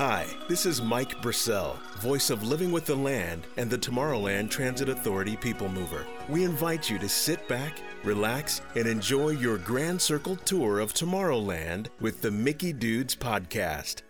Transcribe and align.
Hi, 0.00 0.24
this 0.48 0.64
is 0.64 0.80
Mike 0.80 1.20
Brissell, 1.20 1.78
voice 1.98 2.30
of 2.30 2.42
Living 2.42 2.72
with 2.72 2.86
the 2.86 2.94
Land 2.94 3.46
and 3.58 3.68
the 3.68 3.76
Tomorrowland 3.76 4.48
Transit 4.48 4.88
Authority 4.88 5.36
People 5.36 5.68
Mover. 5.68 6.06
We 6.26 6.42
invite 6.42 6.88
you 6.88 6.98
to 7.00 7.06
sit 7.06 7.46
back, 7.48 7.78
relax, 8.02 8.62
and 8.76 8.86
enjoy 8.86 9.28
your 9.28 9.58
Grand 9.58 10.00
Circle 10.00 10.36
tour 10.36 10.78
of 10.78 10.94
Tomorrowland 10.94 11.88
with 12.00 12.22
the 12.22 12.30
Mickey 12.30 12.72
Dudes 12.72 13.14
podcast. 13.14 14.00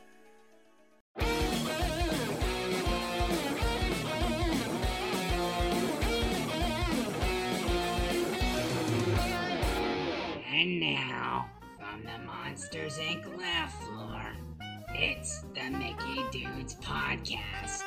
And 10.52 10.79
now, 10.79 11.50
from 11.80 12.04
the 12.04 12.16
Monsters 12.25 12.96
Inc. 12.99 13.29
Podcast. 16.90 17.85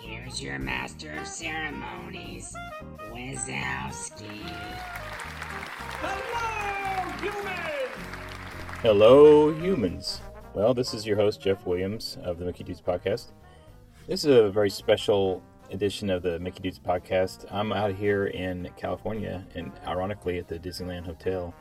Here's 0.00 0.42
your 0.42 0.58
master 0.58 1.12
of 1.12 1.28
ceremonies, 1.28 2.52
Wazowski. 3.12 4.26
Hello, 6.00 7.12
humans! 7.20 7.92
Hello, 8.82 9.54
humans. 9.54 10.20
Well, 10.54 10.74
this 10.74 10.92
is 10.92 11.06
your 11.06 11.14
host, 11.14 11.40
Jeff 11.40 11.64
Williams 11.66 12.18
of 12.24 12.40
the 12.40 12.44
Mickey 12.44 12.64
Dudes 12.64 12.80
Podcast. 12.80 13.26
This 14.08 14.24
is 14.24 14.36
a 14.36 14.50
very 14.50 14.70
special 14.70 15.40
edition 15.70 16.10
of 16.10 16.24
the 16.24 16.40
Mickey 16.40 16.58
Dudes 16.58 16.80
Podcast. 16.80 17.46
I'm 17.52 17.72
out 17.72 17.94
here 17.94 18.26
in 18.26 18.68
California 18.76 19.46
and, 19.54 19.70
ironically, 19.86 20.38
at 20.38 20.48
the 20.48 20.58
Disneyland 20.58 21.06
Hotel. 21.06 21.54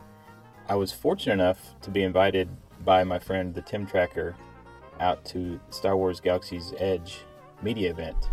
I 0.67 0.73
was 0.73 0.91
fortunate 0.91 1.33
enough 1.33 1.79
to 1.81 1.91
be 1.91 2.01
invited 2.01 2.49
by 2.83 3.03
my 3.03 3.19
friend, 3.19 3.53
the 3.53 3.61
Tim 3.61 3.85
Tracker, 3.85 4.35
out 4.99 5.23
to 5.25 5.59
Star 5.69 5.95
Wars 5.95 6.19
Galaxy's 6.19 6.73
Edge 6.77 7.19
media 7.61 7.89
event. 7.89 8.29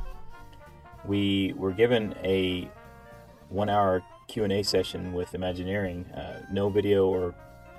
We 1.07 1.55
were 1.57 1.73
given 1.73 2.15
a 2.23 2.71
one-hour 3.49 4.03
Q&A 4.29 4.63
session 4.63 5.13
with 5.13 5.35
Imagineering. 5.35 6.05
Uh, 6.07 6.43
no 6.51 6.69
video 6.69 7.07
or 7.07 7.35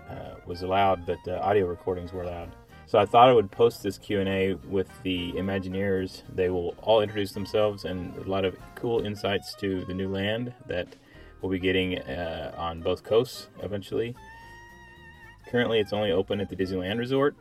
uh, 0.09 0.35
was 0.45 0.61
allowed, 0.61 1.05
but 1.05 1.19
uh, 1.27 1.39
audio 1.39 1.65
recordings 1.65 2.11
were 2.11 2.23
allowed. 2.23 2.55
So 2.85 2.99
I 2.99 3.05
thought 3.05 3.29
I 3.29 3.33
would 3.33 3.49
post 3.49 3.81
this 3.81 3.97
Q&A 3.97 4.55
with 4.69 4.89
the 5.03 5.31
Imagineers. 5.33 6.21
They 6.35 6.49
will 6.49 6.75
all 6.81 7.01
introduce 7.01 7.31
themselves 7.31 7.85
and 7.85 8.15
a 8.17 8.29
lot 8.29 8.45
of 8.45 8.55
cool 8.75 9.05
insights 9.05 9.55
to 9.55 9.85
the 9.85 9.93
new 9.93 10.09
land 10.09 10.53
that 10.67 10.95
we'll 11.41 11.51
be 11.51 11.59
getting 11.59 11.99
uh, 11.99 12.53
on 12.57 12.81
both 12.81 13.03
coasts 13.03 13.47
eventually. 13.61 14.15
Currently, 15.49 15.79
it's 15.79 15.93
only 15.93 16.11
open 16.11 16.39
at 16.39 16.49
the 16.49 16.55
Disneyland 16.55 16.99
Resort, 16.99 17.35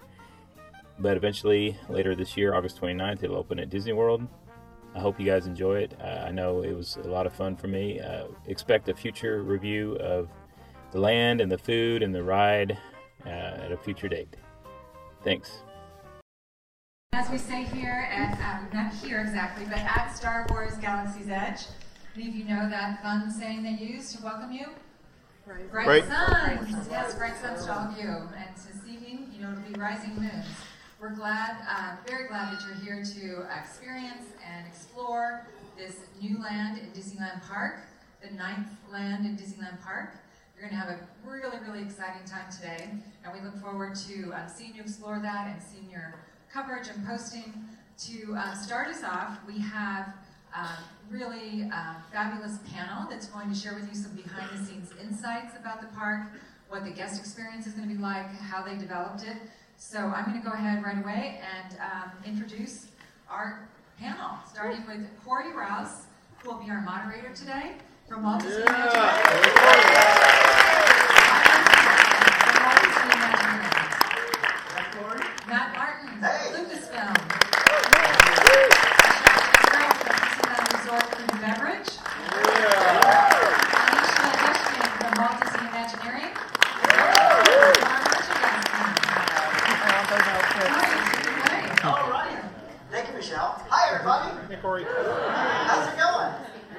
but 1.02 1.16
eventually, 1.16 1.76
later 1.88 2.14
this 2.14 2.36
year, 2.36 2.54
August 2.54 2.80
29th, 2.80 3.24
it'll 3.24 3.36
open 3.36 3.58
at 3.58 3.68
Disney 3.68 3.92
World. 3.92 4.26
I 4.94 5.00
hope 5.00 5.18
you 5.18 5.26
guys 5.26 5.46
enjoy 5.46 5.78
it. 5.78 5.94
Uh, 6.00 6.24
I 6.26 6.30
know 6.30 6.62
it 6.62 6.72
was 6.72 6.96
a 7.02 7.08
lot 7.08 7.26
of 7.26 7.32
fun 7.32 7.56
for 7.56 7.66
me. 7.66 7.98
Uh, 7.98 8.26
expect 8.46 8.88
a 8.88 8.94
future 8.94 9.42
review 9.42 9.96
of 9.96 10.28
the 10.92 11.00
land 11.00 11.40
and 11.40 11.50
the 11.50 11.58
food 11.58 12.04
and 12.04 12.14
the 12.14 12.22
ride 12.22 12.78
uh, 13.26 13.28
at 13.28 13.72
a 13.72 13.76
future 13.76 14.08
date. 14.08 14.36
Thanks. 15.24 15.62
As 17.14 17.28
we 17.30 17.38
say 17.38 17.64
here 17.64 18.08
at, 18.12 18.38
um, 18.38 18.68
not 18.72 18.94
here 18.94 19.20
exactly, 19.20 19.64
but 19.64 19.78
at 19.78 20.12
Star 20.14 20.46
Wars 20.50 20.76
Galaxy's 20.76 21.28
Edge, 21.28 21.62
many 22.16 22.28
of 22.28 22.36
you 22.36 22.44
know 22.44 22.68
that 22.70 23.02
fun 23.02 23.28
saying 23.28 23.64
they 23.64 23.70
use 23.70 24.12
to 24.14 24.22
welcome 24.22 24.52
you? 24.52 24.66
Bright, 25.44 25.70
Bright- 25.72 26.04
suns. 26.04 26.88
Yes, 26.88 27.16
bright 27.16 27.36
suns 27.40 27.66
to 27.66 27.72
all 27.72 27.88
of 27.88 27.98
you. 27.98 28.06
And 28.06 28.54
this 28.54 28.88
evening, 28.88 29.28
you 29.34 29.42
know, 29.42 29.50
it'll 29.50 29.72
be 29.72 29.78
rising 29.80 30.14
moons. 30.14 30.46
We're 31.02 31.10
glad, 31.10 31.56
uh, 31.68 31.96
very 32.06 32.28
glad 32.28 32.54
that 32.54 32.62
you're 32.64 32.76
here 32.76 33.02
to 33.02 33.44
experience 33.58 34.22
and 34.48 34.64
explore 34.68 35.48
this 35.76 35.96
new 36.20 36.40
land 36.40 36.78
in 36.78 36.92
Disneyland 36.92 37.44
Park, 37.48 37.80
the 38.22 38.32
ninth 38.32 38.68
land 38.88 39.26
in 39.26 39.36
Disneyland 39.36 39.82
Park. 39.82 40.14
You're 40.54 40.68
going 40.68 40.80
to 40.80 40.86
have 40.86 40.90
a 40.90 41.00
really, 41.28 41.58
really 41.66 41.82
exciting 41.82 42.24
time 42.24 42.44
today, 42.52 42.88
and 43.24 43.32
we 43.34 43.40
look 43.40 43.60
forward 43.60 43.96
to 44.06 44.32
um, 44.32 44.46
seeing 44.46 44.76
you 44.76 44.82
explore 44.82 45.18
that 45.18 45.48
and 45.48 45.60
seeing 45.60 45.90
your 45.90 46.14
coverage 46.52 46.86
and 46.86 47.04
posting. 47.04 47.52
To 48.06 48.36
uh, 48.36 48.54
start 48.54 48.86
us 48.86 49.02
off, 49.02 49.38
we 49.44 49.58
have 49.58 50.14
um, 50.54 50.84
really 51.10 51.68
uh, 51.74 51.94
fabulous 52.12 52.58
panel 52.72 53.10
that's 53.10 53.26
going 53.26 53.52
to 53.52 53.58
share 53.58 53.74
with 53.74 53.88
you 53.88 54.00
some 54.00 54.12
behind-the-scenes 54.12 54.90
insights 55.02 55.56
about 55.56 55.80
the 55.80 55.88
park, 55.96 56.28
what 56.68 56.84
the 56.84 56.92
guest 56.92 57.18
experience 57.18 57.66
is 57.66 57.72
going 57.72 57.88
to 57.88 57.94
be 57.96 58.00
like, 58.00 58.26
how 58.38 58.62
they 58.62 58.76
developed 58.76 59.24
it. 59.24 59.36
So 59.84 59.98
I'm 59.98 60.24
going 60.24 60.40
to 60.40 60.48
go 60.48 60.54
ahead 60.54 60.82
right 60.82 60.96
away 60.96 61.40
and 61.42 61.76
um, 61.80 62.12
introduce 62.24 62.86
our 63.28 63.68
panel, 63.98 64.38
starting 64.50 64.86
with 64.86 65.04
Corey 65.24 65.52
Rouse, 65.52 66.04
who 66.38 66.50
will 66.50 66.58
be 66.62 66.70
our 66.70 66.80
moderator 66.80 67.34
today. 67.34 67.72
From 68.08 68.22
Walt 68.22 68.40
Disney. 68.42 68.62
From 68.62 68.74
Walt 68.74 68.86
Disney 68.86 69.10
Imagineering. 73.10 73.68
Matt 75.48 75.76
Martin, 75.76 76.08
Lucasfilm. 76.54 77.12
Michelle 79.42 79.92
from 79.98 80.14
Disneyland 80.22 80.72
Resort 80.72 81.04
Food 81.10 81.28
and 81.28 81.40
Beverage. 81.42 81.90
Alicia 83.92 84.30
Dushkin 84.40 84.88
from 84.96 85.12
Walt 85.20 85.36
Disney 85.42 85.66
Imagineering. 85.68 86.32
Our 86.88 88.00
merchandise 88.08 88.64
team. 88.72 88.88
Corey, 90.12 90.72
take 91.12 91.26
it 91.26 91.36
away. 91.36 91.62
All 91.84 92.06
right. 92.10 92.40
Thank 92.90 93.04
you, 93.08 93.14
Michelle. 93.14 93.50
Hi, 93.68 93.82
everybody. 93.94 94.28
Hey, 94.54 94.60
Corey. 94.60 94.84
How's 94.84 95.88
it 95.88 95.96
going? 95.98 96.32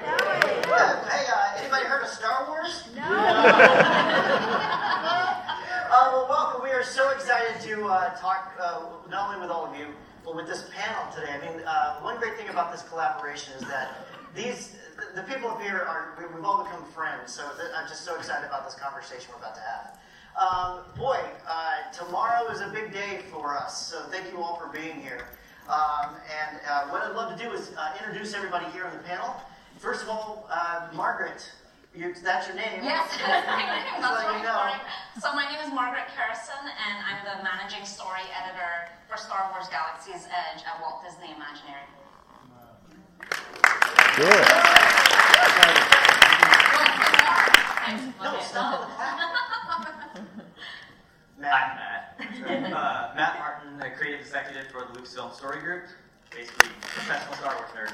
Good. 0.03 0.97
Hey, 1.09 1.25
uh, 1.31 1.57
anybody 1.59 1.85
heard 1.85 2.03
of 2.03 2.09
Star 2.09 2.45
Wars? 2.47 2.83
No. 2.95 3.01
uh, 3.03 3.09
well, 5.89 6.27
welcome. 6.29 6.61
We 6.63 6.69
are 6.71 6.83
so 6.83 7.09
excited 7.11 7.61
to 7.61 7.85
uh, 7.87 8.15
talk 8.15 8.53
uh, 8.61 8.81
not 9.09 9.29
only 9.29 9.41
with 9.41 9.49
all 9.49 9.65
of 9.65 9.75
you, 9.77 9.87
but 10.23 10.35
with 10.35 10.47
this 10.47 10.69
panel 10.75 11.11
today. 11.13 11.31
I 11.33 11.39
mean, 11.41 11.61
uh, 11.65 11.99
one 12.01 12.17
great 12.17 12.35
thing 12.37 12.49
about 12.49 12.71
this 12.71 12.83
collaboration 12.83 13.53
is 13.59 13.67
that 13.67 13.95
these 14.35 14.75
the, 14.97 15.21
the 15.21 15.27
people 15.27 15.49
up 15.49 15.52
here 15.63 15.79
are 15.87 16.13
we, 16.19 16.25
we've 16.35 16.43
all 16.45 16.63
become 16.63 16.83
friends. 16.91 17.31
So 17.33 17.43
th- 17.57 17.71
I'm 17.75 17.87
just 17.87 18.03
so 18.03 18.15
excited 18.15 18.45
about 18.47 18.65
this 18.65 18.75
conversation 18.75 19.31
we're 19.31 19.39
about 19.39 19.55
to 19.55 19.61
have. 19.63 19.97
Um, 20.35 20.79
boy, 20.97 21.19
uh, 21.47 21.91
tomorrow 21.93 22.49
is 22.51 22.59
a 22.59 22.67
big 22.67 22.91
day 22.91 23.21
for 23.31 23.55
us, 23.57 23.87
so 23.87 24.01
thank 24.11 24.31
you 24.31 24.41
all 24.41 24.57
for 24.59 24.67
being 24.67 24.99
here. 24.99 25.27
Um, 25.69 26.15
and 26.27 26.59
uh, 26.67 26.87
what 26.91 27.03
I'd 27.03 27.15
love 27.15 27.37
to 27.37 27.41
do 27.41 27.51
is 27.51 27.71
uh, 27.77 27.93
introduce 27.97 28.33
everybody 28.33 28.65
here 28.73 28.85
on 28.85 28.91
the 28.93 29.03
panel. 29.03 29.33
First 29.79 30.03
of 30.03 30.09
all, 30.09 30.49
uh, 30.51 30.89
Margaret, 30.93 31.49
you, 31.95 32.13
that's 32.23 32.47
your 32.47 32.57
name. 32.57 32.83
Yes, 32.83 33.07
Just 33.13 33.23
that's 33.23 33.47
letting 34.03 34.27
right. 34.27 34.37
you 34.39 34.43
know. 34.43 35.21
So 35.21 35.31
my 35.33 35.45
name 35.47 35.61
is 35.65 35.71
Margaret 35.71 36.09
Kerrison, 36.17 36.65
and 36.65 36.97
I'm 37.07 37.21
the 37.23 37.43
managing 37.43 37.85
story 37.85 38.25
editor 38.35 38.89
for 39.07 39.15
Star 39.17 39.47
Wars 39.53 39.69
Galaxy's 39.69 40.27
Edge 40.27 40.65
at 40.65 40.81
Walt 40.81 41.05
Disney 41.05 41.31
Imagineering. 41.31 41.87
Good. 44.17 44.73
No, 48.23 48.39
stop. 48.39 48.89
Matt. 51.37 52.15
I'm 52.19 52.61
Matt. 52.61 52.73
uh, 52.73 53.13
Matt 53.15 53.39
Martin, 53.39 53.77
the 53.77 53.89
creative 54.63 54.71
for 54.71 54.93
the 54.93 54.99
Lucasfilm 54.99 55.33
Story 55.33 55.59
Group. 55.61 55.83
Basically, 56.31 56.69
professional 56.81 57.35
Star 57.35 57.55
Wars 57.55 57.69
nerd. 57.75 57.91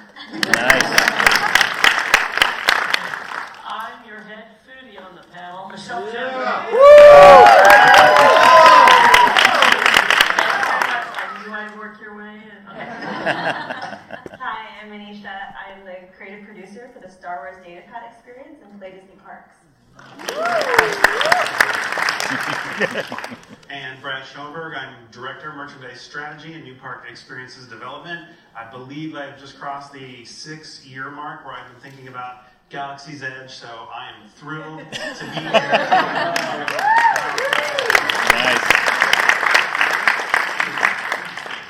Nice. 0.55 0.83
I'm 3.67 4.07
your 4.07 4.21
head 4.21 4.45
foodie 4.65 4.99
on 5.03 5.15
the 5.15 5.23
panel, 5.33 5.67
Michelle 5.69 6.03
I 6.03 6.13
knew 11.45 11.53
I'd 11.53 11.77
work 11.77 12.01
your 12.01 12.17
way 12.17 12.35
in. 12.35 12.65
Hi, 14.39 14.67
I'm 14.81 14.89
Manisha. 14.89 15.53
I'm 15.67 15.85
the 15.85 15.95
creative 16.15 16.45
producer 16.45 16.89
for 16.93 16.99
the 16.99 17.09
Star 17.09 17.37
Wars 17.37 17.57
Datapad 17.65 18.11
experience 18.11 18.61
in 18.63 18.79
Play 18.79 18.91
Disney 18.91 19.17
Parks. 19.23 19.55
And 23.69 24.01
Brad 24.01 24.25
Schoenberg, 24.25 24.73
I'm 24.73 24.95
Director 25.11 25.49
of 25.49 25.55
Merchandise 25.55 26.01
Strategy 26.01 26.53
and 26.53 26.63
New 26.63 26.73
Park 26.73 27.05
Experiences 27.07 27.67
Development. 27.67 28.25
I 28.57 28.69
believe 28.71 29.15
I've 29.15 29.39
just 29.39 29.59
crossed 29.59 29.93
the 29.93 30.25
six 30.25 30.83
year 30.83 31.11
mark 31.11 31.45
where 31.45 31.53
I've 31.53 31.71
been 31.71 31.91
thinking 31.91 32.07
about 32.07 32.45
Galaxy's 32.69 33.21
Edge, 33.21 33.51
so 33.51 33.67
I 33.67 34.09
am 34.09 34.27
thrilled 34.29 34.79
to 34.79 35.25
be 35.25 35.39
here. 35.39 35.51
Nice. 38.29 38.61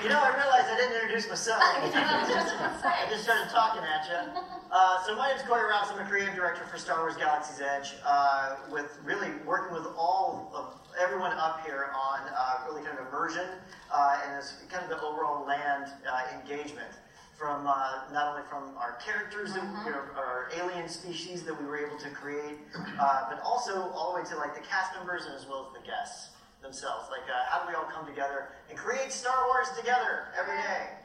You 0.03 0.07
know, 0.07 0.19
I 0.21 0.31
realized 0.31 0.67
I 0.71 0.75
didn't 0.77 0.95
introduce 0.95 1.27
myself. 1.27 1.59
I 1.63 3.07
just 3.09 3.23
started 3.23 3.49
talking 3.49 3.81
at 3.83 4.07
you. 4.07 4.41
Uh, 4.71 5.03
so 5.05 5.15
my 5.15 5.27
name 5.29 5.37
is 5.37 5.43
Corey 5.43 5.69
Rouse. 5.69 5.87
I'm 5.91 5.99
a 5.99 6.07
creative 6.07 6.35
director 6.35 6.63
for 6.65 6.77
Star 6.77 6.99
Wars 6.99 7.17
Galaxy's 7.17 7.59
Edge, 7.59 7.95
uh, 8.05 8.55
with 8.71 8.97
really 9.03 9.29
working 9.45 9.73
with 9.73 9.87
all 9.97 10.51
of 10.55 10.88
everyone 10.99 11.31
up 11.33 11.65
here 11.65 11.91
on 11.95 12.19
uh, 12.35 12.65
really 12.67 12.83
kind 12.83 12.99
of 12.99 13.07
immersion 13.07 13.47
uh, 13.91 14.19
and 14.25 14.37
this 14.37 14.55
kind 14.69 14.83
of 14.83 14.89
the 14.89 15.01
overall 15.01 15.45
land 15.47 15.91
engagement 16.33 16.91
from 17.37 17.65
uh, 17.67 18.03
not 18.11 18.27
only 18.35 18.43
from 18.49 18.75
our 18.75 18.99
characters, 18.99 19.53
that, 19.53 19.63
you 19.85 19.91
know, 19.91 20.03
our 20.17 20.49
alien 20.59 20.89
species 20.89 21.43
that 21.43 21.57
we 21.57 21.65
were 21.65 21.77
able 21.77 21.97
to 21.97 22.09
create, 22.09 22.59
uh, 22.99 23.29
but 23.29 23.39
also 23.45 23.89
all 23.95 24.11
the 24.13 24.21
way 24.21 24.27
to 24.27 24.35
like 24.35 24.53
the 24.53 24.61
cast 24.67 24.93
members 24.93 25.25
and 25.25 25.33
as 25.35 25.47
well 25.47 25.71
as 25.71 25.81
the 25.81 25.87
guests 25.87 26.31
themselves. 26.61 27.07
Like, 27.09 27.23
uh, 27.31 27.47
how 27.47 27.63
do 27.63 27.69
we 27.69 27.75
all 27.75 27.87
come 27.89 28.05
together 28.05 28.49
and 28.69 28.77
create 28.77 29.13
Star 29.13 29.47
Wars 29.47 29.69
together 29.77 30.27
every 30.37 30.57
day? 30.57 30.99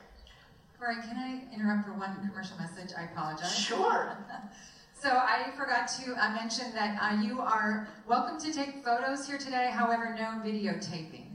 Corey, 0.77 0.97
can 1.07 1.17
I 1.17 1.55
interrupt 1.55 1.87
for 1.87 1.95
one 1.95 2.17
commercial 2.29 2.59
message? 2.59 2.91
I 2.99 3.05
apologize. 3.05 3.57
Sure. 3.57 4.19
So 5.05 5.11
I 5.11 5.51
forgot 5.55 5.87
to 6.03 6.15
uh, 6.15 6.33
mention 6.33 6.73
that 6.73 6.97
uh, 6.99 7.21
you 7.21 7.39
are 7.43 7.87
welcome 8.09 8.41
to 8.41 8.51
take 8.51 8.83
photos 8.83 9.27
here 9.27 9.37
today, 9.37 9.71
however, 9.71 10.17
no 10.19 10.41
videotaping. 10.43 11.27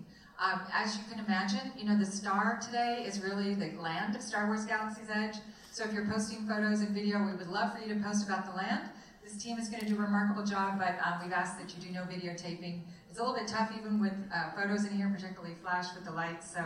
Um, 0.44 0.62
as 0.74 0.98
you 0.98 1.04
can 1.08 1.24
imagine, 1.24 1.72
you 1.78 1.86
know, 1.86 1.96
the 1.96 2.04
star 2.04 2.60
today 2.60 3.04
is 3.06 3.22
really 3.22 3.54
the 3.54 3.80
land 3.80 4.16
of 4.16 4.24
Star 4.24 4.48
Wars 4.48 4.66
Galaxy's 4.66 5.12
Edge. 5.14 5.36
So 5.72 5.84
if 5.84 5.94
you're 5.94 6.08
posting 6.08 6.48
photos 6.48 6.82
and 6.82 6.96
video, 6.96 7.24
we 7.24 7.34
would 7.34 7.46
love 7.46 7.78
for 7.78 7.88
you 7.88 7.94
to 7.94 8.02
post 8.02 8.26
about 8.26 8.50
the 8.50 8.58
land. 8.58 8.90
This 9.24 9.38
team 9.38 9.60
is 9.60 9.70
going 9.70 9.82
to 9.82 9.88
do 9.88 9.98
a 9.98 10.02
remarkable 10.02 10.44
job, 10.44 10.80
but 10.80 10.98
um, 11.06 11.20
we've 11.24 11.32
asked 11.32 11.60
that 11.60 11.72
you 11.76 11.80
do 11.80 11.94
no 11.94 12.06
videotaping. 12.06 12.82
It's 13.08 13.20
a 13.20 13.22
little 13.22 13.36
bit 13.36 13.48
tough 13.48 13.72
even 13.78 14.02
with 14.02 14.14
uh, 14.34 14.50
photos 14.60 14.86
in 14.86 14.98
here, 14.98 15.12
particularly 15.16 15.54
flash 15.62 15.94
with 15.94 16.06
the 16.06 16.12
lights. 16.12 16.52
So 16.52 16.62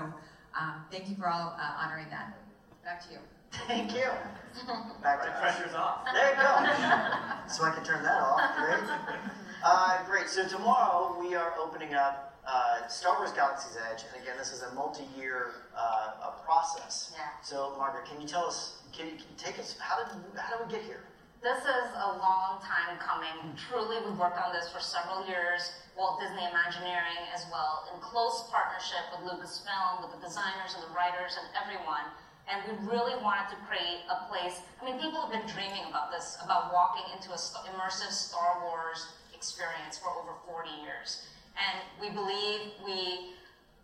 um, 0.58 0.86
thank 0.90 1.10
you 1.10 1.18
for 1.18 1.28
all 1.28 1.54
uh, 1.60 1.84
honoring 1.84 2.08
that. 2.12 2.38
Back 2.86 3.06
to 3.08 3.16
you. 3.16 3.20
Thank 3.68 3.94
you. 3.94 4.10
Back 5.02 5.22
to 5.22 5.28
The 5.28 5.36
pressure's 5.40 5.74
off. 5.74 6.06
There 6.14 6.30
you 6.30 6.36
go. 6.36 6.54
so 7.48 7.64
I 7.64 7.72
can 7.74 7.84
turn 7.84 8.04
that 8.04 8.22
off. 8.22 8.56
Great. 8.58 8.84
Uh, 9.64 10.04
great. 10.04 10.28
So 10.28 10.46
tomorrow 10.46 11.16
we 11.22 11.36
are 11.36 11.54
opening 11.58 11.94
up 11.94 12.36
uh, 12.46 12.86
Star 12.90 13.16
Wars 13.16 13.32
Galaxy's 13.32 13.78
Edge, 13.80 14.04
and 14.12 14.22
again, 14.22 14.36
this 14.38 14.52
is 14.52 14.62
a 14.62 14.76
multi-year 14.76 15.64
uh, 15.72 16.36
a 16.36 16.44
process. 16.44 17.16
Yeah. 17.16 17.32
So 17.42 17.74
Margaret, 17.78 18.04
can 18.04 18.20
you 18.20 18.28
tell 18.28 18.44
us? 18.44 18.84
Can 18.92 19.06
you, 19.08 19.12
can 19.16 19.24
you 19.32 19.40
take 19.40 19.58
us? 19.60 19.80
How 19.80 20.04
did 20.04 20.12
how 20.36 20.58
did 20.58 20.68
we 20.68 20.74
get 20.74 20.84
here? 20.84 21.08
This 21.40 21.64
is 21.64 21.88
a 21.96 22.12
long 22.20 22.60
time 22.60 23.00
coming. 23.00 23.56
Truly, 23.56 24.04
we've 24.04 24.20
worked 24.20 24.36
on 24.36 24.52
this 24.52 24.68
for 24.68 24.84
several 24.84 25.24
years. 25.32 25.72
Walt 25.96 26.20
Disney 26.20 26.44
Imagineering 26.44 27.24
as 27.32 27.46
well, 27.48 27.88
in 27.94 28.02
close 28.04 28.44
partnership 28.52 29.08
with 29.16 29.32
Lucasfilm, 29.32 30.04
with 30.04 30.12
the 30.12 30.20
designers 30.28 30.76
and 30.76 30.84
the 30.84 30.92
writers 30.92 31.40
and 31.40 31.48
everyone. 31.56 32.04
And 32.52 32.60
we 32.68 32.92
really 32.92 33.16
wanted 33.24 33.48
to 33.56 33.58
create 33.68 34.04
a 34.12 34.28
place. 34.28 34.60
I 34.82 34.86
mean, 34.86 35.00
people 35.00 35.22
have 35.22 35.32
been 35.32 35.48
dreaming 35.48 35.84
about 35.90 36.12
this, 36.12 36.38
about 36.44 36.74
walking 36.74 37.04
into 37.16 37.32
a 37.32 37.38
st- 37.38 37.64
immersive 37.72 38.12
Star 38.12 38.60
Wars 38.64 39.08
experience 39.34 39.98
for 39.98 40.10
over 40.10 40.34
40 40.48 40.70
years. 40.84 41.24
And 41.56 41.80
we 42.02 42.10
believe 42.10 42.72
we 42.86 43.32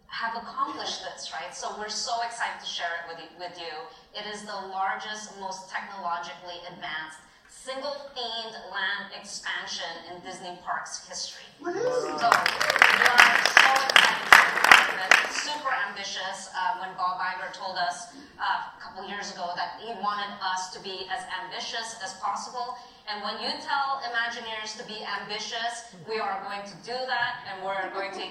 have 0.08 0.36
accomplished 0.36 1.04
this, 1.06 1.32
right? 1.32 1.54
So 1.56 1.70
we're 1.78 1.88
so 1.90 2.12
excited 2.26 2.60
to 2.60 2.66
share 2.66 2.90
it 3.00 3.08
with 3.08 3.20
you. 3.24 3.30
With 3.40 3.58
you. 3.60 4.20
It 4.20 4.26
is 4.34 4.42
the 4.42 4.60
largest, 4.74 5.40
most 5.40 5.70
technologically 5.70 6.60
advanced, 6.68 7.20
single-themed 7.48 8.56
land 8.74 9.14
expansion 9.18 9.86
in 10.12 10.20
Disney 10.22 10.58
Parks 10.66 11.08
history. 11.08 11.46
What 11.60 11.76
is 11.76 11.84
So 11.84 11.86
we're 11.86 12.18
so 12.18 12.28
excited 12.28 14.59
it. 15.00 15.32
Super 15.32 15.72
ambitious. 15.88 16.50
Uh, 16.52 16.80
when 16.80 16.92
Bob 16.96 17.20
Iger 17.20 17.52
told 17.54 17.78
us 17.78 18.14
uh, 18.40 18.44
a 18.44 18.80
couple 18.82 19.08
years 19.08 19.32
ago 19.32 19.52
that 19.56 19.80
he 19.80 19.94
wanted 20.02 20.30
us 20.44 20.74
to 20.74 20.80
be 20.84 21.08
as 21.12 21.24
ambitious 21.44 21.98
as 22.04 22.14
possible. 22.20 22.78
And 23.10 23.24
when 23.24 23.42
you 23.42 23.50
tell 23.62 24.02
Imagineers 24.06 24.78
to 24.78 24.86
be 24.86 25.02
ambitious, 25.04 25.96
we 26.08 26.20
are 26.20 26.42
going 26.46 26.62
to 26.68 26.76
do 26.86 26.98
that, 27.08 27.42
and 27.50 27.66
we're 27.66 27.90
going 27.94 28.12
to 28.14 28.26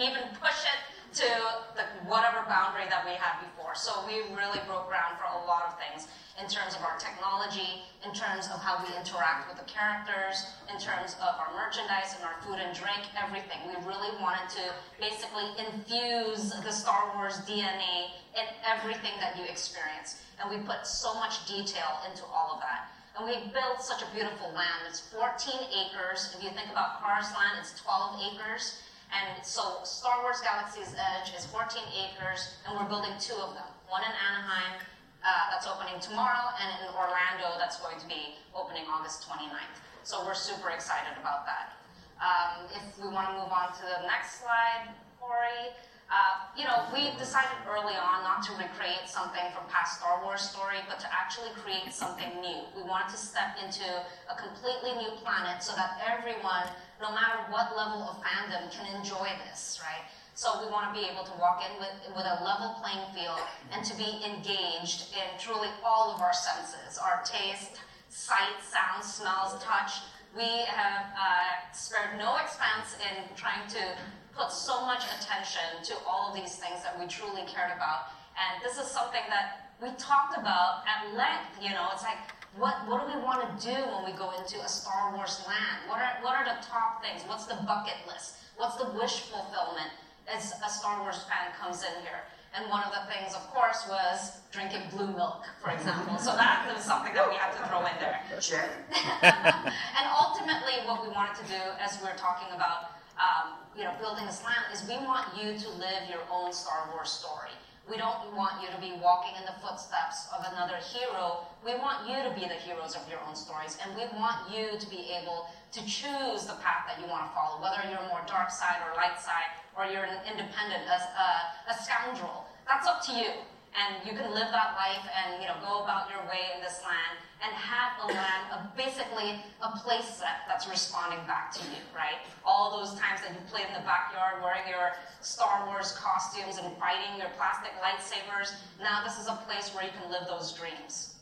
even 0.00 0.22
push 0.40 0.64
it 0.64 0.78
to 1.16 1.28
the, 1.72 1.84
whatever 2.04 2.44
boundary 2.44 2.84
that 2.92 3.00
we 3.08 3.16
had 3.16 3.40
before. 3.40 3.72
So 3.72 4.04
we 4.04 4.28
really 4.36 4.60
broke 4.68 4.88
ground 4.92 5.16
for 5.16 5.24
a 5.32 5.40
lot 5.48 5.64
of 5.64 5.80
things 5.80 6.08
in 6.36 6.44
terms 6.44 6.76
of 6.76 6.84
our 6.84 7.00
technology, 7.00 7.80
in 8.04 8.12
terms 8.12 8.52
of 8.52 8.60
how 8.60 8.76
we 8.84 8.92
interact 8.92 9.48
with 9.48 9.56
the 9.56 9.64
characters, 9.64 10.44
in 10.68 10.76
terms 10.76 11.16
of 11.24 11.32
our 11.40 11.48
merchandise 11.56 12.12
and 12.12 12.22
our 12.28 12.36
food 12.44 12.60
and 12.60 12.76
drink, 12.76 13.08
everything. 13.16 13.56
We 13.64 13.80
really 13.88 14.12
wanted 14.20 14.52
to 14.60 14.64
basically 15.00 15.48
infuse 15.56 16.52
the 16.52 16.72
Star 16.72 17.16
Wars 17.16 17.40
DNA 17.48 18.12
in 18.36 18.46
everything 18.68 19.16
that 19.24 19.40
you 19.40 19.48
experience. 19.48 20.20
And 20.36 20.52
we 20.52 20.60
put 20.68 20.84
so 20.84 21.16
much 21.16 21.48
detail 21.48 22.04
into 22.04 22.28
all 22.28 22.52
of 22.52 22.60
that. 22.60 22.92
And 23.16 23.24
we 23.24 23.48
built 23.56 23.80
such 23.80 24.04
a 24.04 24.08
beautiful 24.12 24.52
land. 24.52 24.84
It's 24.84 25.00
14 25.00 25.32
acres. 25.72 26.36
If 26.36 26.44
you 26.44 26.52
think 26.52 26.68
about 26.68 27.00
Cars 27.00 27.32
Land, 27.32 27.56
it's 27.64 27.72
12 27.80 28.20
acres. 28.20 28.84
And 29.12 29.44
so 29.44 29.82
Star 29.84 30.22
Wars 30.22 30.40
Galaxy's 30.42 30.94
Edge 30.94 31.34
is 31.36 31.46
14 31.46 31.82
acres, 31.94 32.58
and 32.66 32.74
we're 32.74 32.88
building 32.88 33.14
two 33.18 33.38
of 33.38 33.54
them. 33.54 33.68
One 33.88 34.02
in 34.02 34.10
Anaheim, 34.10 34.82
uh, 35.22 35.50
that's 35.50 35.66
opening 35.66 35.98
tomorrow, 36.00 36.54
and 36.58 36.68
in 36.82 36.94
Orlando, 36.94 37.58
that's 37.58 37.78
going 37.78 37.98
to 37.98 38.06
be 38.06 38.38
opening 38.54 38.84
August 38.90 39.26
29th. 39.26 39.78
So 40.02 40.22
we're 40.26 40.38
super 40.38 40.70
excited 40.70 41.14
about 41.18 41.46
that. 41.46 41.78
Um, 42.22 42.70
if 42.72 42.82
we 42.98 43.10
want 43.10 43.28
to 43.30 43.34
move 43.34 43.52
on 43.52 43.74
to 43.74 43.82
the 43.82 44.06
next 44.06 44.40
slide, 44.40 44.94
Corey. 45.20 45.74
Uh, 46.06 46.46
you 46.54 46.62
know, 46.62 46.86
we 46.94 47.10
decided 47.18 47.50
early 47.66 47.98
on 47.98 48.22
not 48.22 48.38
to 48.46 48.54
recreate 48.54 49.10
something 49.10 49.42
from 49.50 49.66
past 49.66 49.98
Star 49.98 50.22
Wars 50.22 50.40
story, 50.40 50.78
but 50.86 51.02
to 51.02 51.08
actually 51.10 51.50
create 51.58 51.90
something 51.90 52.30
new. 52.38 52.62
We 52.78 52.86
wanted 52.86 53.10
to 53.10 53.18
step 53.18 53.58
into 53.58 53.82
a 54.30 54.34
completely 54.38 54.94
new 55.02 55.10
planet 55.18 55.66
so 55.66 55.74
that 55.74 55.98
everyone, 56.06 56.70
no 57.00 57.12
matter 57.12 57.44
what 57.50 57.76
level 57.76 58.02
of 58.08 58.22
fandom, 58.22 58.70
can 58.72 58.86
enjoy 58.96 59.28
this, 59.48 59.80
right? 59.82 60.04
So 60.34 60.60
we 60.60 60.70
want 60.70 60.92
to 60.92 61.00
be 61.00 61.08
able 61.08 61.24
to 61.24 61.32
walk 61.40 61.64
in 61.64 61.80
with, 61.80 61.96
with 62.12 62.26
a 62.28 62.44
level 62.44 62.76
playing 62.82 63.08
field 63.16 63.40
and 63.72 63.84
to 63.84 63.96
be 63.96 64.20
engaged 64.20 65.12
in 65.16 65.38
truly 65.38 65.68
all 65.84 66.12
of 66.12 66.20
our 66.20 66.32
senses, 66.32 66.98
our 66.98 67.22
taste, 67.24 67.80
sight, 68.08 68.60
sound, 68.60 69.02
smells, 69.02 69.56
touch. 69.64 70.04
We 70.36 70.68
have 70.68 71.08
uh, 71.16 71.72
spared 71.72 72.18
no 72.18 72.36
expense 72.36 73.00
in 73.00 73.24
trying 73.34 73.66
to 73.68 73.96
put 74.36 74.52
so 74.52 74.84
much 74.84 75.04
attention 75.18 75.80
to 75.84 75.94
all 76.06 76.28
of 76.28 76.34
these 76.36 76.56
things 76.56 76.84
that 76.84 77.00
we 77.00 77.06
truly 77.06 77.48
cared 77.48 77.72
about. 77.72 78.12
And 78.36 78.60
this 78.62 78.76
is 78.76 78.92
something 78.92 79.24
that 79.30 79.72
we 79.80 79.88
talked 79.96 80.36
about 80.36 80.84
at 80.84 81.16
length. 81.16 81.56
You 81.60 81.70
know, 81.70 81.88
it's 81.92 82.04
like, 82.04 82.20
what, 82.56 82.74
what 82.88 83.04
do 83.04 83.18
we 83.18 83.22
want 83.22 83.42
to 83.42 83.50
do 83.60 83.74
when 83.74 84.04
we 84.04 84.12
go 84.16 84.32
into 84.38 84.60
a 84.62 84.68
Star 84.68 85.14
Wars 85.14 85.42
land? 85.46 85.88
What 85.88 86.00
are, 86.00 86.16
what 86.22 86.34
are 86.34 86.44
the 86.44 86.64
top 86.64 87.02
things? 87.02 87.22
What's 87.26 87.46
the 87.46 87.58
bucket 87.66 87.98
list? 88.06 88.36
What's 88.56 88.76
the 88.76 88.88
wish 88.96 89.28
fulfillment 89.28 89.92
as 90.32 90.54
a 90.64 90.70
Star 90.70 91.00
Wars 91.02 91.24
fan 91.28 91.52
comes 91.60 91.82
in 91.82 92.02
here? 92.02 92.24
And 92.56 92.70
one 92.70 92.82
of 92.84 92.92
the 92.96 93.04
things, 93.12 93.34
of 93.34 93.44
course, 93.52 93.84
was 93.86 94.40
drinking 94.50 94.88
blue 94.90 95.12
milk, 95.12 95.44
for 95.60 95.70
example. 95.70 96.16
So 96.16 96.32
that 96.32 96.64
was 96.72 96.82
something 96.82 97.12
that 97.12 97.28
we 97.28 97.36
had 97.36 97.52
to 97.52 97.60
throw 97.68 97.84
in 97.84 97.92
there. 98.00 98.16
Check. 98.40 98.72
and 99.20 100.06
ultimately, 100.08 100.80
what 100.88 101.04
we 101.04 101.12
wanted 101.12 101.36
to 101.44 101.46
do, 101.52 101.60
as 101.78 102.00
we 102.00 102.08
are 102.08 102.16
talking 102.16 102.48
about, 102.56 102.96
um, 103.20 103.60
you 103.76 103.84
know, 103.84 103.92
building 104.00 104.24
this 104.24 104.42
land, 104.42 104.64
is 104.72 104.88
we 104.88 104.96
want 105.04 105.28
you 105.36 105.58
to 105.58 105.68
live 105.76 106.08
your 106.08 106.24
own 106.32 106.50
Star 106.50 106.88
Wars 106.94 107.12
story. 107.12 107.52
We 107.88 107.96
don't 107.96 108.34
want 108.34 108.58
you 108.62 108.68
to 108.74 108.80
be 108.82 108.98
walking 108.98 109.38
in 109.38 109.46
the 109.46 109.54
footsteps 109.62 110.26
of 110.34 110.42
another 110.50 110.74
hero. 110.82 111.46
We 111.64 111.78
want 111.78 112.10
you 112.10 112.18
to 112.18 112.34
be 112.34 112.42
the 112.42 112.58
heroes 112.58 112.98
of 112.98 113.06
your 113.08 113.22
own 113.22 113.38
stories, 113.38 113.78
and 113.78 113.94
we 113.94 114.10
want 114.18 114.50
you 114.50 114.74
to 114.74 114.86
be 114.90 115.14
able 115.14 115.46
to 115.70 115.80
choose 115.86 116.50
the 116.50 116.58
path 116.58 116.90
that 116.90 116.98
you 116.98 117.06
want 117.06 117.30
to 117.30 117.30
follow, 117.30 117.62
whether 117.62 117.86
you're 117.86 118.02
more 118.10 118.26
dark 118.26 118.50
side 118.50 118.82
or 118.82 118.90
light 118.98 119.22
side, 119.22 119.54
or 119.78 119.86
you're 119.86 120.02
an 120.02 120.18
independent, 120.26 120.82
a, 120.90 120.98
a, 120.98 121.28
a 121.70 121.74
scoundrel. 121.78 122.50
That's 122.66 122.88
up 122.88 123.06
to 123.06 123.12
you 123.14 123.30
and 123.76 124.00
you 124.08 124.16
can 124.16 124.32
live 124.32 124.48
that 124.50 124.72
life 124.74 125.04
and 125.04 125.40
you 125.40 125.46
know 125.48 125.56
go 125.60 125.84
about 125.84 126.08
your 126.08 126.24
way 126.26 126.48
in 126.56 126.64
this 126.64 126.80
land 126.80 127.20
and 127.44 127.52
have 127.52 127.92
a 128.00 128.08
land 128.08 128.44
of 128.56 128.60
basically 128.72 129.36
a 129.60 129.70
place 129.84 130.08
set 130.08 130.48
that's 130.48 130.64
responding 130.64 131.20
back 131.28 131.52
to 131.52 131.60
you, 131.68 131.84
right? 131.92 132.24
All 132.44 132.72
those 132.72 132.96
times 132.96 133.20
that 133.20 133.36
you 133.36 133.40
played 133.52 133.68
in 133.68 133.76
the 133.76 133.84
backyard 133.84 134.40
wearing 134.40 134.64
your 134.64 134.96
Star 135.20 135.68
Wars 135.68 135.92
costumes 136.00 136.56
and 136.56 136.72
fighting 136.80 137.20
your 137.20 137.28
plastic 137.36 137.76
lightsabers, 137.84 138.56
now 138.80 139.04
this 139.04 139.20
is 139.20 139.28
a 139.28 139.36
place 139.44 139.68
where 139.76 139.84
you 139.84 139.92
can 139.92 140.08
live 140.08 140.24
those 140.24 140.56
dreams. 140.56 141.20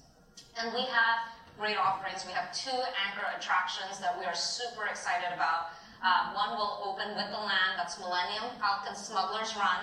And 0.55 0.71
we 0.71 0.87
have 0.87 1.35
great 1.59 1.77
offerings. 1.77 2.23
We 2.27 2.33
have 2.33 2.55
two 2.55 2.79
anchor 2.95 3.27
attractions 3.35 3.99
that 3.99 4.15
we 4.19 4.25
are 4.25 4.35
super 4.35 4.87
excited 4.87 5.35
about. 5.35 5.75
Uh, 5.99 6.31
one 6.37 6.55
will 6.55 6.79
open 6.85 7.17
with 7.17 7.27
the 7.33 7.43
land, 7.43 7.75
that's 7.81 7.99
Millennium 7.99 8.55
Falcon 8.61 8.95
Smuggler's 8.95 9.57
Run. 9.57 9.83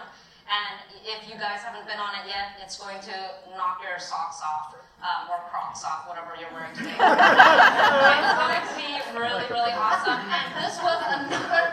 And 0.52 0.84
if 1.08 1.32
you 1.32 1.40
guys 1.40 1.64
haven't 1.64 1.88
been 1.88 1.96
on 1.96 2.12
it 2.20 2.28
yet, 2.28 2.60
it's 2.60 2.76
going 2.76 3.00
to 3.08 3.16
knock 3.56 3.80
your 3.80 3.96
socks 3.96 4.44
off 4.44 4.76
um, 5.00 5.32
or 5.32 5.40
Crocs 5.48 5.80
off, 5.88 6.04
whatever 6.12 6.36
you're 6.36 6.52
wearing 6.52 6.76
today. 6.76 6.92
it's 7.00 8.36
going 8.36 8.60
to 8.60 8.76
be 8.76 9.00
really, 9.16 9.48
really 9.48 9.72
awesome. 9.72 10.20
And 10.28 10.52
this 10.60 10.76
was 10.84 11.00
another 11.08 11.72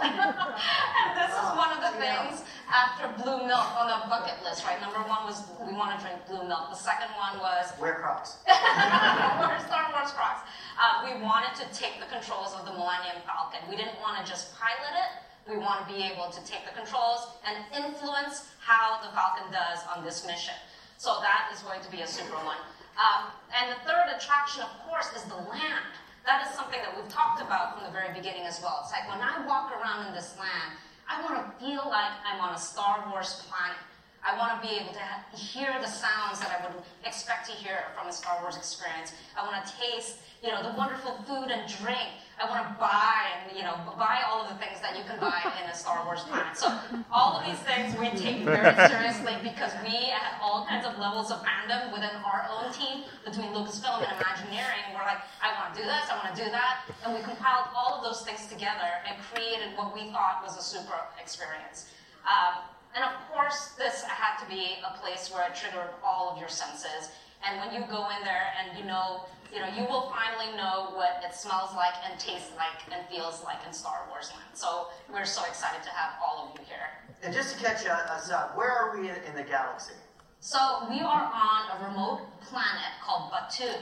and 0.00 1.12
this 1.12 1.32
is 1.36 1.48
one 1.52 1.76
of 1.76 1.84
the 1.84 1.92
things 2.00 2.40
after 2.70 3.10
blue 3.22 3.46
milk 3.46 3.66
on 3.74 3.90
the 3.90 3.98
bucket 4.06 4.38
list, 4.46 4.64
right? 4.64 4.80
Number 4.80 5.02
one 5.10 5.26
was 5.26 5.42
we 5.66 5.74
want 5.74 5.92
to 5.94 5.98
drink 5.98 6.22
blue 6.30 6.46
milk. 6.46 6.70
The 6.70 6.78
second 6.78 7.10
one 7.18 7.38
was 7.42 7.74
Wear 7.82 7.98
Crocs. 7.98 8.38
wear 8.46 9.58
Star 9.66 9.90
Wars 9.90 10.14
Crocs. 10.14 10.46
Uh, 10.78 11.04
we 11.04 11.18
wanted 11.20 11.52
to 11.58 11.66
take 11.74 11.98
the 11.98 12.06
controls 12.06 12.54
of 12.54 12.64
the 12.64 12.72
Millennium 12.72 13.18
Falcon. 13.26 13.60
We 13.68 13.76
didn't 13.76 13.98
want 13.98 14.22
to 14.22 14.24
just 14.24 14.54
pilot 14.54 14.94
it. 14.94 15.10
We 15.50 15.58
want 15.58 15.82
to 15.82 15.86
be 15.90 16.06
able 16.06 16.30
to 16.30 16.40
take 16.46 16.62
the 16.62 16.74
controls 16.78 17.26
and 17.42 17.58
influence 17.74 18.46
how 18.62 19.02
the 19.02 19.10
Falcon 19.12 19.50
does 19.50 19.82
on 19.90 20.04
this 20.04 20.22
mission. 20.26 20.54
So 20.96 21.18
that 21.20 21.50
is 21.52 21.60
going 21.66 21.82
to 21.82 21.90
be 21.90 22.06
a 22.06 22.06
super 22.06 22.38
one. 22.46 22.60
Um, 23.00 23.32
and 23.50 23.72
the 23.72 23.80
third 23.88 24.12
attraction, 24.14 24.62
of 24.62 24.72
course, 24.86 25.10
is 25.16 25.24
the 25.26 25.40
land. 25.48 25.90
That 26.28 26.46
is 26.46 26.52
something 26.52 26.78
that 26.84 26.92
we've 26.94 27.08
talked 27.08 27.40
about 27.40 27.74
from 27.74 27.88
the 27.88 27.92
very 27.92 28.12
beginning 28.12 28.44
as 28.44 28.60
well. 28.60 28.84
It's 28.84 28.92
like 28.92 29.08
when 29.08 29.24
I 29.24 29.40
walk 29.48 29.72
around 29.72 30.06
in 30.06 30.12
this 30.12 30.36
land, 30.38 30.76
I 31.10 31.20
want 31.22 31.42
to 31.42 31.58
feel 31.58 31.82
like 31.90 32.12
I'm 32.24 32.40
on 32.40 32.54
a 32.54 32.58
Star 32.58 33.04
Wars 33.10 33.42
planet. 33.50 33.82
I 34.22 34.38
want 34.38 34.62
to 34.62 34.68
be 34.68 34.74
able 34.76 34.94
to 34.94 35.36
hear 35.36 35.74
the 35.80 35.88
sounds 35.88 36.38
that 36.38 36.54
I 36.54 36.64
would 36.64 36.84
expect 37.04 37.46
to 37.50 37.52
hear 37.52 37.78
from 37.98 38.06
a 38.06 38.12
Star 38.12 38.38
Wars 38.42 38.56
experience. 38.56 39.12
I 39.36 39.44
want 39.44 39.66
to 39.66 39.72
taste, 39.74 40.18
you 40.40 40.52
know, 40.52 40.62
the 40.62 40.76
wonderful 40.78 41.18
food 41.26 41.50
and 41.50 41.66
drink. 41.82 42.14
I 42.40 42.48
want 42.48 42.64
to 42.64 42.72
buy 42.80 43.36
and, 43.36 43.52
you 43.52 43.62
know, 43.62 43.76
buy 44.00 44.24
all 44.24 44.40
of 44.40 44.48
the 44.48 44.56
things 44.56 44.80
that 44.80 44.96
you 44.96 45.04
can 45.04 45.20
buy 45.20 45.44
in 45.60 45.68
a 45.68 45.76
Star 45.76 46.00
Wars 46.08 46.24
planet. 46.24 46.56
So 46.56 46.72
all 47.12 47.36
of 47.36 47.44
these 47.44 47.60
things 47.68 47.92
we 48.00 48.08
take 48.16 48.48
very 48.48 48.72
seriously 48.88 49.36
because 49.44 49.76
we 49.84 50.08
have 50.08 50.40
all 50.40 50.64
kinds 50.64 50.88
of 50.88 50.96
levels 50.96 51.30
of 51.30 51.44
fandom 51.44 51.92
within 51.92 52.16
our 52.24 52.48
own 52.48 52.72
team 52.72 53.04
between 53.28 53.52
Lucasfilm 53.52 54.00
and 54.00 54.08
Imagineering. 54.16 54.88
We're 54.96 55.04
like, 55.04 55.20
I 55.44 55.52
want 55.60 55.76
to 55.76 55.84
do 55.84 55.84
this, 55.84 56.08
I 56.08 56.16
want 56.16 56.32
to 56.32 56.38
do 56.40 56.48
that. 56.48 56.88
And 57.04 57.12
we 57.12 57.20
compiled 57.20 57.76
all 57.76 58.00
of 58.00 58.08
those 58.08 58.24
things 58.24 58.48
together 58.48 58.88
and 59.04 59.20
created 59.20 59.76
what 59.76 59.92
we 59.92 60.08
thought 60.08 60.40
was 60.40 60.56
a 60.56 60.64
super 60.64 60.96
experience. 61.20 61.92
Um, 62.24 62.64
and 62.96 63.04
of 63.04 63.20
course, 63.28 63.76
this 63.76 64.00
had 64.02 64.40
to 64.40 64.48
be 64.48 64.80
a 64.80 64.96
place 64.96 65.28
where 65.28 65.44
it 65.44 65.54
triggered 65.54 65.92
all 66.00 66.32
of 66.32 66.40
your 66.40 66.48
senses. 66.48 67.12
And 67.44 67.60
when 67.60 67.68
you 67.76 67.86
go 67.88 68.08
in 68.16 68.24
there 68.24 68.48
and 68.56 68.76
you 68.78 68.84
know 68.84 69.28
you 69.52 69.60
know, 69.60 69.68
you 69.76 69.82
will 69.84 70.12
finally 70.14 70.56
know 70.56 70.90
what 70.94 71.22
it 71.24 71.34
smells 71.34 71.74
like 71.74 71.94
and 72.08 72.18
tastes 72.18 72.52
like 72.56 72.78
and 72.92 73.06
feels 73.08 73.42
like 73.44 73.58
in 73.66 73.72
Star 73.72 74.06
Wars 74.08 74.30
land. 74.30 74.54
So 74.54 74.88
we're 75.12 75.24
so 75.24 75.44
excited 75.44 75.82
to 75.82 75.90
have 75.90 76.14
all 76.22 76.48
of 76.48 76.58
you 76.58 76.66
here. 76.66 76.86
And 77.22 77.34
just 77.34 77.56
to 77.56 77.62
catch 77.62 77.84
us 77.86 78.30
up, 78.30 78.52
uh, 78.52 78.56
where 78.56 78.70
are 78.70 78.96
we 78.96 79.08
in, 79.08 79.34
the 79.36 79.42
galaxy? 79.42 79.94
So 80.40 80.58
we 80.88 81.00
are 81.00 81.30
on 81.32 81.60
a 81.76 81.88
remote 81.88 82.20
planet 82.40 82.92
called 83.04 83.30
Batuu. 83.30 83.74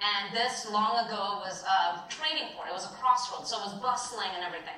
And 0.00 0.34
this 0.34 0.66
long 0.70 1.06
ago 1.06 1.44
was 1.44 1.62
a 1.64 2.02
trading 2.08 2.56
port. 2.56 2.68
It 2.68 2.72
was 2.72 2.86
a 2.86 2.94
crossroads, 2.96 3.50
so 3.50 3.58
it 3.58 3.64
was 3.64 3.74
bustling 3.80 4.32
and 4.34 4.42
everything. 4.42 4.74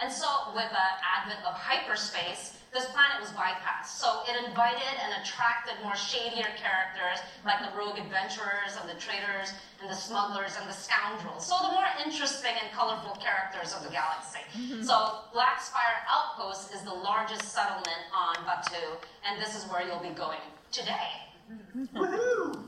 And 0.00 0.12
so 0.12 0.26
with 0.54 0.68
the 0.68 0.86
advent 1.00 1.40
of 1.48 1.54
hyperspace, 1.54 2.55
this 2.76 2.92
planet 2.92 3.16
was 3.24 3.32
bypassed. 3.32 3.96
So 3.96 4.20
it 4.28 4.36
invited 4.44 4.94
and 5.00 5.16
attracted 5.24 5.80
more 5.82 5.96
shadier 5.96 6.52
characters 6.60 7.24
like 7.48 7.64
the 7.64 7.72
rogue 7.72 7.96
adventurers 7.96 8.76
and 8.76 8.84
the 8.84 9.00
traders 9.00 9.56
and 9.80 9.88
the 9.88 9.96
smugglers 9.96 10.60
and 10.60 10.68
the 10.68 10.76
scoundrels. 10.76 11.48
So 11.48 11.56
the 11.64 11.72
more 11.72 11.88
interesting 12.04 12.52
and 12.60 12.68
colorful 12.76 13.16
characters 13.16 13.72
of 13.72 13.80
the 13.80 13.88
galaxy. 13.88 14.44
Mm-hmm. 14.52 14.84
So 14.84 15.24
Blackspire 15.32 16.04
Outpost 16.04 16.74
is 16.76 16.82
the 16.82 16.92
largest 16.92 17.48
settlement 17.48 18.04
on 18.12 18.36
Batuu, 18.44 19.00
and 19.24 19.40
this 19.40 19.56
is 19.56 19.64
where 19.72 19.80
you'll 19.80 20.04
be 20.04 20.12
going 20.12 20.44
today. 20.70 21.24
Woohoo! 21.96 22.60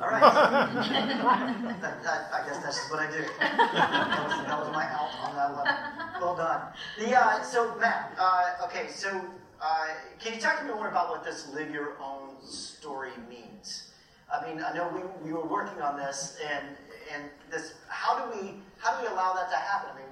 All 0.00 0.10
right. 0.10 0.20
that, 1.80 2.02
that, 2.02 2.30
I 2.32 2.44
guess 2.46 2.62
that's 2.62 2.90
what 2.90 3.00
I 3.00 3.10
do. 3.10 3.24
That 3.38 4.28
was, 4.28 4.46
that 4.46 4.58
was 4.60 4.72
my 4.72 4.84
out 4.84 5.10
on 5.22 5.36
that 5.36 5.54
one. 5.54 6.20
Well 6.20 6.36
done. 6.36 6.62
The 6.98 7.16
uh, 7.16 7.42
so 7.42 7.76
Matt. 7.78 8.12
Uh, 8.18 8.64
okay, 8.64 8.88
so 8.88 9.24
uh, 9.60 9.86
can 10.18 10.34
you 10.34 10.40
talk 10.40 10.58
to 10.58 10.64
me 10.64 10.72
more 10.72 10.88
about 10.88 11.10
what 11.10 11.24
this 11.24 11.52
live 11.54 11.70
your 11.70 11.96
own 12.00 12.30
story 12.42 13.12
means? 13.28 13.90
I 14.32 14.46
mean, 14.46 14.62
I 14.62 14.72
know 14.74 14.88
we, 14.88 15.28
we 15.28 15.32
were 15.32 15.46
working 15.46 15.80
on 15.82 15.96
this, 15.96 16.38
and 16.50 16.66
and 17.12 17.24
this. 17.50 17.74
How 17.88 18.18
do 18.18 18.38
we 18.38 18.54
how 18.78 18.96
do 18.96 19.06
we 19.06 19.12
allow 19.12 19.34
that 19.34 19.50
to 19.50 19.56
happen? 19.56 19.90
I 19.94 19.98
mean, 19.98 20.08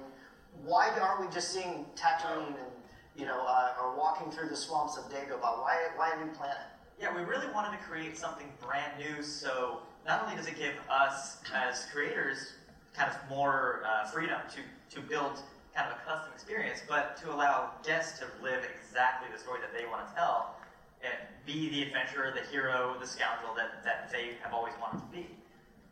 why 0.65 0.89
aren't 0.99 1.21
we 1.27 1.33
just 1.33 1.49
seeing 1.49 1.85
Tatooine 1.95 2.47
and 2.47 2.73
you 3.15 3.25
know, 3.25 3.45
uh, 3.45 3.73
or 3.81 3.95
walking 3.95 4.31
through 4.31 4.49
the 4.49 4.55
swamps 4.55 4.97
of 4.97 5.05
Dagobah? 5.05 5.61
Why 5.61 5.77
why 5.95 6.13
a 6.13 6.25
new 6.25 6.31
planet? 6.31 6.57
Yeah, 6.99 7.15
we 7.15 7.23
really 7.23 7.47
wanted 7.53 7.77
to 7.77 7.83
create 7.83 8.17
something 8.17 8.47
brand 8.61 8.93
new. 8.97 9.23
So 9.23 9.79
not 10.05 10.23
only 10.23 10.35
does 10.35 10.47
it 10.47 10.57
give 10.57 10.73
us 10.89 11.37
as 11.53 11.85
creators 11.91 12.53
kind 12.93 13.11
of 13.11 13.17
more 13.29 13.83
uh, 13.85 14.05
freedom 14.05 14.39
to 14.51 14.95
to 14.95 15.01
build 15.01 15.41
kind 15.75 15.91
of 15.91 15.97
a 15.97 16.01
custom 16.05 16.31
experience, 16.33 16.81
but 16.87 17.17
to 17.17 17.33
allow 17.33 17.71
guests 17.85 18.19
to 18.19 18.25
live 18.43 18.61
exactly 18.63 19.27
the 19.33 19.39
story 19.39 19.59
that 19.59 19.73
they 19.73 19.85
want 19.85 20.07
to 20.07 20.13
tell 20.13 20.55
and 21.01 21.13
be 21.45 21.69
the 21.69 21.81
adventurer, 21.81 22.31
the 22.33 22.45
hero, 22.51 22.95
the 22.99 23.07
scoundrel 23.07 23.53
that, 23.55 23.83
that 23.83 24.09
they 24.11 24.37
have 24.41 24.53
always 24.53 24.73
wanted 24.79 24.99
to 24.99 25.11
be. 25.11 25.27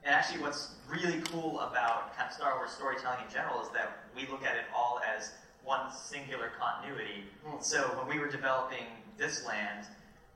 And 0.04 0.16
actually, 0.16 0.42
what's 0.42 0.76
really 0.90 1.22
cool 1.22 1.60
about 1.60 2.16
kind 2.16 2.30
of 2.30 2.34
Star 2.34 2.56
Wars 2.56 2.72
storytelling 2.72 3.20
in 3.26 3.32
general 3.32 3.62
is 3.62 3.70
that 3.70 4.06
we 4.16 4.28
look 4.28 4.44
at 4.46 4.56
it 4.56 4.66
all 4.76 5.02
as 5.06 5.34
one 5.64 5.92
singular 5.92 6.52
continuity. 6.60 7.26
Mm. 7.46 7.64
So 7.64 7.82
when 7.98 8.08
we 8.08 8.20
were 8.20 8.30
developing 8.30 8.86
this 9.18 9.46
land, 9.46 9.86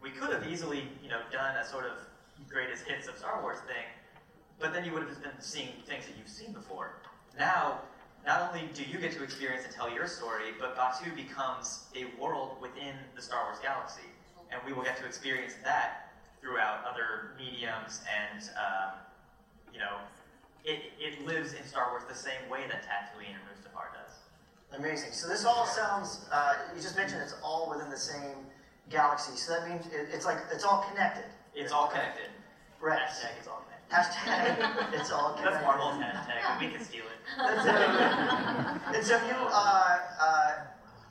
we 0.01 0.11
could 0.11 0.31
have 0.31 0.45
easily, 0.47 0.83
you 1.01 1.09
know, 1.09 1.21
done 1.31 1.55
a 1.55 1.65
sort 1.65 1.85
of 1.85 1.93
greatest 2.47 2.83
hits 2.83 3.07
of 3.07 3.17
Star 3.17 3.41
Wars 3.41 3.57
thing, 3.65 3.85
but 4.59 4.73
then 4.73 4.85
you 4.85 4.91
would 4.91 5.01
have 5.01 5.09
just 5.09 5.23
been 5.23 5.31
seeing 5.39 5.69
things 5.87 6.05
that 6.05 6.15
you've 6.17 6.29
seen 6.29 6.51
before. 6.51 6.97
Now 7.39 7.79
not 8.25 8.49
only 8.49 8.67
do 8.73 8.83
you 8.83 8.97
get 8.97 9.11
to 9.13 9.23
experience 9.23 9.65
and 9.65 9.73
tell 9.73 9.93
your 9.93 10.07
story, 10.07 10.53
but 10.59 10.75
Batuu 10.75 11.15
becomes 11.15 11.85
a 11.95 12.05
world 12.19 12.57
within 12.61 12.95
the 13.15 13.21
Star 13.21 13.45
Wars 13.45 13.59
galaxy. 13.61 14.07
And 14.51 14.59
we 14.65 14.73
will 14.73 14.83
get 14.83 14.97
to 14.97 15.05
experience 15.05 15.53
that 15.63 16.13
throughout 16.41 16.83
other 16.85 17.33
mediums 17.37 18.01
and, 18.09 18.49
um, 18.57 18.93
you 19.73 19.79
know, 19.79 19.97
it, 20.63 20.93
it 20.99 21.25
lives 21.25 21.53
in 21.53 21.63
Star 21.65 21.91
Wars 21.91 22.03
the 22.09 22.15
same 22.15 22.49
way 22.49 22.61
that 22.67 22.83
Tatooine 22.83 23.33
and 23.33 23.43
Mustafar 23.45 23.93
does. 23.93 24.79
Amazing. 24.79 25.11
So 25.11 25.27
this 25.27 25.45
all 25.45 25.65
sounds, 25.67 26.25
uh, 26.31 26.55
you 26.75 26.81
just 26.81 26.97
mentioned 26.97 27.21
it's 27.21 27.35
all 27.43 27.69
within 27.69 27.91
the 27.91 27.97
same 27.97 28.37
galaxy. 28.89 29.35
So 29.35 29.53
that 29.53 29.69
means 29.69 29.85
it, 29.87 30.09
it's 30.11 30.25
like, 30.25 30.37
it's 30.51 30.63
all 30.63 30.85
connected. 30.89 31.25
It's 31.53 31.71
all 31.71 31.87
connected. 31.87 32.29
Right. 32.81 32.99
Hashtag 32.99 33.37
it's 33.37 33.47
all 33.47 33.57
connected. 33.57 33.64
Hashtag 33.95 34.93
it's 34.99 35.11
all 35.11 35.33
connected. 35.33 35.53
That's 35.53 35.63
Marvel's 35.63 35.95
hashtag. 36.03 36.59
We 36.59 36.67
can 36.67 36.83
steal 36.83 37.05
it. 37.05 37.19
and 38.95 39.05
so 39.05 39.15
you, 39.25 39.35
uh, 39.35 39.99
uh, 40.19 40.51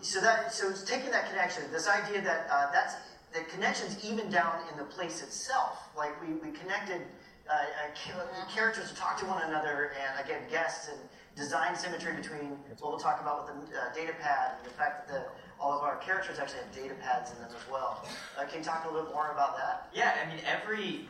so 0.03 0.21
that, 0.21 0.53
so 0.53 0.69
it's 0.69 0.83
taking 0.83 1.11
that 1.11 1.31
connection, 1.31 1.65
this 1.73 1.89
idea 1.89 2.21
that 2.21 2.47
uh, 2.51 2.71
that's 2.73 2.97
the 3.33 3.41
connections 3.51 4.05
even 4.05 4.31
down 4.31 4.61
in 4.71 4.77
the 4.77 4.85
place 4.85 5.23
itself. 5.23 5.89
Like 5.97 6.13
we, 6.21 6.35
we 6.35 6.57
connected 6.57 7.01
uh, 7.49 7.53
uh, 7.53 8.47
characters 8.55 8.91
to 8.91 8.97
talk 8.97 9.19
to 9.21 9.27
one 9.27 9.43
another, 9.43 9.93
and 9.97 10.25
again, 10.25 10.43
guests 10.51 10.89
and 10.89 10.99
design 11.37 11.75
symmetry 11.75 12.15
between 12.15 12.51
what 12.79 12.91
we'll 12.91 12.99
talk 12.99 13.21
about 13.21 13.49
with 13.49 13.71
the 13.71 13.77
uh, 13.77 13.93
data 13.95 14.13
pad 14.21 14.53
and 14.59 14.67
the 14.67 14.75
fact 14.77 15.09
that 15.09 15.15
the, 15.15 15.25
all 15.59 15.73
of 15.73 15.83
our 15.83 15.97
characters 15.97 16.39
actually 16.39 16.61
have 16.61 16.75
data 16.75 16.95
pads 17.03 17.33
in 17.33 17.39
them 17.39 17.51
as 17.51 17.71
well. 17.71 18.07
Uh, 18.39 18.45
can 18.45 18.59
you 18.59 18.65
talk 18.65 18.85
a 18.85 18.89
little 18.89 19.07
bit 19.07 19.15
more 19.15 19.33
about 19.33 19.57
that? 19.57 19.89
Yeah, 19.95 20.15
I 20.23 20.29
mean, 20.29 20.39
every 20.45 21.09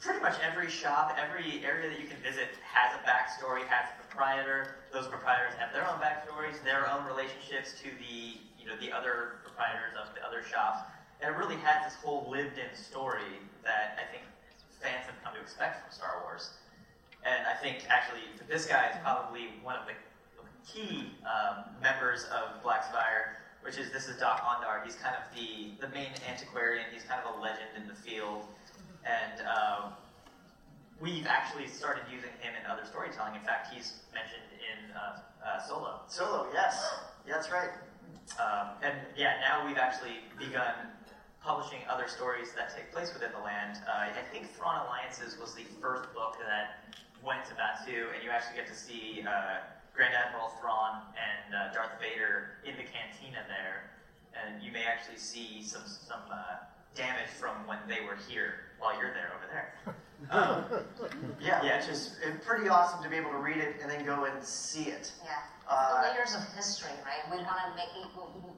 pretty 0.00 0.20
much 0.20 0.36
every 0.40 0.70
shop, 0.70 1.16
every 1.18 1.64
area 1.64 1.88
that 1.88 2.00
you 2.00 2.06
can 2.06 2.18
visit 2.18 2.48
has 2.62 2.94
a 2.94 3.02
backstory, 3.06 3.66
has 3.66 3.88
a 3.92 3.96
proprietor. 4.02 4.76
Those 4.92 5.06
proprietors 5.08 5.54
have 5.58 5.72
their 5.72 5.88
own 5.88 5.98
backstories, 5.98 6.62
their 6.64 6.90
own 6.90 7.06
relationships 7.06 7.74
to 7.82 7.90
the 7.98 8.38
you 8.58 8.66
know 8.66 8.76
the 8.80 8.92
other 8.92 9.44
proprietors 9.44 9.92
of 10.00 10.14
the 10.14 10.24
other 10.26 10.42
shops. 10.42 10.80
And 11.20 11.34
it 11.34 11.38
really 11.38 11.56
has 11.56 11.84
this 11.84 11.94
whole 12.02 12.26
lived-in 12.28 12.74
story 12.74 13.38
that 13.62 13.98
I 14.00 14.10
think 14.10 14.24
fans 14.80 15.06
have 15.06 15.16
come 15.22 15.34
to 15.34 15.40
expect 15.40 15.84
from 15.84 15.92
Star 15.92 16.20
Wars. 16.24 16.50
And 17.24 17.46
I 17.46 17.54
think 17.54 17.84
actually 17.88 18.20
this 18.48 18.66
guy 18.66 18.90
is 18.90 18.96
probably 19.02 19.56
one 19.62 19.76
of 19.76 19.86
the 19.86 19.94
key 20.66 21.12
um, 21.24 21.64
members 21.80 22.24
of 22.32 22.62
Black 22.62 22.84
Spire, 22.84 23.40
which 23.62 23.78
is 23.78 23.90
this 23.92 24.08
is 24.08 24.16
Dok-Ondar. 24.16 24.84
He's 24.84 24.96
kind 24.96 25.16
of 25.16 25.24
the 25.36 25.72
the 25.80 25.92
main 25.94 26.12
antiquarian. 26.28 26.84
He's 26.92 27.04
kind 27.04 27.20
of 27.24 27.36
a 27.36 27.40
legend 27.40 27.72
in 27.76 27.88
the 27.88 27.94
field 27.94 28.44
and 29.04 29.46
um, 29.46 29.92
we've 31.00 31.26
actually 31.26 31.66
started 31.66 32.02
using 32.10 32.30
him 32.40 32.54
in 32.58 32.70
other 32.70 32.84
storytelling. 32.84 33.34
In 33.34 33.42
fact, 33.42 33.72
he's 33.72 34.00
mentioned 34.12 34.48
in 34.56 34.96
uh, 34.96 35.20
uh, 35.44 35.60
Solo. 35.62 36.00
Solo, 36.08 36.48
yes. 36.52 36.82
Yeah, 37.26 37.34
that's 37.34 37.50
right. 37.50 37.70
Um, 38.40 38.76
and 38.82 38.94
yeah, 39.16 39.36
now 39.40 39.66
we've 39.66 39.76
actually 39.76 40.24
begun 40.38 40.74
publishing 41.42 41.80
other 41.90 42.08
stories 42.08 42.52
that 42.56 42.74
take 42.74 42.90
place 42.92 43.12
within 43.12 43.30
the 43.36 43.44
land. 43.44 43.78
Uh, 43.86 44.08
I 44.08 44.24
think 44.32 44.50
Thrawn 44.56 44.80
Alliances 44.86 45.36
was 45.38 45.54
the 45.54 45.64
first 45.80 46.12
book 46.14 46.36
that 46.40 46.96
went 47.24 47.44
to 47.46 47.52
Batuu, 47.52 48.08
and 48.14 48.24
you 48.24 48.30
actually 48.30 48.56
get 48.56 48.66
to 48.68 48.74
see 48.74 49.24
uh, 49.28 49.60
Grand 49.94 50.14
Admiral 50.14 50.48
Thrawn 50.60 51.04
and 51.20 51.54
uh, 51.54 51.72
Darth 51.74 52.00
Vader 52.00 52.64
in 52.64 52.76
the 52.76 52.84
cantina 52.88 53.44
there, 53.46 53.92
and 54.32 54.62
you 54.62 54.72
may 54.72 54.84
actually 54.84 55.18
see 55.18 55.62
some 55.62 55.84
some 55.84 56.24
uh, 56.32 56.64
damage 56.96 57.28
from 57.28 57.66
when 57.66 57.78
they 57.88 58.00
were 58.00 58.16
here 58.28 58.63
while 58.78 58.98
you're 58.98 59.12
there 59.12 59.32
over 59.36 59.46
there. 59.50 59.94
Um, 60.30 60.64
yeah, 61.36 61.60
yeah, 61.60 61.84
just 61.84 62.16
is 62.24 62.40
pretty 62.46 62.68
awesome 62.68 63.04
to 63.04 63.10
be 63.10 63.16
able 63.16 63.30
to 63.32 63.42
read 63.44 63.58
it 63.58 63.76
and 63.82 63.90
then 63.90 64.06
go 64.06 64.24
and 64.24 64.42
see 64.42 64.88
it. 64.88 65.12
Yeah, 65.20 65.44
uh, 65.68 66.00
the 66.00 66.16
layers 66.16 66.32
of 66.32 66.40
history, 66.56 66.96
right? 67.04 67.20
We 67.28 67.44
want 67.44 67.60
to 67.60 67.76
make 67.76 67.92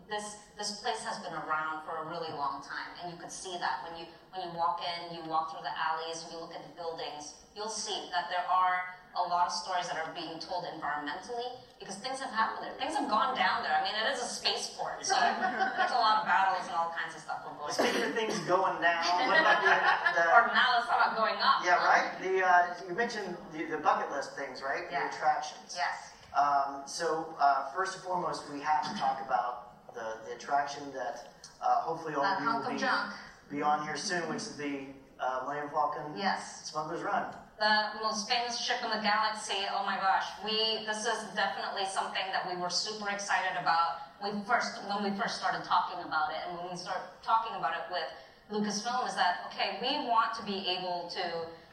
this. 0.06 0.37
This 0.54 0.78
place 0.78 1.02
has 1.02 1.18
been 1.26 1.35
around 1.35 1.82
for 1.82 2.00
a 2.00 2.04
really 2.06 2.30
long 2.38 2.62
time, 2.62 2.94
and 3.02 3.11
you 3.11 3.18
could 3.18 3.32
see 3.35 3.58
that 3.58 3.82
when 3.82 3.99
you 3.99 4.06
when 4.30 4.46
you 4.46 4.54
walk 4.54 4.78
in, 4.78 5.16
you 5.16 5.26
walk 5.28 5.50
through 5.50 5.66
the 5.66 5.75
alleys, 5.75 6.23
and 6.23 6.32
you 6.32 6.38
look 6.38 6.54
at 6.54 6.62
the 6.62 6.75
buildings. 6.78 7.35
You'll 7.58 7.73
see 7.73 8.08
that 8.14 8.30
there 8.30 8.46
are 8.46 8.96
a 9.16 9.25
lot 9.28 9.49
of 9.49 9.52
stories 9.52 9.88
that 9.88 9.96
are 9.96 10.12
being 10.12 10.38
told 10.38 10.64
environmentally 10.68 11.56
because 11.80 11.96
things 11.96 12.20
have 12.20 12.30
happened 12.30 12.64
there. 12.68 12.76
Things 12.76 12.96
have 12.96 13.08
gone 13.08 13.37
down 13.37 13.64
there. 13.64 13.73
I 13.73 13.80
mean, 13.85 13.96
it 13.96 14.06
is 14.12 14.20
a 14.20 14.28
spaceport, 14.28 15.04
so 15.04 15.16
there's 15.16 15.92
a 15.92 16.00
lot 16.00 16.20
of 16.20 16.28
battles 16.28 16.68
and 16.68 16.76
all 16.76 16.92
kinds 16.92 17.16
of 17.16 17.20
stuff 17.25 17.44
going 17.44 17.56
on. 17.56 17.73
Speaking 17.73 18.02
of 18.04 18.14
things 18.14 18.37
going 18.44 18.76
down, 18.80 19.04
what 19.28 19.40
about 19.40 19.61
the, 19.64 19.73
the 20.20 20.25
or 20.37 20.52
now 20.52 20.76
let's 20.76 20.88
talk 20.88 21.00
about 21.00 21.16
going 21.16 21.37
up. 21.40 21.64
Yeah, 21.64 21.80
right. 21.85 22.12
The 22.20 22.44
uh, 22.44 22.75
you 22.88 22.94
mentioned 22.94 23.37
the, 23.52 23.64
the 23.66 23.78
bucket 23.78 24.11
list 24.12 24.37
things, 24.37 24.61
right? 24.61 24.85
Yeah. 24.90 25.08
The 25.08 25.16
attractions. 25.16 25.76
Yes. 25.76 26.12
Um, 26.37 26.85
so 26.85 27.32
uh, 27.40 27.73
first 27.75 27.96
and 27.96 28.04
foremost, 28.04 28.44
we 28.52 28.61
have 28.61 28.85
to 28.85 28.92
talk 29.00 29.25
about 29.25 29.92
the, 29.94 30.20
the 30.28 30.37
attraction 30.37 30.82
that 30.92 31.32
uh, 31.62 31.80
hopefully 31.80 32.14
all 32.14 32.23
That 32.23 32.38
of 32.38 32.44
you 32.44 32.85
will 32.85 33.08
be, 33.49 33.56
be 33.56 33.62
on 33.62 33.82
here 33.87 33.96
soon, 33.96 34.28
which 34.28 34.44
is 34.44 34.56
the 34.56 34.85
uh, 35.18 35.40
Millennium 35.44 35.70
Falcon 35.70 36.12
Yes. 36.16 36.68
Smuggler's 36.70 37.02
Run. 37.02 37.25
The 37.58 37.96
most 38.02 38.28
famous 38.28 38.60
ship 38.60 38.76
in 38.84 38.90
the 38.90 39.00
galaxy. 39.00 39.64
Oh 39.72 39.84
my 39.84 39.96
gosh, 39.96 40.28
we 40.44 40.84
this 40.84 41.08
is 41.08 41.32
definitely 41.34 41.88
something 41.88 42.25
that 42.32 42.44
we 42.44 42.60
were 42.60 42.70
super 42.70 43.08
excited 43.08 43.56
about. 43.60 44.12
We 44.22 44.30
first 44.44 44.76
when 44.88 45.00
we 45.04 45.16
first 45.16 45.40
started 45.40 45.64
talking 45.64 46.04
about 46.04 46.30
it, 46.30 46.40
and 46.44 46.58
when 46.58 46.70
we 46.70 46.76
start 46.76 47.22
talking 47.22 47.56
about 47.56 47.72
it 47.72 47.84
with 47.88 48.08
Lucasfilm, 48.52 49.08
is 49.08 49.16
that 49.16 49.48
okay? 49.48 49.80
We 49.80 50.06
want 50.06 50.36
to 50.36 50.44
be 50.44 50.68
able 50.68 51.08
to 51.16 51.25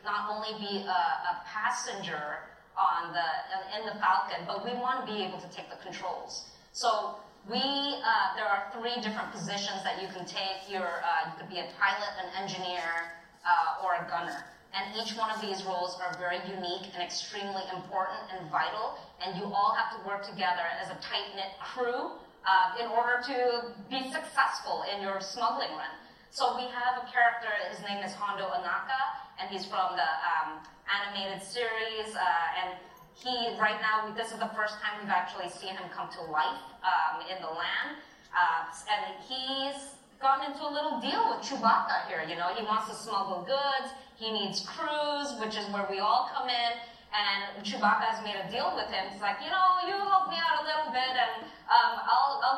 not 0.03 0.31
only 0.31 0.55
be 0.59 0.83
a, 0.87 1.01
a 1.31 1.43
passenger 1.45 2.47
on 2.79 3.11
the 3.11 3.27
in 3.75 3.85
the 3.85 3.99
Falcon, 3.99 4.47
but 4.47 4.63
we 4.63 4.71
want 4.79 5.05
to 5.05 5.11
be 5.11 5.21
able 5.23 5.39
to 5.39 5.49
take 5.51 5.69
the 5.69 5.79
controls. 5.83 6.49
So 6.71 7.19
we 7.49 7.59
uh, 7.59 8.39
there 8.39 8.47
are 8.47 8.71
three 8.71 9.03
different 9.03 9.31
positions 9.31 9.83
that 9.83 10.01
you 10.01 10.07
can 10.07 10.25
take. 10.25 10.63
You're 10.71 11.03
uh, 11.03 11.27
you 11.27 11.33
could 11.37 11.49
be 11.49 11.59
a 11.59 11.67
pilot, 11.75 12.11
an 12.23 12.31
engineer, 12.41 13.19
uh, 13.43 13.83
or 13.83 13.99
a 13.99 14.07
gunner. 14.09 14.47
And 14.74 14.89
each 14.98 15.15
one 15.15 15.30
of 15.30 15.39
these 15.39 15.63
roles 15.63 15.98
are 16.01 16.18
very 16.18 16.42
unique 16.50 16.89
and 16.94 17.01
extremely 17.03 17.62
important 17.70 18.25
and 18.34 18.50
vital. 18.50 18.98
And 19.22 19.38
you 19.38 19.46
all 19.46 19.77
have 19.77 19.94
to 19.94 20.00
work 20.08 20.25
together 20.25 20.65
as 20.82 20.89
a 20.89 20.98
tight 20.98 21.30
knit 21.38 21.53
crew 21.62 22.18
uh, 22.42 22.82
in 22.82 22.89
order 22.89 23.22
to 23.30 23.72
be 23.89 24.10
successful 24.12 24.84
in 24.89 25.01
your 25.01 25.22
smuggling 25.22 25.72
run. 25.77 25.94
So 26.34 26.58
we 26.58 26.65
have 26.74 26.98
a 26.98 27.06
character. 27.06 27.53
His 27.70 27.86
name 27.86 28.03
is 28.03 28.13
Hondo 28.13 28.50
Ohnaka, 28.50 29.01
and 29.39 29.50
he's 29.53 29.65
from 29.65 29.94
the 29.94 30.10
um, 30.25 30.65
animated 30.89 31.46
series. 31.46 32.10
Uh, 32.10 32.58
and 32.58 32.74
he 33.13 33.53
right 33.62 33.77
now 33.80 34.10
this 34.18 34.34
is 34.34 34.39
the 34.39 34.50
first 34.58 34.82
time 34.82 34.98
we've 35.00 35.13
actually 35.13 35.50
seen 35.50 35.77
him 35.77 35.86
come 35.94 36.10
to 36.18 36.22
life 36.34 36.58
um, 36.82 37.22
in 37.30 37.38
the 37.42 37.53
land. 37.53 38.01
Uh, 38.34 38.65
and 38.89 39.13
he's 39.30 39.94
gotten 40.24 40.56
into 40.56 40.63
a 40.63 40.72
little 40.72 41.03
deal 41.03 41.36
with 41.36 41.44
Chewbacca 41.44 42.08
here. 42.08 42.24
You 42.24 42.39
know, 42.39 42.56
he 42.56 42.63
wants 42.63 42.88
to 42.88 42.96
smuggle 42.96 43.44
goods. 43.44 43.92
He 44.15 44.32
needs 44.32 44.63
crews, 44.63 45.36
which 45.44 45.60
is 45.60 45.68
where 45.75 45.84
we 45.92 46.00
all 46.00 46.32
come 46.32 46.48
in. 46.48 46.72
And 47.12 47.62
Chewbacca 47.62 48.08
has 48.10 48.24
made 48.24 48.39
a 48.39 48.48
deal 48.50 48.72
with 48.74 48.88
him. 48.89 49.06
He's 49.12 49.22
like, 49.22 49.38
you 49.44 49.51
know, 49.51 49.68
you 49.86 49.94
help 49.94 50.32
me 50.32 50.39
out 50.39 50.63
a 50.63 50.65
little 50.65 50.89
bit, 50.89 51.13
and 51.13 51.46
um, 51.70 52.01
I'll, 52.10 52.42
I'll, 52.42 52.58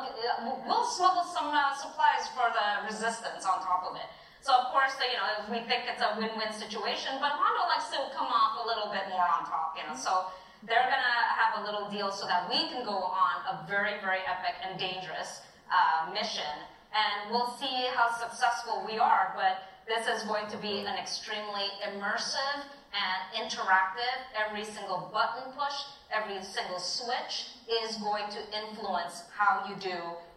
we'll 0.64 0.88
smuggle 0.88 1.28
some 1.28 1.52
uh, 1.52 1.76
supplies 1.76 2.24
for 2.32 2.48
the 2.48 2.88
resistance 2.88 3.44
on 3.44 3.60
top 3.60 3.84
of 3.84 4.00
it. 4.00 4.08
So 4.40 4.54
of 4.56 4.72
course, 4.72 4.96
you 5.02 5.18
know, 5.18 5.50
we 5.52 5.60
think 5.66 5.90
it's 5.90 6.00
a 6.00 6.16
win-win 6.16 6.54
situation, 6.54 7.18
but 7.20 7.34
Hondo 7.34 7.66
likes 7.68 7.90
to 7.92 8.00
come 8.16 8.30
off 8.30 8.62
a 8.62 8.64
little 8.64 8.88
bit 8.94 9.10
more 9.12 9.26
on 9.26 9.44
top, 9.44 9.76
you 9.76 9.84
know. 9.84 9.98
So 9.98 10.30
they're 10.64 10.86
gonna 10.86 11.18
have 11.34 11.60
a 11.60 11.62
little 11.66 11.90
deal 11.90 12.08
so 12.14 12.24
that 12.30 12.48
we 12.48 12.70
can 12.70 12.86
go 12.86 12.96
on 12.96 13.44
a 13.50 13.66
very, 13.68 14.00
very 14.00 14.22
epic 14.24 14.56
and 14.64 14.78
dangerous 14.78 15.42
uh, 15.68 16.08
mission, 16.14 16.48
and 16.94 17.30
we'll 17.30 17.50
see 17.58 17.86
how 17.94 18.10
successful 18.10 18.84
we 18.86 18.98
are. 18.98 19.32
But 19.36 19.62
this 19.88 20.06
is 20.08 20.26
going 20.26 20.46
to 20.50 20.56
be 20.58 20.80
an 20.80 20.96
extremely 20.98 21.66
immersive 21.86 22.64
and 22.94 23.20
interactive. 23.44 24.16
Every 24.36 24.64
single 24.64 25.10
button 25.12 25.52
push, 25.56 25.74
every 26.12 26.42
single 26.42 26.78
switch 26.78 27.46
is 27.84 27.96
going 27.98 28.24
to 28.30 28.38
influence 28.56 29.24
how 29.36 29.64
you 29.68 29.76
do, 29.76 29.90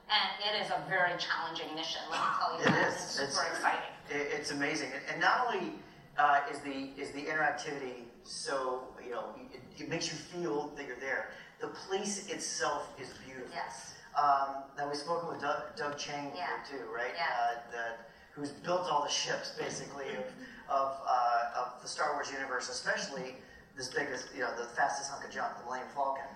and 0.10 0.30
it 0.48 0.62
is 0.66 0.70
a 0.72 0.84
very 0.90 1.14
challenging 1.18 1.74
mission. 1.76 2.02
Let 2.12 2.20
me 2.20 2.26
tell 2.38 2.54
you 2.60 2.66
It 2.66 2.72
that. 2.72 2.88
is. 2.90 2.94
It's 2.96 3.14
super 3.14 3.46
It's- 3.46 3.56
exciting. 3.58 3.90
It's 4.12 4.52
amazing, 4.52 4.90
and, 4.94 5.04
and 5.12 5.22
not 5.22 5.46
only 5.48 5.74
uh, 6.18 6.42
is 6.52 6.60
the 6.62 6.90
is 7.00 7.12
the 7.12 7.22
interactivity 7.22 8.06
so 8.24 8.82
you 9.06 9.12
know 9.12 9.26
it, 9.54 9.62
it 9.82 9.88
makes 9.88 10.08
you 10.12 10.18
feel 10.18 10.74
that 10.76 10.88
you're 10.88 11.00
there. 11.00 11.30
The 11.62 11.68
place 11.68 12.28
itself 12.28 12.88
is 13.00 13.10
beautiful. 13.24 13.52
Yes. 13.54 13.94
Um, 14.20 14.64
now 14.78 14.88
we've 14.88 14.98
spoken 14.98 15.30
with 15.30 15.40
Doug, 15.42 15.76
Doug 15.78 15.98
Chiang 15.98 16.32
Yeah. 16.36 16.48
too, 16.70 16.84
right? 16.94 17.14
Yeah. 17.16 17.26
Uh, 17.42 17.72
the, 17.72 17.86
who's 18.34 18.52
built 18.52 18.82
all 18.92 19.04
the 19.04 19.10
ships 19.10 19.52
basically 19.58 20.10
of 20.18 20.26
of, 20.70 21.00
uh, 21.08 21.60
of 21.60 21.82
the 21.82 21.88
Star 21.88 22.14
Wars 22.14 22.32
universe, 22.32 22.70
especially 22.70 23.36
this 23.76 23.88
biggest, 23.90 24.28
you 24.36 24.42
know, 24.42 24.56
the 24.56 24.66
fastest 24.76 25.10
hunk 25.10 25.26
of 25.26 25.32
junk, 25.32 25.58
the 25.58 25.66
Millennium 25.66 25.90
Falcon. 25.96 26.30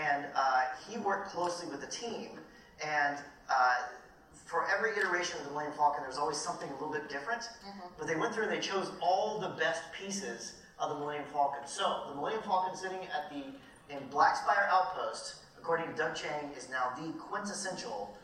And 0.00 0.26
uh, 0.34 0.62
he 0.88 0.98
worked 0.98 1.28
closely 1.28 1.68
with 1.70 1.80
the 1.80 1.86
team, 1.86 2.30
and 2.84 3.16
uh, 3.48 3.74
for 4.44 4.66
every 4.76 4.90
iteration 4.98 5.38
of 5.38 5.44
the 5.44 5.50
Millennium 5.52 5.76
Falcon, 5.76 6.02
there's 6.02 6.18
always 6.18 6.36
something 6.36 6.68
a 6.68 6.72
little 6.74 6.92
bit 6.92 7.08
different. 7.08 7.42
Mm-hmm. 7.42 7.94
But 7.96 8.08
they 8.08 8.16
went 8.16 8.34
through 8.34 8.44
and 8.44 8.52
they 8.52 8.60
chose 8.60 8.90
all 9.00 9.38
the 9.38 9.50
best 9.50 9.82
pieces 9.92 10.54
of 10.80 10.90
the 10.90 10.96
Millennium 10.96 11.28
Falcon. 11.32 11.66
So 11.66 12.06
the 12.08 12.14
Millennium 12.16 12.42
Falcon 12.42 12.76
sitting 12.76 13.00
at 13.14 13.30
the 13.30 13.44
in 13.94 14.04
Black 14.10 14.36
Spire 14.36 14.68
Outpost, 14.70 15.36
according 15.66 15.90
to 15.90 15.98
Doug 15.98 16.14
Chiang, 16.14 16.54
is 16.54 16.70
now 16.70 16.94
the 16.94 17.10
quintessential 17.26 18.14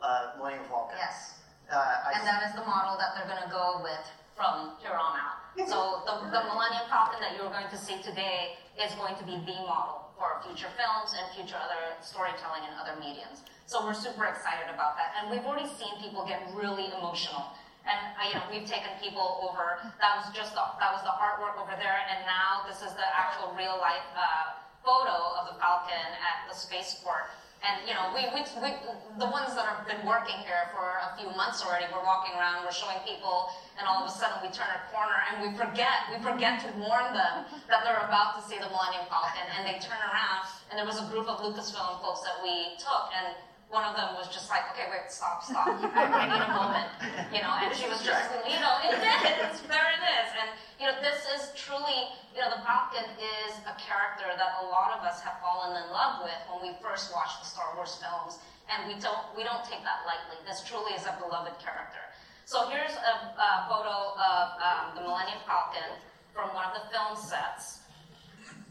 uh, 0.00 0.32
Millennium 0.40 0.64
Falcon. 0.64 0.96
Yes. 0.96 1.44
Uh, 1.68 2.08
And 2.16 2.24
that 2.24 2.40
is 2.48 2.56
the 2.56 2.64
model 2.64 2.96
that 2.96 3.12
they're 3.12 3.28
going 3.28 3.44
to 3.44 3.52
go 3.52 3.84
with 3.84 4.00
from 4.32 4.80
here 4.80 4.96
on 4.96 5.12
out. 5.12 5.44
So 5.68 6.00
the, 6.08 6.24
the 6.32 6.40
Millennium 6.48 6.88
Falcon 6.88 7.20
that 7.20 7.36
you're 7.36 7.52
going 7.52 7.68
to 7.68 7.76
see 7.76 8.00
today 8.00 8.56
is 8.80 8.96
going 8.96 9.12
to 9.20 9.24
be 9.28 9.36
the 9.44 9.60
model 9.68 10.08
for 10.16 10.40
future 10.40 10.72
films 10.72 11.12
and 11.12 11.28
future 11.36 11.60
other 11.60 12.00
storytelling 12.00 12.64
and 12.64 12.72
other 12.80 12.96
mediums. 12.96 13.44
So 13.68 13.84
we're 13.84 13.92
super 13.92 14.24
excited 14.24 14.72
about 14.72 14.96
that. 14.96 15.20
And 15.20 15.28
we've 15.28 15.44
already 15.44 15.68
seen 15.76 16.00
people 16.00 16.24
get 16.24 16.48
really 16.56 16.88
emotional. 16.96 17.52
And 17.84 18.00
uh, 18.16 18.24
you 18.24 18.34
know, 18.40 18.48
we've 18.48 18.64
taken 18.64 18.88
people 19.04 19.44
over. 19.44 19.84
That 20.00 20.16
was 20.16 20.32
just 20.32 20.56
the, 20.56 20.64
that 20.80 20.96
was 20.96 21.04
the 21.04 21.12
artwork 21.12 21.60
over 21.60 21.76
there, 21.76 22.02
and 22.08 22.24
now 22.26 22.66
this 22.66 22.82
is 22.82 22.90
the 22.98 23.06
actual 23.14 23.54
real 23.54 23.78
life 23.78 24.02
uh, 24.18 24.65
photo 24.86 25.34
of 25.42 25.50
the 25.50 25.58
Falcon 25.58 26.08
at 26.22 26.46
the 26.46 26.54
spaceport. 26.54 27.26
And 27.66 27.82
you 27.82 27.98
know, 27.98 28.14
we, 28.14 28.22
we, 28.30 28.46
we 28.62 28.70
the 29.18 29.26
ones 29.26 29.58
that 29.58 29.66
have 29.66 29.82
been 29.90 30.06
working 30.06 30.38
here 30.46 30.70
for 30.70 30.86
a 31.02 31.10
few 31.18 31.26
months 31.34 31.66
already, 31.66 31.90
we're 31.90 32.06
walking 32.06 32.38
around, 32.38 32.62
we're 32.62 32.70
showing 32.70 33.02
people, 33.02 33.50
and 33.74 33.90
all 33.90 34.06
of 34.06 34.06
a 34.06 34.14
sudden 34.14 34.38
we 34.38 34.54
turn 34.54 34.70
a 34.70 34.82
corner 34.94 35.18
and 35.26 35.42
we 35.42 35.50
forget, 35.58 36.06
we 36.14 36.22
forget 36.22 36.62
to 36.62 36.70
warn 36.78 37.10
them 37.10 37.48
that 37.66 37.82
they're 37.82 38.06
about 38.06 38.38
to 38.38 38.40
see 38.46 38.54
the 38.54 38.70
Millennium 38.70 39.10
Falcon, 39.10 39.42
and 39.58 39.66
they 39.66 39.82
turn 39.82 39.98
around, 39.98 40.46
and 40.70 40.78
there 40.78 40.86
was 40.86 41.02
a 41.02 41.06
group 41.10 41.26
of 41.26 41.42
Lucasfilm 41.42 41.98
folks 42.04 42.22
that 42.22 42.38
we 42.44 42.78
took, 42.78 43.10
and 43.18 43.34
one 43.68 43.82
of 43.82 43.98
them 43.98 44.14
was 44.14 44.30
just 44.30 44.46
like, 44.46 44.62
okay, 44.72 44.86
wait, 44.88 45.10
stop, 45.10 45.42
stop. 45.42 45.66
I, 45.66 46.06
I 46.06 46.24
need 46.30 46.38
a 46.38 46.52
moment. 46.54 46.88
You 47.34 47.42
know, 47.42 47.50
and 47.50 47.74
she 47.74 47.90
was 47.90 47.98
just, 47.98 48.30
you 48.46 48.58
know, 48.62 48.74
it. 48.86 48.94
It's, 49.42 49.60
there 49.66 49.90
it 49.90 50.02
is. 50.06 50.28
And, 50.38 50.48
you 50.78 50.86
know, 50.86 50.94
this 51.02 51.26
is 51.34 51.50
truly, 51.58 52.14
you 52.30 52.40
know, 52.40 52.54
the 52.54 52.62
Falcon 52.62 53.04
is 53.18 53.58
a 53.66 53.74
character 53.74 54.30
that 54.30 54.50
a 54.62 54.64
lot 54.70 54.94
of 54.94 55.02
us 55.02 55.18
have 55.26 55.42
fallen 55.42 55.74
in 55.82 55.86
love 55.90 56.22
with 56.22 56.38
when 56.46 56.62
we 56.62 56.78
first 56.78 57.10
watched 57.10 57.42
the 57.42 57.48
Star 57.50 57.74
Wars 57.74 57.98
films. 57.98 58.38
And 58.70 58.86
we 58.86 58.98
don't, 59.02 59.22
we 59.34 59.42
don't 59.42 59.62
take 59.66 59.82
that 59.82 60.06
lightly. 60.06 60.38
This 60.46 60.62
truly 60.62 60.94
is 60.94 61.06
a 61.06 61.14
beloved 61.18 61.58
character. 61.58 62.02
So 62.46 62.70
here's 62.70 62.94
a, 62.94 63.14
a 63.34 63.50
photo 63.66 64.14
of 64.14 64.46
um, 64.62 64.84
the 64.94 65.02
Millennium 65.02 65.42
Falcon 65.42 65.98
from 66.30 66.54
one 66.54 66.70
of 66.70 66.74
the 66.78 66.86
film 66.94 67.18
sets. 67.18 67.82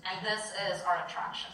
And 0.08 0.24
this 0.24 0.56
is 0.72 0.84
our 0.88 1.04
attraction. 1.04 1.52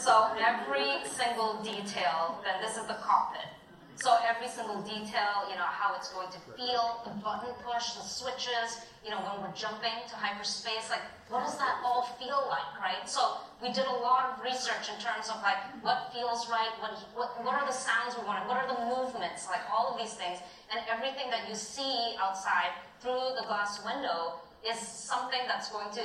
So 0.00 0.28
every 0.38 1.04
single 1.08 1.62
detail, 1.62 2.40
then 2.44 2.60
this 2.62 2.76
is 2.76 2.86
the 2.86 2.94
cockpit. 2.94 3.48
So 3.96 4.16
every 4.26 4.48
single 4.48 4.82
detail, 4.82 5.46
you 5.48 5.54
know, 5.54 5.70
how 5.70 5.94
it's 5.94 6.10
going 6.10 6.28
to 6.28 6.40
feel, 6.58 7.00
the 7.04 7.14
button 7.22 7.54
push, 7.62 7.94
the 7.94 8.02
switches, 8.02 8.82
you 9.04 9.10
know, 9.10 9.22
when 9.22 9.40
we're 9.40 9.54
jumping 9.54 10.02
to 10.08 10.14
hyperspace, 10.16 10.90
like 10.90 11.00
what 11.28 11.46
does 11.46 11.56
that 11.58 11.78
all 11.84 12.02
feel 12.18 12.42
like, 12.50 12.68
right? 12.82 13.08
So 13.08 13.38
we 13.62 13.72
did 13.72 13.86
a 13.86 13.98
lot 14.02 14.34
of 14.34 14.42
research 14.42 14.90
in 14.90 14.98
terms 14.98 15.30
of 15.30 15.40
like 15.42 15.62
what 15.80 16.12
feels 16.12 16.50
right, 16.50 16.74
what 16.80 16.98
what, 17.14 17.38
what 17.44 17.54
are 17.54 17.66
the 17.66 17.72
sounds 17.72 18.18
we 18.18 18.26
want, 18.26 18.48
what 18.48 18.58
are 18.58 18.66
the 18.66 18.80
movements, 18.82 19.46
like 19.46 19.62
all 19.72 19.94
of 19.94 19.98
these 19.98 20.14
things, 20.14 20.38
and 20.74 20.82
everything 20.90 21.30
that 21.30 21.48
you 21.48 21.54
see 21.54 22.16
outside 22.20 22.74
through 23.00 23.38
the 23.38 23.46
glass 23.46 23.78
window 23.84 24.42
is 24.64 24.80
something 24.80 25.40
that's 25.46 25.70
going 25.70 25.92
to 25.94 26.04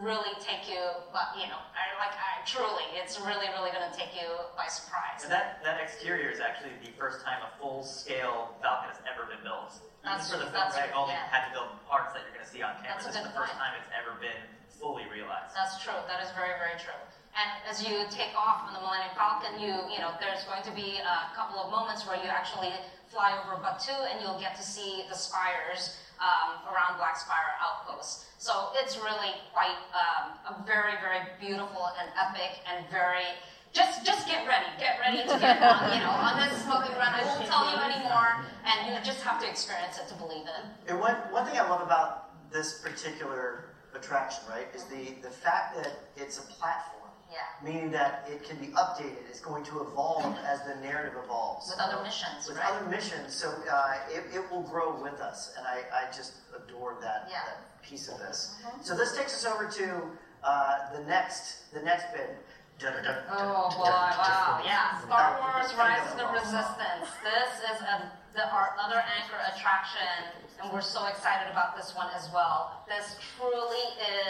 really 0.00 0.36
take 0.44 0.68
you, 0.68 0.80
but 1.16 1.32
you 1.36 1.48
know, 1.48 1.60
I, 1.72 1.96
like 1.96 2.12
I, 2.12 2.44
truly, 2.44 2.84
it's 2.92 3.16
really, 3.20 3.48
really 3.56 3.72
going 3.72 3.88
to 3.88 3.94
take 3.96 4.12
you 4.12 4.28
by 4.52 4.68
surprise. 4.68 5.24
And 5.24 5.32
that, 5.32 5.64
that 5.64 5.80
exterior 5.80 6.28
is 6.28 6.40
actually 6.40 6.76
the 6.84 6.92
first 7.00 7.24
time 7.24 7.40
a 7.40 7.50
full-scale 7.56 8.52
Falcon 8.60 8.92
has 8.92 9.00
ever 9.08 9.24
been 9.24 9.40
built. 9.40 9.80
Even 10.04 10.20
That's- 10.20 10.28
for 10.28 10.36
the 10.36 10.48
film, 10.52 10.68
right? 10.76 10.92
Only 10.92 11.16
yeah. 11.16 11.32
had 11.32 11.48
to 11.48 11.52
build 11.56 11.72
parts 11.88 12.12
that 12.12 12.20
you're 12.28 12.36
going 12.36 12.44
to 12.44 12.52
see 12.52 12.60
on 12.60 12.76
camera. 12.84 13.00
That's 13.00 13.08
this 13.08 13.16
is 13.16 13.24
the 13.24 13.32
first 13.32 13.56
point. 13.56 13.64
time 13.64 13.72
it's 13.80 13.88
ever 13.96 14.12
been 14.20 14.44
fully 14.76 15.08
realized. 15.08 15.56
That's 15.56 15.80
true. 15.80 15.96
That 16.04 16.20
is 16.20 16.30
very, 16.36 16.52
very 16.60 16.76
true. 16.76 16.96
And 17.36 17.48
as 17.70 17.80
you 17.84 18.04
take 18.10 18.34
off 18.34 18.66
on 18.66 18.74
the 18.74 18.82
Millennium 18.82 19.14
Falcon, 19.14 19.60
you 19.62 19.70
you 19.86 20.00
know 20.02 20.10
there's 20.18 20.42
going 20.48 20.64
to 20.64 20.74
be 20.74 20.98
a 20.98 21.30
couple 21.38 21.60
of 21.60 21.70
moments 21.70 22.02
where 22.02 22.16
you 22.18 22.26
actually 22.26 22.72
fly 23.06 23.36
over 23.38 23.62
Batuu, 23.62 23.94
and 24.10 24.18
you'll 24.20 24.40
get 24.40 24.56
to 24.56 24.62
see 24.62 25.04
the 25.08 25.14
spires 25.14 25.98
um, 26.20 26.62
around 26.70 26.98
Blackspire 26.98 27.56
Outpost. 27.62 28.26
So 28.38 28.70
it's 28.74 28.96
really 28.96 29.34
quite 29.52 29.78
um, 29.94 30.38
a 30.46 30.64
very, 30.66 30.94
very 31.02 31.26
beautiful 31.40 31.90
and 31.98 32.10
epic 32.14 32.62
and 32.66 32.86
very 32.90 33.26
just 33.72 34.04
just 34.04 34.26
get 34.26 34.46
ready. 34.46 34.66
Get 34.78 34.98
ready 34.98 35.22
to 35.28 35.38
get 35.38 35.62
on, 35.62 35.92
you 35.92 36.00
know, 36.00 36.10
on 36.10 36.40
this 36.40 36.62
smoking 36.64 36.96
run. 36.96 37.12
I 37.12 37.22
won't 37.24 37.46
tell 37.46 37.68
you 37.70 37.76
anymore, 37.76 38.44
and 38.64 38.88
you 38.88 38.98
just 39.04 39.22
have 39.22 39.40
to 39.42 39.48
experience 39.48 39.98
it 39.98 40.08
to 40.08 40.14
believe 40.14 40.46
it. 40.46 40.64
And 40.88 40.98
one, 40.98 41.14
one 41.30 41.44
thing 41.46 41.58
I 41.58 41.68
love 41.68 41.82
about 41.82 42.50
this 42.50 42.80
particular 42.80 43.76
attraction, 43.94 44.44
right, 44.48 44.66
is 44.74 44.84
the, 44.84 45.20
the 45.22 45.30
fact 45.30 45.76
that 45.76 45.92
it's 46.16 46.38
a 46.38 46.42
platform. 46.42 46.97
Yeah. 47.30 47.38
Meaning 47.62 47.90
that 47.92 48.26
it 48.30 48.42
can 48.42 48.56
be 48.56 48.68
updated. 48.68 49.28
It's 49.28 49.40
going 49.40 49.64
to 49.64 49.80
evolve 49.82 50.36
as 50.46 50.60
the 50.62 50.76
narrative 50.82 51.14
evolves. 51.22 51.68
With 51.70 51.78
other 51.80 52.02
missions, 52.02 52.48
With 52.48 52.56
right? 52.56 52.70
other 52.72 52.88
missions. 52.88 53.34
So 53.34 53.52
uh, 53.70 53.94
it, 54.10 54.24
it 54.34 54.50
will 54.50 54.62
grow 54.62 55.00
with 55.00 55.20
us. 55.20 55.52
And 55.58 55.66
I, 55.66 55.82
I 55.92 56.06
just 56.10 56.32
adore 56.56 56.96
that, 57.02 57.28
Yeah. 57.30 57.40
that 57.46 57.82
piece 57.82 58.08
of 58.08 58.18
this. 58.18 58.56
So 58.82 58.96
this 58.96 59.16
takes 59.16 59.34
us 59.34 59.44
over 59.44 59.66
to 59.66 60.02
uh, 60.42 60.92
the 60.96 61.04
next 61.04 61.72
the 61.72 61.82
next 61.82 62.12
bit. 62.12 62.36
Oh 62.80 63.74
boy, 63.74 63.90
wow, 63.90 64.62
yeah. 64.64 65.00
Star 65.02 65.34
Wars 65.42 65.74
Rise 65.74 66.12
of 66.12 66.16
the 66.16 66.26
Resistance. 66.30 67.10
This 67.26 67.74
is 67.74 67.82
a, 67.82 68.12
the, 68.34 68.46
our 68.54 68.76
other 68.80 69.02
anchor 69.18 69.34
attraction, 69.52 70.30
and 70.62 70.72
we're 70.72 70.80
so 70.80 71.06
excited 71.08 71.50
about 71.50 71.76
this 71.76 71.96
one 71.96 72.06
as 72.14 72.28
well. 72.32 72.84
This 72.86 73.16
truly 73.36 73.82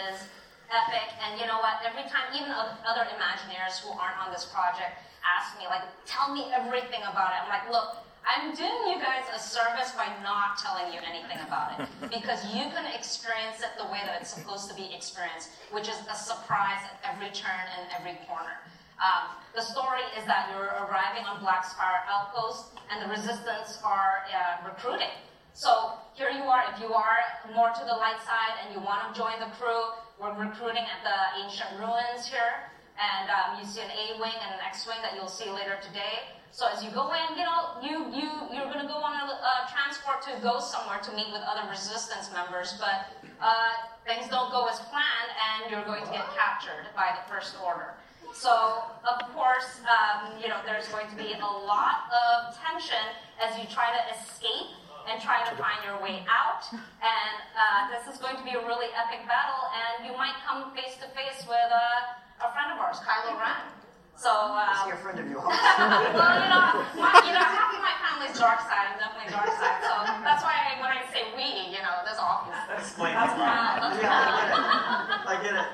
is 0.09 0.25
epic, 0.69 1.09
and 1.25 1.41
you 1.41 1.47
know 1.47 1.59
what? 1.59 1.81
Every 1.85 2.05
time, 2.09 2.33
even 2.37 2.53
other 2.53 3.05
Imagineers 3.13 3.81
who 3.81 3.93
aren't 3.97 4.21
on 4.21 4.33
this 4.33 4.45
project 4.49 5.01
ask 5.25 5.57
me, 5.59 5.67
like, 5.67 5.85
tell 6.07 6.33
me 6.33 6.53
everything 6.53 7.03
about 7.05 7.33
it. 7.33 7.43
I'm 7.45 7.51
like, 7.51 7.69
look, 7.73 8.05
I'm 8.29 8.53
doing 8.53 8.93
you 8.93 9.01
guys 9.01 9.25
a 9.33 9.39
service 9.41 9.93
by 9.97 10.13
not 10.23 10.61
telling 10.61 10.93
you 10.93 11.01
anything 11.01 11.41
about 11.47 11.81
it 11.81 11.89
because 12.13 12.45
you 12.53 12.69
can 12.69 12.85
experience 12.93 13.65
it 13.65 13.73
the 13.81 13.89
way 13.89 14.05
that 14.05 14.21
it's 14.21 14.33
supposed 14.33 14.69
to 14.69 14.77
be 14.77 14.93
experienced, 14.93 15.49
which 15.73 15.89
is 15.89 15.97
a 16.11 16.15
surprise 16.15 16.85
at 16.85 17.01
every 17.09 17.33
turn 17.33 17.65
and 17.81 17.89
every 17.97 18.21
corner. 18.29 18.61
Um, 19.01 19.33
the 19.55 19.63
story 19.63 20.05
is 20.19 20.27
that 20.27 20.51
you're 20.53 20.75
arriving 20.85 21.25
on 21.25 21.41
Blackspire 21.41 22.05
Outpost 22.11 22.77
and 22.91 23.01
the 23.01 23.09
resistance 23.09 23.79
are 23.85 24.27
uh, 24.29 24.69
recruiting. 24.69 25.15
So 25.55 25.95
here 26.15 26.31
you 26.31 26.43
are, 26.43 26.65
if 26.75 26.81
you 26.81 26.93
are 26.93 27.19
more 27.55 27.71
to 27.71 27.85
the 27.87 27.97
light 27.97 28.21
side 28.27 28.61
and 28.63 28.75
you 28.75 28.81
want 28.85 29.09
to 29.09 29.19
join 29.19 29.39
the 29.41 29.51
crew, 29.57 29.95
we're 30.21 30.35
recruiting 30.35 30.83
at 30.83 31.01
the 31.07 31.19
ancient 31.43 31.79
ruins 31.79 32.27
here. 32.27 32.71
And 32.99 33.31
um, 33.31 33.63
you 33.63 33.65
see 33.65 33.81
an 33.81 33.91
A 33.95 34.19
wing 34.19 34.35
and 34.35 34.59
an 34.59 34.61
X 34.67 34.87
wing 34.87 34.99
that 35.03 35.15
you'll 35.15 35.31
see 35.31 35.49
later 35.51 35.79
today. 35.79 36.35
So 36.51 36.67
as 36.67 36.83
you 36.83 36.91
go 36.91 37.15
in, 37.15 37.39
you 37.39 37.47
know, 37.47 37.79
you 37.79 38.11
you 38.11 38.27
you're 38.51 38.67
going 38.67 38.83
to 38.83 38.91
go 38.91 38.99
on 38.99 39.15
a 39.15 39.25
uh, 39.31 39.71
transport 39.71 40.19
to 40.27 40.35
go 40.43 40.59
somewhere 40.59 40.99
to 40.99 41.13
meet 41.15 41.31
with 41.31 41.43
other 41.47 41.63
resistance 41.71 42.33
members, 42.35 42.75
but 42.81 43.15
uh, 43.39 43.71
things 44.03 44.27
don't 44.27 44.51
go 44.51 44.67
as 44.67 44.81
planned, 44.91 45.31
and 45.39 45.71
you're 45.71 45.85
going 45.85 46.03
to 46.03 46.11
get 46.11 46.27
captured 46.35 46.91
by 46.97 47.15
the 47.15 47.23
First 47.31 47.55
Order. 47.63 47.95
So 48.35 48.83
of 49.07 49.31
course, 49.31 49.79
um, 49.87 50.35
you 50.43 50.49
know, 50.49 50.59
there's 50.67 50.89
going 50.89 51.07
to 51.07 51.17
be 51.17 51.39
a 51.39 51.53
lot 51.63 52.11
of 52.11 52.59
tension 52.59 53.15
as 53.39 53.55
you 53.55 53.71
try 53.71 53.95
to 53.95 54.03
escape 54.19 54.75
and 55.09 55.21
try 55.21 55.43
to 55.49 55.53
find 55.57 55.81
your 55.85 55.97
way 56.05 56.23
out. 56.29 56.63
And 56.73 57.37
uh, 57.57 57.89
this 57.91 58.05
is 58.13 58.21
going 58.21 58.37
to 58.37 58.45
be 58.45 58.53
a 58.53 58.63
really 58.63 58.93
epic 58.93 59.25
battle, 59.25 59.63
and 59.73 60.07
you 60.07 60.13
might 60.17 60.37
come 60.45 60.71
face 60.77 61.01
to 61.01 61.09
face 61.17 61.45
with 61.49 61.71
uh, 61.73 62.45
a 62.45 62.49
friend 62.53 62.71
of 62.73 62.79
ours, 62.79 63.01
Kylo 63.01 63.41
Ren. 63.41 63.79
So, 64.19 64.35
uh, 64.35 64.75
Is 64.75 64.83
he 64.83 64.91
a 64.91 64.99
friend 64.99 65.19
of 65.23 65.31
yours? 65.31 65.47
well, 65.47 66.35
you 66.43 66.51
know, 66.51 66.83
my, 66.99 67.23
you 67.23 67.31
know, 67.31 67.39
half 67.39 67.71
of 67.71 67.79
my 67.79 67.95
family's 68.03 68.35
dark 68.35 68.59
side. 68.67 68.91
I'm 68.91 68.99
definitely 68.99 69.31
dark 69.31 69.47
side. 69.47 69.79
So 69.79 69.95
that's 70.27 70.43
why 70.43 70.59
I, 70.59 70.75
when 70.83 70.91
I 70.91 71.07
say 71.15 71.23
we, 71.39 71.71
you 71.71 71.79
know, 71.87 72.03
that's 72.03 72.19
obvious. 72.19 72.59
Explain 72.83 73.15
That's 73.15 73.31
it. 73.31 73.39
proud. 73.39 73.79
That's 73.79 74.03
Yeah, 74.03 74.19
I 74.19 74.43
get 74.43 74.59
it. 74.59 75.23
I 75.23 75.35
get 75.39 75.55
it. 75.55 75.67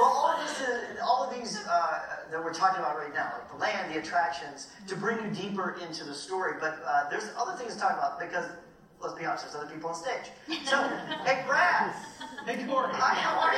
Well, 0.00 0.08
all 0.08 0.32
of 0.32 0.40
this, 0.48 0.60
is, 0.64 0.96
all 1.04 1.28
of 1.28 1.36
these 1.36 1.60
uh, 1.68 2.00
that 2.32 2.42
we're 2.42 2.54
talking 2.56 2.80
about 2.80 2.96
right 2.96 3.12
now, 3.12 3.36
like 3.36 3.52
the 3.52 3.60
land, 3.60 3.92
the 3.92 4.00
attractions, 4.00 4.68
to 4.88 4.96
bring 4.96 5.20
you 5.20 5.28
deeper 5.36 5.76
into 5.84 6.04
the 6.04 6.14
story. 6.14 6.54
But 6.58 6.80
uh, 6.86 7.10
there's 7.10 7.28
other 7.36 7.52
things 7.60 7.74
to 7.74 7.80
talk 7.80 7.92
about 7.92 8.18
because, 8.18 8.48
let's 9.00 9.14
be 9.14 9.24
honest, 9.24 9.44
there's 9.44 9.56
other 9.56 9.72
people 9.72 9.90
on 9.90 9.96
stage. 9.96 10.30
So, 10.66 10.76
hey, 11.24 11.42
Brad. 11.46 11.94
Hey, 12.46 12.64
Corey. 12.66 12.90
Hi, 12.92 13.14
how 13.14 13.38
are 13.40 13.54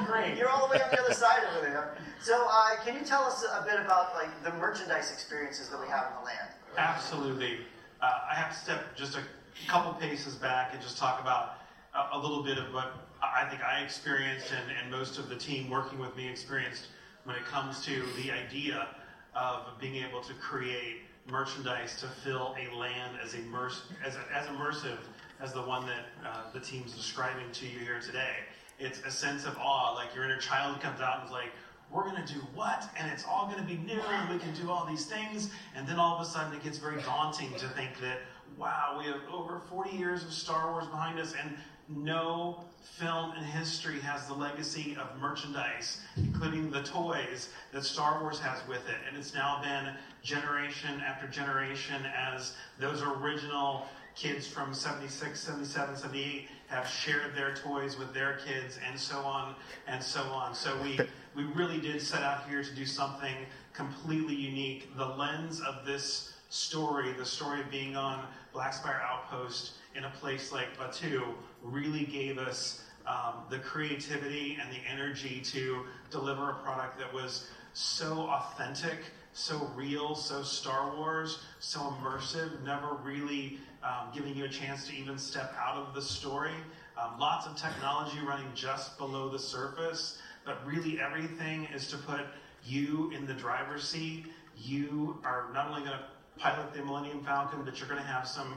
you? 0.00 0.06
Great. 0.06 0.38
You're 0.38 0.48
all 0.48 0.66
the 0.66 0.72
way 0.72 0.82
on 0.82 0.90
the 0.90 1.00
other 1.00 1.14
side 1.14 1.42
over 1.50 1.66
there. 1.66 1.96
So, 2.20 2.46
uh, 2.48 2.76
can 2.84 2.94
you 2.94 3.04
tell 3.04 3.22
us 3.24 3.44
a 3.44 3.64
bit 3.64 3.80
about 3.80 4.14
like 4.14 4.30
the 4.44 4.52
merchandise 4.58 5.10
experiences 5.12 5.68
that 5.70 5.80
we 5.80 5.86
have 5.88 6.06
in 6.06 6.20
the 6.20 6.24
land? 6.26 6.48
Absolutely. 6.76 7.58
Uh, 8.00 8.10
I 8.30 8.34
have 8.34 8.52
to 8.52 8.58
step 8.58 8.96
just 8.96 9.16
a 9.16 9.22
couple 9.68 9.92
paces 9.94 10.34
back 10.34 10.72
and 10.72 10.82
just 10.82 10.98
talk 10.98 11.20
about 11.20 11.56
a, 11.94 12.16
a 12.16 12.18
little 12.18 12.42
bit 12.42 12.58
of 12.58 12.72
what 12.72 12.94
I 13.22 13.44
think 13.48 13.62
I 13.62 13.80
experienced 13.80 14.52
and, 14.52 14.70
and 14.80 14.90
most 14.90 15.18
of 15.18 15.28
the 15.28 15.36
team 15.36 15.70
working 15.70 15.98
with 15.98 16.16
me 16.16 16.28
experienced 16.28 16.86
when 17.24 17.36
it 17.36 17.44
comes 17.44 17.84
to 17.86 18.02
the 18.22 18.30
idea 18.30 18.88
of 19.34 19.78
being 19.80 19.96
able 19.96 20.20
to 20.22 20.34
create 20.34 21.02
merchandise 21.30 22.00
to 22.00 22.06
fill 22.06 22.54
a 22.58 22.74
land 22.76 23.16
as, 23.22 23.34
immerse, 23.34 23.82
as, 24.04 24.16
as 24.34 24.46
immersive 24.46 24.98
as 25.40 25.52
the 25.52 25.62
one 25.62 25.86
that 25.86 26.04
uh, 26.24 26.52
the 26.52 26.60
team's 26.60 26.92
describing 26.92 27.50
to 27.52 27.66
you 27.66 27.78
here 27.78 28.00
today. 28.00 28.36
It's 28.78 29.00
a 29.06 29.10
sense 29.10 29.44
of 29.44 29.56
awe, 29.58 29.94
like 29.94 30.14
your 30.14 30.24
inner 30.24 30.38
child 30.38 30.80
comes 30.80 31.00
out 31.00 31.20
and 31.20 31.26
is 31.26 31.32
like, 31.32 31.50
we're 31.92 32.04
going 32.08 32.24
to 32.24 32.32
do 32.32 32.40
what? 32.54 32.88
And 32.98 33.10
it's 33.10 33.24
all 33.24 33.46
going 33.46 33.58
to 33.58 33.66
be 33.66 33.76
new, 33.76 34.00
and 34.00 34.30
we 34.30 34.38
can 34.38 34.54
do 34.54 34.70
all 34.70 34.86
these 34.86 35.04
things. 35.04 35.50
And 35.76 35.86
then 35.86 35.98
all 35.98 36.16
of 36.16 36.22
a 36.22 36.24
sudden, 36.24 36.54
it 36.54 36.64
gets 36.64 36.78
very 36.78 37.00
daunting 37.02 37.52
to 37.58 37.68
think 37.68 38.00
that, 38.00 38.20
wow, 38.56 38.96
we 38.98 39.04
have 39.06 39.20
over 39.30 39.60
40 39.68 39.90
years 39.90 40.24
of 40.24 40.32
Star 40.32 40.72
Wars 40.72 40.86
behind 40.86 41.18
us, 41.18 41.34
and 41.40 41.54
no 41.88 42.64
film 42.80 43.32
in 43.36 43.44
history 43.44 44.00
has 44.00 44.26
the 44.26 44.34
legacy 44.34 44.96
of 44.98 45.20
merchandise, 45.20 46.00
including 46.16 46.70
the 46.70 46.82
toys 46.82 47.50
that 47.72 47.84
Star 47.84 48.20
Wars 48.20 48.38
has 48.38 48.66
with 48.66 48.88
it. 48.88 48.96
And 49.06 49.16
it's 49.16 49.34
now 49.34 49.60
been 49.62 49.94
generation 50.22 51.02
after 51.06 51.26
generation 51.26 52.06
as 52.16 52.54
those 52.78 53.02
original 53.02 53.86
kids 54.14 54.46
from 54.46 54.74
76, 54.74 55.40
77, 55.40 55.96
78 55.96 56.48
have 56.68 56.86
shared 56.86 57.34
their 57.34 57.54
toys 57.54 57.98
with 57.98 58.12
their 58.12 58.38
kids 58.44 58.78
and 58.86 58.98
so 58.98 59.18
on 59.18 59.54
and 59.86 60.02
so 60.02 60.20
on. 60.22 60.54
So 60.54 60.76
we, 60.82 60.98
we 61.34 61.44
really 61.54 61.80
did 61.80 62.00
set 62.00 62.22
out 62.22 62.48
here 62.48 62.62
to 62.62 62.74
do 62.74 62.84
something 62.84 63.34
completely 63.72 64.34
unique. 64.34 64.96
The 64.96 65.06
lens 65.06 65.60
of 65.60 65.86
this 65.86 66.34
story, 66.50 67.12
the 67.12 67.24
story 67.24 67.60
of 67.60 67.70
being 67.70 67.96
on 67.96 68.26
Blackspire 68.54 69.00
Outpost 69.02 69.72
in 69.94 70.04
a 70.04 70.10
place 70.10 70.52
like 70.52 70.76
Batuu, 70.76 71.34
really 71.62 72.04
gave 72.04 72.38
us 72.38 72.82
um, 73.06 73.44
the 73.50 73.58
creativity 73.58 74.58
and 74.60 74.70
the 74.70 74.78
energy 74.88 75.40
to 75.44 75.84
deliver 76.10 76.50
a 76.50 76.54
product 76.54 76.98
that 76.98 77.12
was 77.12 77.48
so 77.72 78.28
authentic, 78.28 78.98
so 79.32 79.70
real, 79.74 80.14
so 80.14 80.42
Star 80.42 80.94
Wars, 80.96 81.38
so 81.58 81.80
immersive, 81.80 82.62
never 82.64 82.94
really 83.02 83.58
um, 83.82 84.08
giving 84.14 84.36
you 84.36 84.44
a 84.44 84.48
chance 84.48 84.86
to 84.88 84.94
even 84.94 85.18
step 85.18 85.54
out 85.58 85.76
of 85.76 85.94
the 85.94 86.02
story. 86.02 86.54
Um, 87.00 87.18
lots 87.18 87.46
of 87.46 87.56
technology 87.56 88.18
running 88.26 88.48
just 88.54 88.98
below 88.98 89.28
the 89.28 89.38
surface, 89.38 90.18
but 90.44 90.64
really 90.66 91.00
everything 91.00 91.66
is 91.74 91.88
to 91.88 91.96
put 91.96 92.20
you 92.64 93.10
in 93.16 93.26
the 93.26 93.32
driver's 93.32 93.88
seat. 93.88 94.26
You 94.56 95.18
are 95.24 95.46
not 95.54 95.68
only 95.68 95.80
going 95.80 95.98
to 95.98 96.04
pilot 96.38 96.72
the 96.74 96.84
Millennium 96.84 97.24
Falcon, 97.24 97.62
but 97.64 97.78
you're 97.78 97.88
going 97.88 98.00
to 98.00 98.06
have 98.06 98.28
some 98.28 98.54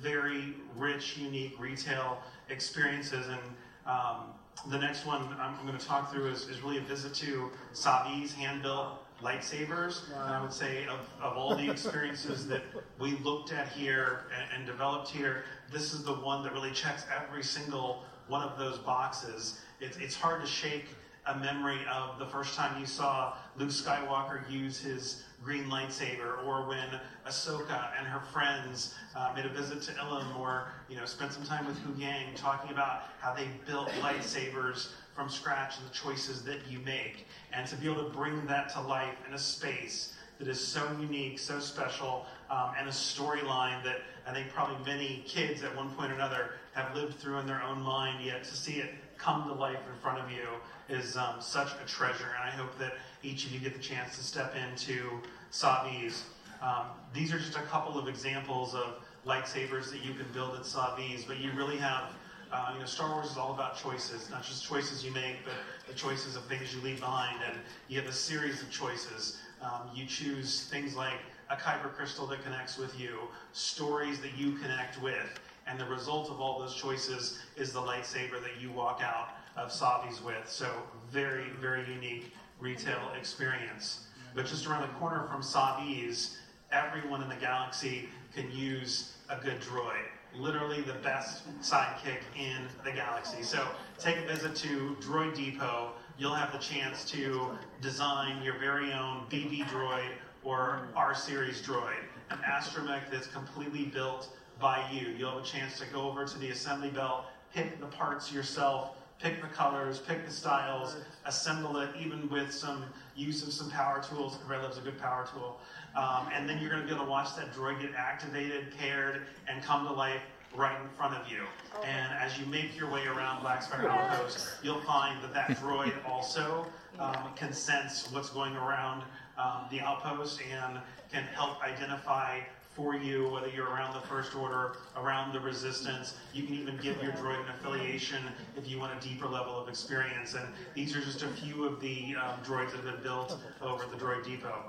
very 0.00 0.54
rich, 0.76 1.16
unique 1.16 1.58
retail 1.58 2.18
experiences. 2.48 3.26
And 3.26 3.40
um, 3.86 4.32
the 4.70 4.78
next 4.78 5.04
one 5.04 5.34
I'm, 5.40 5.66
going 5.66 5.78
to 5.78 5.84
talk 5.84 6.12
through 6.12 6.28
is, 6.28 6.48
is 6.48 6.60
really 6.60 6.78
a 6.78 6.82
visit 6.82 7.14
to 7.14 7.50
Savi's 7.72 8.32
hand-built 8.32 9.02
lightsabers. 9.22 10.10
And 10.12 10.34
I 10.34 10.40
would 10.40 10.52
say 10.52 10.86
of, 10.86 11.00
of 11.22 11.36
all 11.36 11.54
the 11.54 11.70
experiences 11.70 12.46
that 12.48 12.62
we 12.98 13.12
looked 13.18 13.52
at 13.52 13.68
here 13.68 14.24
and, 14.36 14.58
and 14.58 14.66
developed 14.66 15.08
here, 15.08 15.44
this 15.72 15.92
is 15.92 16.04
the 16.04 16.14
one 16.14 16.42
that 16.42 16.52
really 16.52 16.72
checks 16.72 17.04
every 17.14 17.42
single 17.42 18.04
one 18.28 18.42
of 18.42 18.58
those 18.58 18.78
boxes. 18.78 19.60
It's, 19.80 19.96
it's 19.96 20.14
hard 20.14 20.40
to 20.42 20.46
shake 20.46 20.86
a 21.26 21.38
memory 21.38 21.78
of 21.92 22.18
the 22.18 22.26
first 22.26 22.56
time 22.56 22.78
you 22.80 22.86
saw 22.86 23.34
Luke 23.56 23.70
Skywalker 23.70 24.50
use 24.50 24.80
his 24.80 25.22
green 25.42 25.64
lightsaber, 25.64 26.44
or 26.44 26.66
when 26.66 27.00
Ahsoka 27.26 27.90
and 27.98 28.06
her 28.06 28.20
friends 28.32 28.94
uh, 29.14 29.32
made 29.34 29.44
a 29.44 29.48
visit 29.48 29.82
to 29.82 29.92
Ilum, 29.92 30.38
or 30.38 30.68
you 30.88 30.96
know 30.96 31.04
spent 31.04 31.32
some 31.32 31.44
time 31.44 31.66
with 31.66 31.76
Huyang 31.84 32.34
talking 32.34 32.70
about 32.70 33.02
how 33.20 33.34
they 33.34 33.46
built 33.66 33.88
lightsabers 34.00 34.90
from 35.14 35.28
scratch 35.28 35.78
and 35.78 35.88
the 35.88 35.94
choices 35.94 36.42
that 36.44 36.58
you 36.68 36.78
make, 36.80 37.26
and 37.52 37.66
to 37.66 37.76
be 37.76 37.90
able 37.90 38.02
to 38.04 38.10
bring 38.10 38.46
that 38.46 38.68
to 38.70 38.80
life 38.80 39.14
in 39.28 39.34
a 39.34 39.38
space 39.38 40.14
that 40.38 40.48
is 40.48 40.60
so 40.60 40.84
unique, 41.00 41.38
so 41.38 41.60
special, 41.60 42.26
um, 42.50 42.72
and 42.78 42.88
a 42.88 42.92
storyline 42.92 43.82
that 43.84 44.00
I 44.26 44.32
think 44.32 44.48
probably 44.50 44.76
many 44.84 45.22
kids 45.26 45.62
at 45.62 45.74
one 45.76 45.90
point 45.90 46.10
or 46.10 46.14
another 46.14 46.52
have 46.72 46.94
lived 46.96 47.14
through 47.14 47.38
in 47.38 47.46
their 47.46 47.62
own 47.62 47.80
mind. 47.80 48.24
Yet 48.24 48.44
to 48.44 48.56
see 48.56 48.74
it 48.74 48.90
come 49.18 49.46
to 49.46 49.54
life 49.54 49.78
in 49.92 50.00
front 50.00 50.18
of 50.18 50.30
you 50.30 50.48
is 50.88 51.16
um, 51.16 51.36
such 51.40 51.68
a 51.82 51.86
treasure, 51.86 52.34
and 52.38 52.48
I 52.48 52.50
hope 52.50 52.76
that 52.78 52.94
each 53.22 53.46
of 53.46 53.52
you 53.52 53.60
get 53.60 53.74
the 53.74 53.80
chance 53.80 54.16
to 54.16 54.24
step 54.24 54.54
into 54.56 55.20
Savi's. 55.50 56.24
Um, 56.60 56.86
these 57.12 57.32
are 57.32 57.38
just 57.38 57.56
a 57.56 57.62
couple 57.62 57.98
of 57.98 58.08
examples 58.08 58.74
of 58.74 58.96
lightsabers 59.26 59.90
that 59.92 60.04
you 60.04 60.14
can 60.14 60.26
build 60.32 60.56
at 60.56 60.62
Savi's, 60.62 61.24
but 61.24 61.38
you 61.38 61.52
really 61.52 61.76
have 61.76 62.12
Uh, 62.52 62.72
you 62.74 62.80
know, 62.80 62.84
Star 62.84 63.10
Wars 63.14 63.30
is 63.30 63.38
all 63.38 63.54
about 63.54 63.78
choices, 63.78 64.28
not 64.28 64.44
just 64.44 64.62
choices 64.62 65.02
you 65.02 65.10
make, 65.12 65.42
but 65.42 65.54
the 65.88 65.94
choices 65.94 66.36
of 66.36 66.44
things 66.44 66.74
you 66.74 66.82
leave 66.82 67.00
behind. 67.00 67.40
And 67.48 67.58
you 67.88 67.98
have 67.98 68.08
a 68.08 68.12
series 68.12 68.60
of 68.60 68.70
choices. 68.70 69.38
Um, 69.62 69.88
you 69.94 70.04
choose 70.04 70.64
things 70.64 70.94
like 70.94 71.18
a 71.48 71.56
kyber 71.56 71.90
crystal 71.94 72.26
that 72.26 72.44
connects 72.44 72.76
with 72.76 72.98
you, 73.00 73.20
stories 73.52 74.20
that 74.20 74.36
you 74.36 74.52
connect 74.52 75.00
with, 75.00 75.40
and 75.66 75.80
the 75.80 75.86
result 75.86 76.28
of 76.28 76.40
all 76.40 76.58
those 76.58 76.74
choices 76.74 77.38
is 77.56 77.72
the 77.72 77.80
lightsaber 77.80 78.42
that 78.42 78.60
you 78.60 78.70
walk 78.70 79.00
out 79.02 79.30
of 79.56 79.70
Savi's 79.70 80.22
with. 80.22 80.46
So 80.46 80.70
very, 81.10 81.48
very 81.58 81.90
unique 81.90 82.34
retail 82.60 83.12
experience. 83.18 84.00
But 84.34 84.44
just 84.44 84.66
around 84.66 84.82
the 84.82 84.94
corner 84.98 85.26
from 85.30 85.40
Savi's, 85.40 86.36
everyone 86.70 87.22
in 87.22 87.30
the 87.30 87.36
galaxy 87.36 88.08
can 88.34 88.50
use 88.50 89.12
a 89.30 89.36
good 89.36 89.60
droid. 89.60 90.11
Literally 90.38 90.80
the 90.80 90.94
best 90.94 91.42
sidekick 91.60 92.20
in 92.36 92.62
the 92.84 92.90
galaxy. 92.90 93.42
So 93.42 93.66
take 93.98 94.16
a 94.16 94.26
visit 94.26 94.54
to 94.56 94.96
Droid 95.00 95.34
Depot. 95.34 95.92
You'll 96.18 96.34
have 96.34 96.52
the 96.52 96.58
chance 96.58 97.04
to 97.10 97.50
design 97.80 98.42
your 98.42 98.58
very 98.58 98.92
own 98.92 99.26
BB 99.30 99.64
droid 99.66 100.10
or 100.42 100.88
R 100.96 101.14
series 101.14 101.60
droid, 101.60 102.00
an 102.30 102.38
astromech 102.38 103.10
that's 103.10 103.26
completely 103.26 103.84
built 103.84 104.34
by 104.58 104.88
you. 104.90 105.08
You'll 105.18 105.32
have 105.32 105.42
a 105.42 105.46
chance 105.46 105.78
to 105.80 105.86
go 105.86 106.08
over 106.08 106.24
to 106.24 106.38
the 106.38 106.50
assembly 106.50 106.90
belt, 106.90 107.26
pick 107.54 107.78
the 107.80 107.86
parts 107.86 108.32
yourself, 108.32 108.96
pick 109.22 109.40
the 109.40 109.48
colors, 109.48 110.00
pick 110.00 110.26
the 110.26 110.32
styles, 110.32 110.96
assemble 111.24 111.76
it, 111.78 111.90
even 111.98 112.28
with 112.28 112.52
some 112.52 112.84
use 113.14 113.46
of 113.46 113.52
some 113.52 113.70
power 113.70 114.02
tools. 114.02 114.36
Red 114.48 114.62
loves 114.62 114.78
a 114.78 114.80
good 114.80 114.98
power 114.98 115.26
tool. 115.32 115.60
Um, 115.94 116.28
and 116.34 116.48
then 116.48 116.58
you're 116.58 116.70
going 116.70 116.82
to 116.82 116.86
be 116.86 116.92
able 116.92 117.04
to 117.04 117.10
watch 117.10 117.36
that 117.36 117.54
droid 117.54 117.80
get 117.80 117.94
activated, 117.94 118.76
paired, 118.76 119.22
and 119.48 119.62
come 119.62 119.86
to 119.86 119.92
life 119.92 120.22
right 120.56 120.76
in 120.82 120.88
front 120.96 121.14
of 121.14 121.30
you. 121.30 121.40
And 121.84 122.12
as 122.14 122.38
you 122.38 122.46
make 122.46 122.76
your 122.76 122.90
way 122.90 123.06
around 123.06 123.40
Black 123.42 123.62
Spire 123.62 123.88
Outpost, 123.88 124.56
you'll 124.62 124.80
find 124.82 125.22
that 125.22 125.32
that 125.32 125.50
droid 125.58 125.92
also 126.06 126.66
um, 126.98 127.30
can 127.36 127.52
sense 127.52 128.10
what's 128.12 128.30
going 128.30 128.56
around 128.56 129.02
um, 129.38 129.64
the 129.70 129.80
outpost 129.80 130.40
and 130.52 130.78
can 131.10 131.22
help 131.34 131.62
identify 131.62 132.40
for 132.74 132.96
you, 132.96 133.28
whether 133.28 133.48
you're 133.48 133.68
around 133.68 133.94
the 133.94 134.06
First 134.06 134.34
Order, 134.34 134.76
around 134.96 135.32
the 135.32 135.40
Resistance. 135.40 136.14
You 136.32 136.44
can 136.44 136.54
even 136.54 136.78
give 136.78 137.02
your 137.02 137.12
droid 137.12 137.40
an 137.40 137.54
affiliation 137.58 138.22
if 138.56 138.68
you 138.68 138.78
want 138.78 138.92
a 138.96 139.06
deeper 139.06 139.26
level 139.26 139.60
of 139.60 139.68
experience. 139.68 140.34
And 140.34 140.46
these 140.74 140.96
are 140.96 141.00
just 141.00 141.22
a 141.22 141.28
few 141.28 141.64
of 141.64 141.80
the 141.80 142.16
um, 142.16 142.38
droids 142.44 142.70
that 142.70 142.80
have 142.80 142.84
been 142.84 143.02
built 143.02 143.38
over 143.60 143.84
at 143.84 143.90
the 143.90 143.96
Droid 143.96 144.24
Depot. 144.24 144.64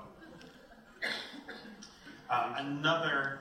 Um, 2.30 2.54
another 2.56 3.40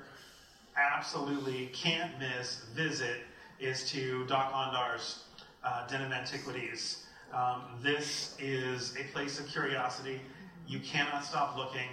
absolutely 0.78 1.68
can't 1.68 2.12
miss 2.20 2.66
visit 2.76 3.22
is 3.60 3.90
to 3.92 4.26
Dok-Ondar's 4.28 5.24
uh, 5.64 5.88
Den 5.88 6.02
of 6.02 6.12
Antiquities. 6.12 7.06
Um, 7.34 7.64
this 7.82 8.36
is 8.40 8.96
a 8.98 9.04
place 9.12 9.40
of 9.40 9.48
curiosity. 9.48 10.22
You 10.68 10.80
cannot 10.80 11.24
stop 11.26 11.58
looking. 11.58 11.88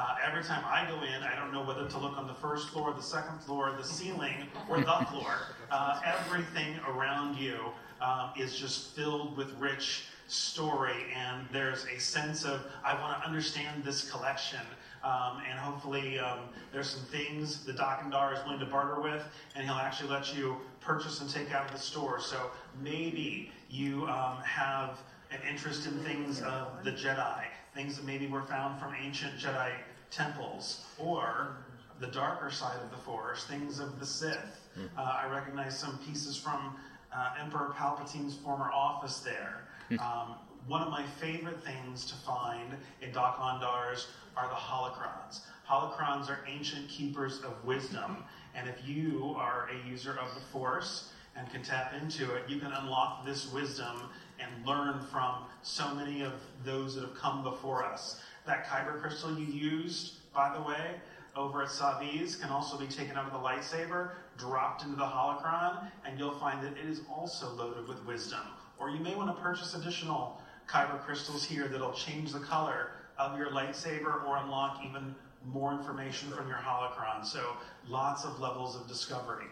Uh, 0.00 0.16
every 0.26 0.42
time 0.42 0.64
I 0.64 0.88
go 0.88 1.02
in, 1.02 1.22
I 1.22 1.36
don't 1.36 1.52
know 1.52 1.62
whether 1.62 1.86
to 1.86 1.98
look 1.98 2.16
on 2.16 2.26
the 2.26 2.32
first 2.32 2.70
floor, 2.70 2.90
the 2.96 3.02
second 3.02 3.38
floor, 3.42 3.74
the 3.76 3.84
ceiling, 3.84 4.48
or 4.70 4.78
the 4.78 4.84
floor. 5.10 5.34
Uh, 5.70 6.00
everything 6.02 6.74
around 6.88 7.36
you 7.36 7.58
um, 8.00 8.30
is 8.34 8.56
just 8.56 8.96
filled 8.96 9.36
with 9.36 9.52
rich 9.58 10.04
story, 10.26 10.94
and 11.14 11.46
there's 11.52 11.84
a 11.84 12.00
sense 12.00 12.46
of, 12.46 12.62
I 12.82 12.98
want 12.98 13.20
to 13.20 13.28
understand 13.28 13.84
this 13.84 14.10
collection. 14.10 14.60
Um, 15.04 15.42
and 15.46 15.58
hopefully, 15.58 16.18
um, 16.18 16.48
there's 16.72 16.88
some 16.88 17.04
things 17.04 17.66
the 17.66 17.74
Dok-Ondar 17.74 18.38
is 18.38 18.44
willing 18.44 18.60
to 18.60 18.66
barter 18.66 19.02
with, 19.02 19.22
and 19.54 19.66
he'll 19.66 19.74
actually 19.74 20.08
let 20.08 20.34
you 20.34 20.56
purchase 20.80 21.20
and 21.20 21.28
take 21.28 21.52
out 21.52 21.66
of 21.66 21.72
the 21.72 21.78
store. 21.78 22.20
So 22.20 22.50
maybe 22.82 23.52
you 23.68 24.06
um, 24.06 24.38
have 24.44 24.98
an 25.30 25.40
interest 25.46 25.86
in 25.86 25.92
things 25.98 26.40
of 26.40 26.84
the 26.84 26.92
Jedi 26.92 27.44
things 27.74 27.96
that 27.96 28.04
maybe 28.04 28.26
were 28.26 28.42
found 28.42 28.80
from 28.80 28.94
ancient 29.00 29.38
Jedi 29.38 29.70
temples, 30.10 30.84
or 30.98 31.56
the 32.00 32.06
darker 32.08 32.50
side 32.50 32.78
of 32.82 32.90
the 32.90 32.96
Force, 32.96 33.44
things 33.44 33.78
of 33.78 33.98
the 34.00 34.06
Sith. 34.06 34.68
Uh, 34.96 35.00
I 35.24 35.30
recognize 35.30 35.78
some 35.78 35.98
pieces 35.98 36.36
from 36.36 36.76
uh, 37.14 37.30
Emperor 37.40 37.74
Palpatine's 37.76 38.36
former 38.36 38.70
office 38.72 39.20
there. 39.20 39.66
Um, 39.98 40.36
one 40.68 40.82
of 40.82 40.90
my 40.90 41.04
favorite 41.20 41.62
things 41.64 42.04
to 42.06 42.14
find 42.14 42.74
in 43.02 43.12
Dok-Ondar's 43.12 44.08
are 44.36 44.48
the 44.48 44.54
holocrons. 44.54 45.40
Holocrons 45.68 46.28
are 46.28 46.38
ancient 46.46 46.88
keepers 46.88 47.40
of 47.42 47.64
wisdom, 47.64 48.24
and 48.54 48.68
if 48.68 48.76
you 48.86 49.34
are 49.36 49.68
a 49.68 49.88
user 49.88 50.12
of 50.12 50.32
the 50.34 50.40
Force 50.52 51.12
and 51.36 51.50
can 51.50 51.62
tap 51.62 51.94
into 52.00 52.34
it, 52.34 52.44
you 52.48 52.58
can 52.60 52.72
unlock 52.72 53.24
this 53.24 53.52
wisdom 53.52 54.10
and 54.38 54.66
learn 54.66 55.00
from 55.10 55.44
so 55.62 55.94
many 55.94 56.22
of 56.22 56.32
those 56.64 56.94
that 56.94 57.02
have 57.02 57.14
come 57.16 57.42
before 57.42 57.84
us. 57.84 58.20
That 58.46 58.66
kyber 58.66 59.00
crystal 59.00 59.38
you 59.38 59.46
used, 59.46 60.32
by 60.32 60.54
the 60.54 60.62
way, 60.62 60.96
over 61.36 61.62
at 61.62 61.68
Savi's 61.68 62.36
can 62.36 62.50
also 62.50 62.76
be 62.76 62.86
taken 62.86 63.16
out 63.16 63.26
of 63.26 63.32
the 63.32 63.38
lightsaber, 63.38 64.12
dropped 64.36 64.82
into 64.82 64.96
the 64.96 65.04
holocron, 65.04 65.90
and 66.04 66.18
you'll 66.18 66.38
find 66.38 66.62
that 66.64 66.72
it 66.72 66.88
is 66.88 67.02
also 67.10 67.50
loaded 67.50 67.86
with 67.86 68.04
wisdom. 68.04 68.40
Or 68.78 68.90
you 68.90 68.98
may 68.98 69.14
want 69.14 69.34
to 69.34 69.42
purchase 69.42 69.74
additional 69.74 70.40
kyber 70.66 71.00
crystals 71.04 71.44
here 71.44 71.68
that'll 71.68 71.92
change 71.92 72.32
the 72.32 72.40
color 72.40 72.92
of 73.18 73.36
your 73.36 73.50
lightsaber 73.50 74.24
or 74.26 74.38
unlock 74.38 74.80
even 74.84 75.14
more 75.44 75.72
information 75.72 76.30
from 76.30 76.48
your 76.48 76.58
holocron. 76.58 77.24
So 77.24 77.56
lots 77.88 78.24
of 78.24 78.40
levels 78.40 78.76
of 78.76 78.86
discovery. 78.88 79.46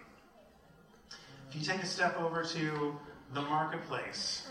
If 1.49 1.57
you 1.57 1.63
take 1.63 1.83
a 1.83 1.87
step 1.87 2.19
over 2.21 2.43
to 2.45 2.97
the 3.35 3.43
marketplace, 3.43 4.47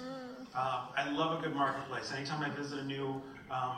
um, 0.56 0.82
I 0.96 1.10
love 1.12 1.40
a 1.40 1.42
good 1.42 1.56
marketplace. 1.56 2.12
Anytime 2.12 2.44
I 2.44 2.50
visit 2.56 2.80
a 2.80 2.84
new 2.84 3.22
um, 3.52 3.78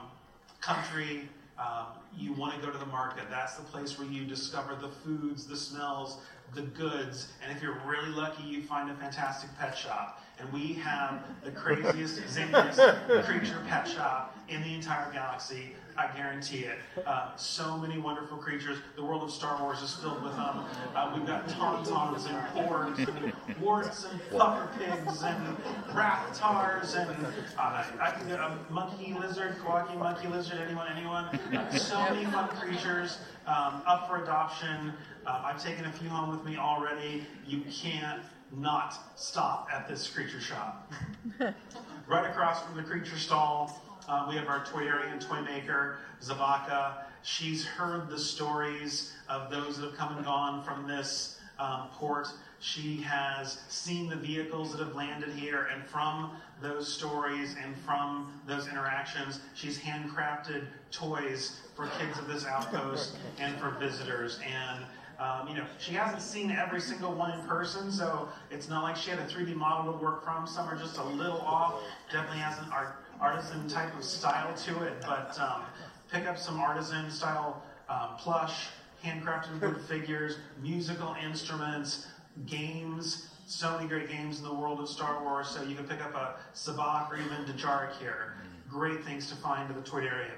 country, 0.62 1.28
um, 1.58 1.88
you 2.18 2.34
want 2.34 2.56
to 2.56 2.66
go 2.66 2.72
to 2.72 2.78
the 2.78 2.86
market. 2.86 3.24
That's 3.30 3.56
the 3.56 3.64
place 3.64 4.00
where 4.00 4.08
you 4.08 4.26
discover 4.26 4.76
the 4.76 4.90
foods, 4.90 5.46
the 5.46 5.58
smells, 5.58 6.20
the 6.54 6.62
goods, 6.62 7.28
and 7.44 7.56
if 7.56 7.62
you're 7.62 7.80
really 7.86 8.10
lucky, 8.10 8.44
you 8.44 8.64
find 8.64 8.90
a 8.90 8.96
fantastic 8.96 9.50
pet 9.58 9.78
shop. 9.78 10.22
And 10.40 10.52
we 10.54 10.74
have 10.74 11.22
the 11.44 11.52
craziest, 11.52 12.22
zaniest 12.28 13.26
creature 13.26 13.62
pet 13.68 13.88
shop 13.88 14.36
in 14.48 14.62
the 14.64 14.74
entire 14.74 15.12
galaxy. 15.12 15.76
I 16.00 16.08
guarantee 16.16 16.60
it. 16.60 16.80
Uh, 17.06 17.36
so 17.36 17.78
many 17.78 17.98
wonderful 17.98 18.38
creatures. 18.38 18.78
The 18.96 19.04
world 19.04 19.22
of 19.22 19.32
Star 19.32 19.62
Wars 19.62 19.82
is 19.82 19.94
filled 19.96 20.24
with 20.24 20.32
them. 20.32 20.64
Uh, 20.96 21.12
we've 21.14 21.28
got 21.28 21.46
tauntauns 21.50 22.26
and 22.30 22.38
porgs 22.56 23.06
and 23.06 23.34
worrts 23.62 24.10
and 24.10 24.22
puffer 24.32 24.70
pigs 24.80 25.24
and 25.24 25.58
rathtars 25.92 26.96
and 26.96 27.26
uh, 27.58 27.84
I 28.00 28.12
can 28.12 28.30
get 28.30 28.40
a 28.40 28.58
monkey 28.70 29.14
lizard, 29.20 29.58
quacky 29.62 29.98
monkey 29.98 30.30
lizard. 30.30 30.60
Anyone? 30.60 30.88
Anyone? 30.96 31.26
Uh, 31.26 31.70
so 31.78 32.00
many 32.00 32.24
fun 32.28 32.48
creatures 32.48 33.18
um, 33.46 33.82
up 33.86 34.08
for 34.08 34.24
adoption. 34.24 34.94
Uh, 35.28 35.42
I've 35.44 35.62
taken 35.62 35.84
a 35.84 35.92
few 35.92 36.08
home 36.08 36.30
with 36.30 36.46
me 36.46 36.56
already. 36.56 37.26
You 37.46 37.62
can't 37.70 38.22
not 38.58 38.96
stop 39.20 39.68
at 39.74 39.90
this 39.90 40.10
creature 40.10 40.40
shop. 40.40 40.94
right 42.08 42.30
across 42.30 42.64
from 42.64 42.78
the 42.78 42.84
creature 42.84 43.18
stall, 43.18 43.89
uh, 44.10 44.26
we 44.28 44.36
have 44.36 44.48
our 44.48 44.66
Toydarian 44.66 45.20
toy 45.22 45.42
maker, 45.42 45.98
Zabaka. 46.22 47.04
She's 47.22 47.66
heard 47.66 48.10
the 48.10 48.18
stories 48.18 49.14
of 49.30 49.52
those 49.52 49.78
that 49.78 49.86
have 49.86 49.98
come 49.98 50.16
and 50.16 50.26
gone 50.26 50.64
from 50.64 50.88
this 50.88 51.40
um, 51.60 51.90
port. 51.94 52.30
She 52.60 52.98
has 53.02 53.60
seen 53.70 54.10
the 54.10 54.16
vehicles 54.16 54.72
that 54.72 54.84
have 54.84 54.96
landed 54.96 55.30
here, 55.30 55.70
and 55.74 55.86
from 55.86 56.32
those 56.62 56.92
stories 56.92 57.56
and 57.64 57.76
from 57.78 58.34
those 58.48 58.68
interactions, 58.68 59.42
she's 59.54 59.78
handcrafted 59.78 60.66
toys 60.92 61.62
for 61.76 61.88
kids 62.00 62.18
of 62.18 62.28
this 62.28 62.46
outpost 62.46 63.16
and 63.40 63.58
for 63.60 63.70
visitors. 63.72 64.40
And 64.46 64.86
um, 65.20 65.50
you 65.50 65.54
know, 65.54 65.66
she 65.78 65.94
hasn't 65.94 66.22
seen 66.22 66.50
every 66.50 66.80
single 66.80 67.14
one 67.14 67.38
in 67.38 67.46
person, 67.46 67.92
so 67.92 68.30
it's 68.50 68.70
not 68.70 68.84
like 68.84 68.96
she 68.96 69.10
had 69.10 69.20
a 69.20 69.26
3D 69.26 69.54
model 69.54 69.92
to 69.92 70.00
work 70.00 70.24
from. 70.24 70.48
Some 70.48 70.66
are 70.68 70.78
just 70.78 70.98
a 70.98 71.04
little 71.04 71.42
off. 71.42 71.82
Definitely 72.10 72.40
has 72.40 72.58
an 72.60 72.72
art, 72.72 73.04
artisan 73.20 73.68
type 73.68 73.96
of 73.98 74.04
style 74.04 74.54
to 74.56 74.84
it, 74.84 74.94
but 75.02 75.38
um, 75.40 75.64
pick 76.12 76.26
up 76.28 76.38
some 76.38 76.60
artisan 76.60 77.10
style 77.12 77.62
um, 77.90 78.16
plush, 78.18 78.68
handcrafted 79.04 79.62
wood 79.62 79.82
figures, 79.82 80.38
musical 80.62 81.16
instruments, 81.24 82.08
games. 82.46 83.30
So 83.46 83.76
many 83.76 83.88
great 83.88 84.10
games 84.10 84.40
in 84.40 84.46
the 84.46 84.54
world 84.54 84.80
of 84.80 84.88
Star 84.88 85.24
Wars. 85.24 85.48
So 85.48 85.64
you 85.64 85.76
can 85.76 85.86
pick 85.86 86.04
up 86.04 86.14
a 86.14 86.36
Sabacc 86.54 87.12
or 87.12 87.18
even 87.18 87.46
Dejarik 87.46 87.98
here. 88.00 88.36
Great 88.70 89.04
things 89.04 89.28
to 89.30 89.36
find 89.36 89.70
at 89.70 89.84
the 89.84 89.90
Toydarian. 89.90 90.30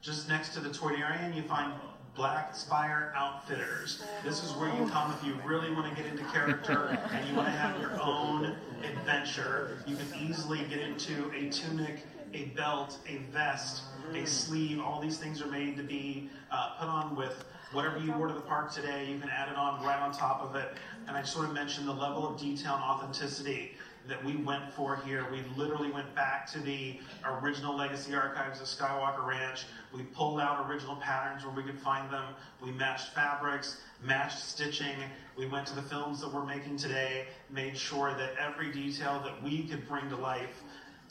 Just 0.00 0.28
next 0.28 0.50
to 0.54 0.60
the 0.60 0.68
Toydarian, 0.68 1.34
you 1.34 1.42
find 1.42 1.72
Black 2.14 2.54
Spire 2.54 3.12
Outfitters. 3.16 4.02
This 4.22 4.44
is 4.44 4.52
where 4.52 4.68
you 4.68 4.86
come 4.88 5.12
if 5.12 5.24
you 5.24 5.34
really 5.46 5.72
want 5.72 5.88
to 5.88 6.02
get 6.02 6.10
into 6.10 6.24
character 6.24 6.98
and 7.12 7.28
you 7.28 7.34
want 7.34 7.48
to 7.48 7.52
have 7.52 7.80
your 7.80 7.98
own 8.02 8.54
adventure. 8.84 9.78
You 9.86 9.96
can 9.96 10.06
easily 10.20 10.58
get 10.68 10.80
into 10.80 11.30
a 11.34 11.48
tunic, 11.48 12.04
a 12.34 12.44
belt, 12.56 12.98
a 13.08 13.16
vest, 13.32 13.84
a 14.14 14.26
sleeve. 14.26 14.80
All 14.80 15.00
these 15.00 15.16
things 15.16 15.40
are 15.40 15.46
made 15.46 15.76
to 15.78 15.82
be 15.82 16.28
uh, 16.50 16.74
put 16.78 16.88
on 16.88 17.16
with 17.16 17.44
whatever 17.72 17.98
you 17.98 18.12
wore 18.12 18.28
to 18.28 18.34
the 18.34 18.40
park 18.40 18.70
today, 18.70 19.10
you 19.10 19.18
can 19.18 19.30
add 19.30 19.48
it 19.48 19.56
on 19.56 19.82
right 19.82 19.98
on 19.98 20.12
top 20.12 20.42
of 20.42 20.54
it. 20.54 20.74
And 21.08 21.16
I 21.16 21.22
just 21.22 21.36
want 21.36 21.48
to 21.48 21.54
mention 21.54 21.86
the 21.86 21.94
level 21.94 22.28
of 22.28 22.38
detail 22.38 22.74
and 22.74 22.84
authenticity 22.84 23.72
that 24.08 24.24
we 24.24 24.36
went 24.36 24.72
for 24.72 24.96
here. 24.96 25.26
We 25.30 25.42
literally 25.56 25.90
went 25.90 26.14
back 26.14 26.50
to 26.52 26.60
the 26.60 26.98
original 27.24 27.76
legacy 27.76 28.14
archives 28.14 28.60
of 28.60 28.66
Skywalker 28.66 29.26
Ranch. 29.26 29.64
We 29.94 30.02
pulled 30.02 30.40
out 30.40 30.68
original 30.68 30.96
patterns 30.96 31.44
where 31.44 31.54
we 31.54 31.62
could 31.62 31.78
find 31.78 32.12
them. 32.12 32.34
We 32.62 32.72
matched 32.72 33.14
fabrics, 33.14 33.80
matched 34.02 34.38
stitching. 34.38 34.96
We 35.36 35.46
went 35.46 35.66
to 35.68 35.74
the 35.74 35.82
films 35.82 36.20
that 36.20 36.32
we're 36.32 36.44
making 36.44 36.78
today, 36.78 37.26
made 37.50 37.76
sure 37.76 38.14
that 38.14 38.34
every 38.38 38.72
detail 38.72 39.20
that 39.24 39.42
we 39.42 39.64
could 39.64 39.86
bring 39.88 40.08
to 40.08 40.16
life 40.16 40.62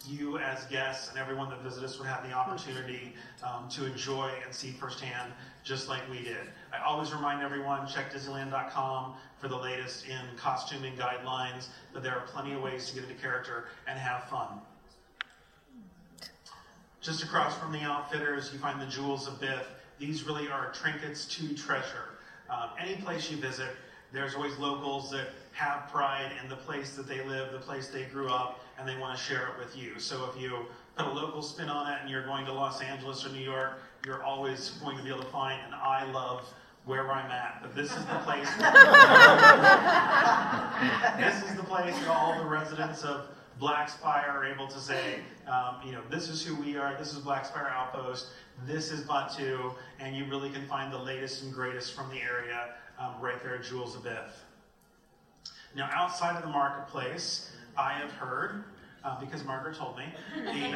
you 0.08 0.40
as 0.40 0.66
guests 0.66 1.10
and 1.10 1.20
everyone 1.20 1.50
that 1.50 1.62
visited 1.62 1.86
us 1.86 1.98
would 2.00 2.08
have 2.08 2.28
the 2.28 2.34
opportunity 2.34 3.14
um, 3.44 3.70
to 3.70 3.86
enjoy 3.86 4.32
and 4.44 4.54
see 4.54 4.72
firsthand, 4.72 5.32
just 5.64 5.88
like 5.88 6.02
we 6.10 6.24
did. 6.24 6.50
I 6.74 6.84
always 6.86 7.12
remind 7.14 7.42
everyone 7.42 7.86
check 7.88 8.14
Disneyland.com 8.14 9.14
for 9.40 9.48
the 9.48 9.58
latest 9.58 10.08
in 10.08 10.22
costuming 10.38 10.96
guidelines, 10.96 11.68
but 11.94 12.02
there 12.02 12.14
are 12.14 12.26
plenty 12.28 12.54
of 12.54 12.62
ways 12.62 12.90
to 12.90 12.96
get 12.96 13.04
into 13.04 13.16
character 13.22 13.66
and 13.88 14.00
have 14.00 14.24
fun. 14.26 14.62
Just 17.02 17.24
across 17.24 17.58
from 17.58 17.72
the 17.72 17.80
outfitters, 17.80 18.52
you 18.54 18.60
find 18.60 18.80
the 18.80 18.86
Jewels 18.86 19.28
of 19.28 19.42
Bith. 19.42 19.66
These 20.00 20.24
really 20.24 20.48
are 20.50 20.72
trinkets 20.72 21.26
to 21.38 21.54
treasure. 21.56 22.20
Um, 22.50 22.70
any 22.80 22.96
place 22.96 23.30
you 23.30 23.38
visit, 23.38 23.72
there's 24.14 24.36
always 24.36 24.58
locals 24.58 25.10
that 25.12 25.30
have 25.54 25.90
pride 25.90 26.32
in 26.42 26.50
the 26.50 26.56
place 26.56 26.96
that 26.96 27.08
they 27.08 27.24
live, 27.26 27.52
the 27.52 27.60
place 27.60 27.88
they 27.88 28.04
grew 28.04 28.30
up, 28.30 28.64
and 28.78 28.88
they 28.88 28.98
want 28.98 29.18
to 29.18 29.24
share 29.24 29.48
it 29.48 29.58
with 29.60 29.76
you. 29.76 30.00
So 30.00 30.30
if 30.30 30.42
you 30.42 30.66
put 30.96 31.08
a 31.08 31.12
local 31.12 31.42
spin 31.42 31.70
on 31.70 31.92
it 31.92 32.00
and 32.02 32.10
you're 32.10 32.26
going 32.26 32.46
to 32.46 32.54
Los 32.54 32.82
Angeles 32.82 33.26
or 33.26 33.30
New 33.30 33.44
York, 33.44 33.82
you're 34.06 34.24
always 34.24 34.72
going 34.84 34.98
to 34.98 35.04
be 35.04 35.10
able 35.10 35.22
to 35.22 35.30
find 35.30 35.60
an 35.68 35.74
I 35.74 36.10
love 36.12 36.46
where 36.86 37.12
I'm 37.12 37.32
at. 37.32 37.60
But 37.62 37.76
this 37.76 37.96
is 37.96 38.06
the 38.06 38.20
place. 38.24 38.50
this 41.18 41.44
is 41.50 41.56
the 41.56 41.64
place 41.64 41.96
where 42.02 42.12
all 42.12 42.38
the 42.38 42.46
residents 42.46 43.04
of 43.04 43.26
Black 43.60 43.90
Spire 43.90 44.30
are 44.30 44.46
able 44.46 44.68
to 44.68 44.80
say, 44.80 45.20
um, 45.48 45.76
you 45.86 45.92
know, 45.92 46.02
this 46.10 46.30
is 46.30 46.44
who 46.44 46.56
we 46.56 46.78
are. 46.78 46.96
This 46.98 47.14
is 47.14 47.20
Black 47.20 47.46
Spire 47.46 47.72
Outpost. 47.72 48.30
This 48.66 48.92
is 48.92 49.02
Batuu, 49.02 49.76
and 50.00 50.16
you 50.16 50.26
really 50.26 50.50
can 50.50 50.66
find 50.68 50.92
the 50.92 50.98
latest 50.98 51.44
and 51.44 51.54
greatest 51.54 51.94
from 51.94 52.10
the 52.10 52.22
area 52.22 52.74
um, 53.00 53.14
right 53.22 53.42
there 53.44 53.56
at 53.56 53.64
Jewels 53.64 53.96
of 53.96 54.04
Bith. 54.04 54.32
Now, 55.76 55.90
outside 55.94 56.36
of 56.36 56.42
the 56.42 56.50
marketplace, 56.50 57.52
I 57.78 57.94
have 57.94 58.12
heard, 58.12 58.64
uh, 59.04 59.20
because 59.20 59.44
Margaret 59.44 59.76
told 59.76 59.98
me, 59.98 60.14
the 60.36 60.76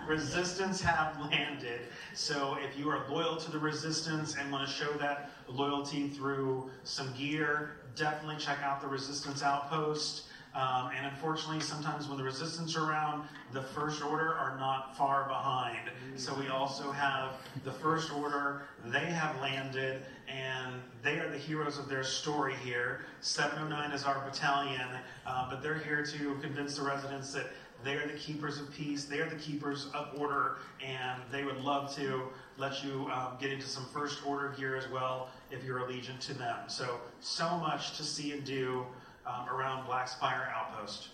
resistance 0.06 0.80
have 0.80 1.20
landed. 1.20 1.80
So 2.14 2.56
if 2.60 2.78
you 2.78 2.88
are 2.90 3.06
loyal 3.08 3.36
to 3.36 3.50
the 3.50 3.58
resistance 3.58 4.36
and 4.36 4.50
want 4.50 4.68
to 4.68 4.74
show 4.74 4.92
that 4.94 5.30
loyalty 5.48 6.08
through 6.08 6.70
some 6.84 7.12
gear, 7.14 7.76
definitely 7.94 8.36
check 8.38 8.62
out 8.62 8.80
the 8.80 8.88
resistance 8.88 9.42
outpost. 9.42 10.22
Um, 10.56 10.90
and 10.96 11.04
unfortunately, 11.06 11.60
sometimes 11.60 12.08
when 12.08 12.16
the 12.16 12.24
resistance 12.24 12.76
are 12.76 12.90
around, 12.90 13.28
the 13.52 13.60
first 13.60 14.02
order 14.02 14.32
are 14.32 14.56
not 14.58 14.96
far 14.96 15.24
behind. 15.28 15.90
So 16.16 16.34
we 16.34 16.48
also 16.48 16.90
have 16.90 17.34
the 17.62 17.72
first 17.72 18.10
order, 18.10 18.62
they 18.86 19.04
have 19.04 19.38
landed, 19.42 20.00
and 20.26 20.80
they 21.02 21.18
are 21.18 21.28
the 21.28 21.36
heroes 21.36 21.76
of 21.76 21.90
their 21.90 22.02
story 22.02 22.54
here. 22.64 23.04
709 23.20 23.92
is 23.92 24.04
our 24.04 24.24
battalion, 24.24 24.88
uh, 25.26 25.50
but 25.50 25.62
they're 25.62 25.78
here 25.78 26.02
to 26.02 26.38
convince 26.40 26.78
the 26.78 26.82
residents 26.82 27.34
that 27.34 27.48
they 27.84 27.94
are 27.96 28.06
the 28.06 28.18
keepers 28.18 28.58
of 28.58 28.72
peace, 28.72 29.04
they 29.04 29.20
are 29.20 29.28
the 29.28 29.36
keepers 29.36 29.90
of 29.92 30.18
order, 30.18 30.56
and 30.82 31.20
they 31.30 31.44
would 31.44 31.58
love 31.58 31.94
to 31.96 32.22
let 32.56 32.82
you 32.82 33.10
um, 33.12 33.36
get 33.38 33.52
into 33.52 33.66
some 33.66 33.84
first 33.92 34.26
order 34.26 34.54
gear 34.56 34.74
as 34.74 34.88
well 34.88 35.28
if 35.50 35.62
you're 35.62 35.80
allegiant 35.80 36.20
to 36.20 36.34
them. 36.34 36.56
So, 36.68 36.98
so 37.20 37.58
much 37.58 37.98
to 37.98 38.02
see 38.02 38.32
and 38.32 38.42
do 38.42 38.86
um, 39.26 39.48
around 39.48 39.86
Black 39.86 40.08
Spire 40.08 40.52
Outpost. 40.54 41.08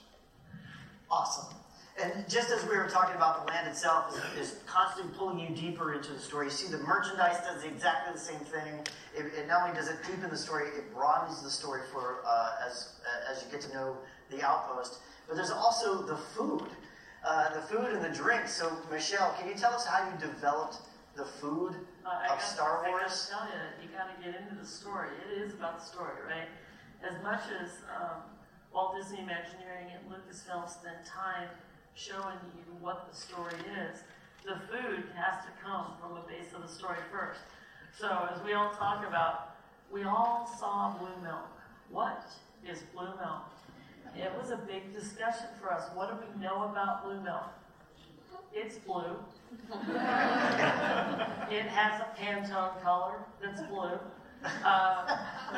Awesome. 1.10 1.54
And 2.02 2.28
just 2.28 2.50
as 2.50 2.62
we 2.62 2.76
were 2.76 2.88
talking 2.88 3.16
about, 3.16 3.46
the 3.46 3.52
land 3.52 3.68
itself 3.68 4.16
is, 4.36 4.48
is, 4.48 4.58
constantly 4.66 5.12
pulling 5.16 5.38
you 5.38 5.54
deeper 5.54 5.92
into 5.92 6.12
the 6.12 6.18
story. 6.18 6.46
You 6.46 6.50
see, 6.50 6.72
the 6.72 6.78
merchandise 6.78 7.36
does 7.40 7.64
exactly 7.64 8.14
the 8.14 8.18
same 8.18 8.40
thing. 8.40 8.80
It, 9.14 9.26
it 9.38 9.46
not 9.46 9.68
only 9.68 9.76
does 9.76 9.88
it 9.88 9.96
deepen 10.06 10.30
the 10.30 10.38
story, 10.38 10.68
it 10.68 10.92
broadens 10.94 11.42
the 11.42 11.50
story 11.50 11.82
for 11.92 12.22
uh, 12.26 12.66
as 12.66 12.94
as 13.30 13.44
you 13.44 13.50
get 13.50 13.60
to 13.62 13.74
know 13.74 13.96
the 14.30 14.42
outpost. 14.42 15.00
But 15.28 15.36
there's 15.36 15.50
also 15.50 16.02
the 16.02 16.16
food, 16.16 16.68
uh, 17.26 17.52
the 17.54 17.60
food 17.60 17.92
and 17.92 18.02
the 18.02 18.16
drink. 18.16 18.48
So, 18.48 18.74
Michelle, 18.90 19.34
can 19.38 19.48
you 19.48 19.54
tell 19.54 19.74
us 19.74 19.86
how 19.86 20.08
you 20.08 20.18
developed 20.18 20.78
the 21.14 21.24
food 21.24 21.76
uh, 22.06 22.32
of 22.32 22.40
Star 22.40 22.84
Wars? 22.88 23.30
I 23.30 23.34
gotta 23.34 23.50
tell 23.50 23.58
you, 23.58 23.86
you 23.86 23.88
gotta 23.94 24.32
get 24.32 24.40
into 24.40 24.60
the 24.60 24.66
story. 24.66 25.08
It 25.30 25.42
is 25.42 25.52
about 25.52 25.78
the 25.78 25.84
story, 25.84 26.16
right? 26.26 26.48
As 27.02 27.22
much 27.22 27.42
as 27.60 27.70
um, 27.94 28.22
Walt 28.72 28.96
Disney 28.96 29.20
Imagineering 29.20 29.88
and 29.94 30.10
Lucasfilm 30.10 30.68
spend 30.68 31.04
time 31.04 31.48
showing 31.94 32.38
you 32.56 32.64
what 32.80 33.08
the 33.10 33.16
story 33.16 33.54
is, 33.88 34.02
the 34.44 34.56
food 34.70 35.04
has 35.14 35.44
to 35.44 35.50
come 35.62 35.92
from 36.00 36.16
a 36.16 36.26
base 36.26 36.52
of 36.54 36.62
the 36.62 36.68
story 36.68 36.98
first. 37.12 37.40
So 37.98 38.28
as 38.34 38.42
we 38.44 38.54
all 38.54 38.70
talk 38.70 39.06
about, 39.06 39.56
we 39.92 40.04
all 40.04 40.50
saw 40.58 40.96
blue 40.98 41.22
milk. 41.22 41.48
What 41.90 42.24
is 42.68 42.82
blue 42.94 43.14
milk? 43.20 43.44
It 44.16 44.32
was 44.38 44.50
a 44.50 44.56
big 44.56 44.92
discussion 44.94 45.46
for 45.60 45.72
us. 45.72 45.88
What 45.94 46.10
do 46.10 46.16
we 46.26 46.42
know 46.42 46.64
about 46.64 47.04
blue 47.04 47.20
milk? 47.20 47.50
It's 48.54 48.76
blue. 48.76 49.16
it 51.50 51.66
has 51.66 52.00
a 52.00 52.06
Pantone 52.18 52.82
color 52.82 53.24
that's 53.42 53.62
blue. 53.62 53.98
Uh, 54.64 55.16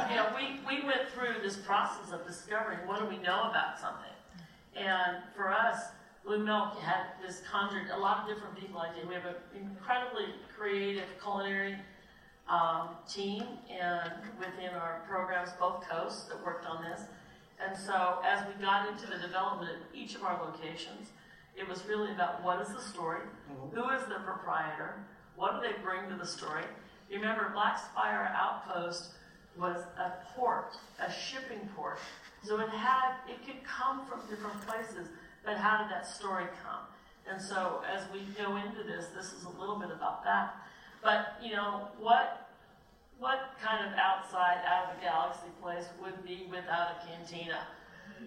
you 0.09 0.16
know, 0.16 0.29
we, 0.35 0.61
we 0.66 0.85
went 0.85 1.09
through 1.14 1.42
this 1.42 1.57
process 1.57 2.12
of 2.12 2.27
discovering 2.27 2.79
what 2.87 2.99
do 3.01 3.07
we 3.07 3.16
know 3.18 3.49
about 3.51 3.79
something. 3.79 4.12
And 4.77 5.18
for 5.37 5.51
us, 5.51 5.87
Blue 6.25 6.38
Milk 6.38 6.79
had 6.81 7.07
this 7.25 7.42
conjured 7.51 7.90
a 7.92 7.99
lot 7.99 8.23
of 8.23 8.35
different 8.35 8.59
people 8.59 8.81
I 8.81 8.94
did. 8.94 9.07
We 9.07 9.14
have 9.14 9.27
an 9.27 9.37
incredibly 9.55 10.27
creative 10.57 11.09
culinary 11.23 11.77
um, 12.49 12.90
team 13.09 13.42
and 13.70 14.12
within 14.38 14.70
our 14.70 15.03
programs, 15.09 15.51
both 15.59 15.87
coasts, 15.88 16.25
that 16.25 16.44
worked 16.44 16.66
on 16.66 16.83
this. 16.83 17.03
And 17.64 17.77
so 17.77 18.20
as 18.25 18.44
we 18.47 18.61
got 18.62 18.88
into 18.88 19.07
the 19.07 19.18
development 19.18 19.70
of 19.70 19.94
each 19.94 20.14
of 20.14 20.23
our 20.25 20.42
locations, 20.44 21.11
it 21.57 21.68
was 21.68 21.85
really 21.87 22.11
about 22.12 22.42
what 22.42 22.61
is 22.61 22.68
the 22.68 22.81
story, 22.81 23.20
mm-hmm. 23.51 23.77
who 23.77 23.90
is 23.90 24.03
the 24.07 24.16
proprietor, 24.25 25.05
what 25.37 25.55
do 25.55 25.68
they 25.68 25.75
bring 25.83 26.09
to 26.09 26.16
the 26.16 26.27
story, 26.27 26.64
Remember, 27.11 27.51
Black 27.55 27.79
Spire 27.79 28.33
Outpost 28.35 29.11
was 29.59 29.77
a 29.99 30.12
port, 30.35 30.77
a 31.01 31.11
shipping 31.11 31.69
port. 31.77 31.99
So 32.43 32.61
it 32.61 32.69
had, 32.71 33.14
it 33.29 33.45
could 33.47 33.62
come 33.64 34.05
from 34.07 34.21
different 34.29 34.61
places, 34.67 35.09
but 35.45 35.57
how 35.57 35.79
did 35.79 35.90
that 35.90 36.07
story 36.07 36.47
come? 36.62 36.83
And 37.31 37.40
so 37.40 37.83
as 37.90 38.03
we 38.12 38.21
go 38.37 38.57
into 38.57 38.83
this, 38.83 39.07
this 39.17 39.33
is 39.33 39.45
a 39.45 39.61
little 39.61 39.79
bit 39.79 39.90
about 39.90 40.25
that. 40.25 40.57
But, 41.03 41.38
you 41.43 41.53
know, 41.53 41.88
what, 41.99 42.51
what 43.19 43.53
kind 43.62 43.87
of 43.87 43.93
outside, 43.99 44.59
out 44.67 44.90
of 44.90 44.97
the 44.97 45.03
galaxy 45.03 45.49
place 45.62 45.85
would 46.03 46.25
be 46.25 46.47
without 46.51 46.97
a 46.97 47.07
cantina? 47.07 47.61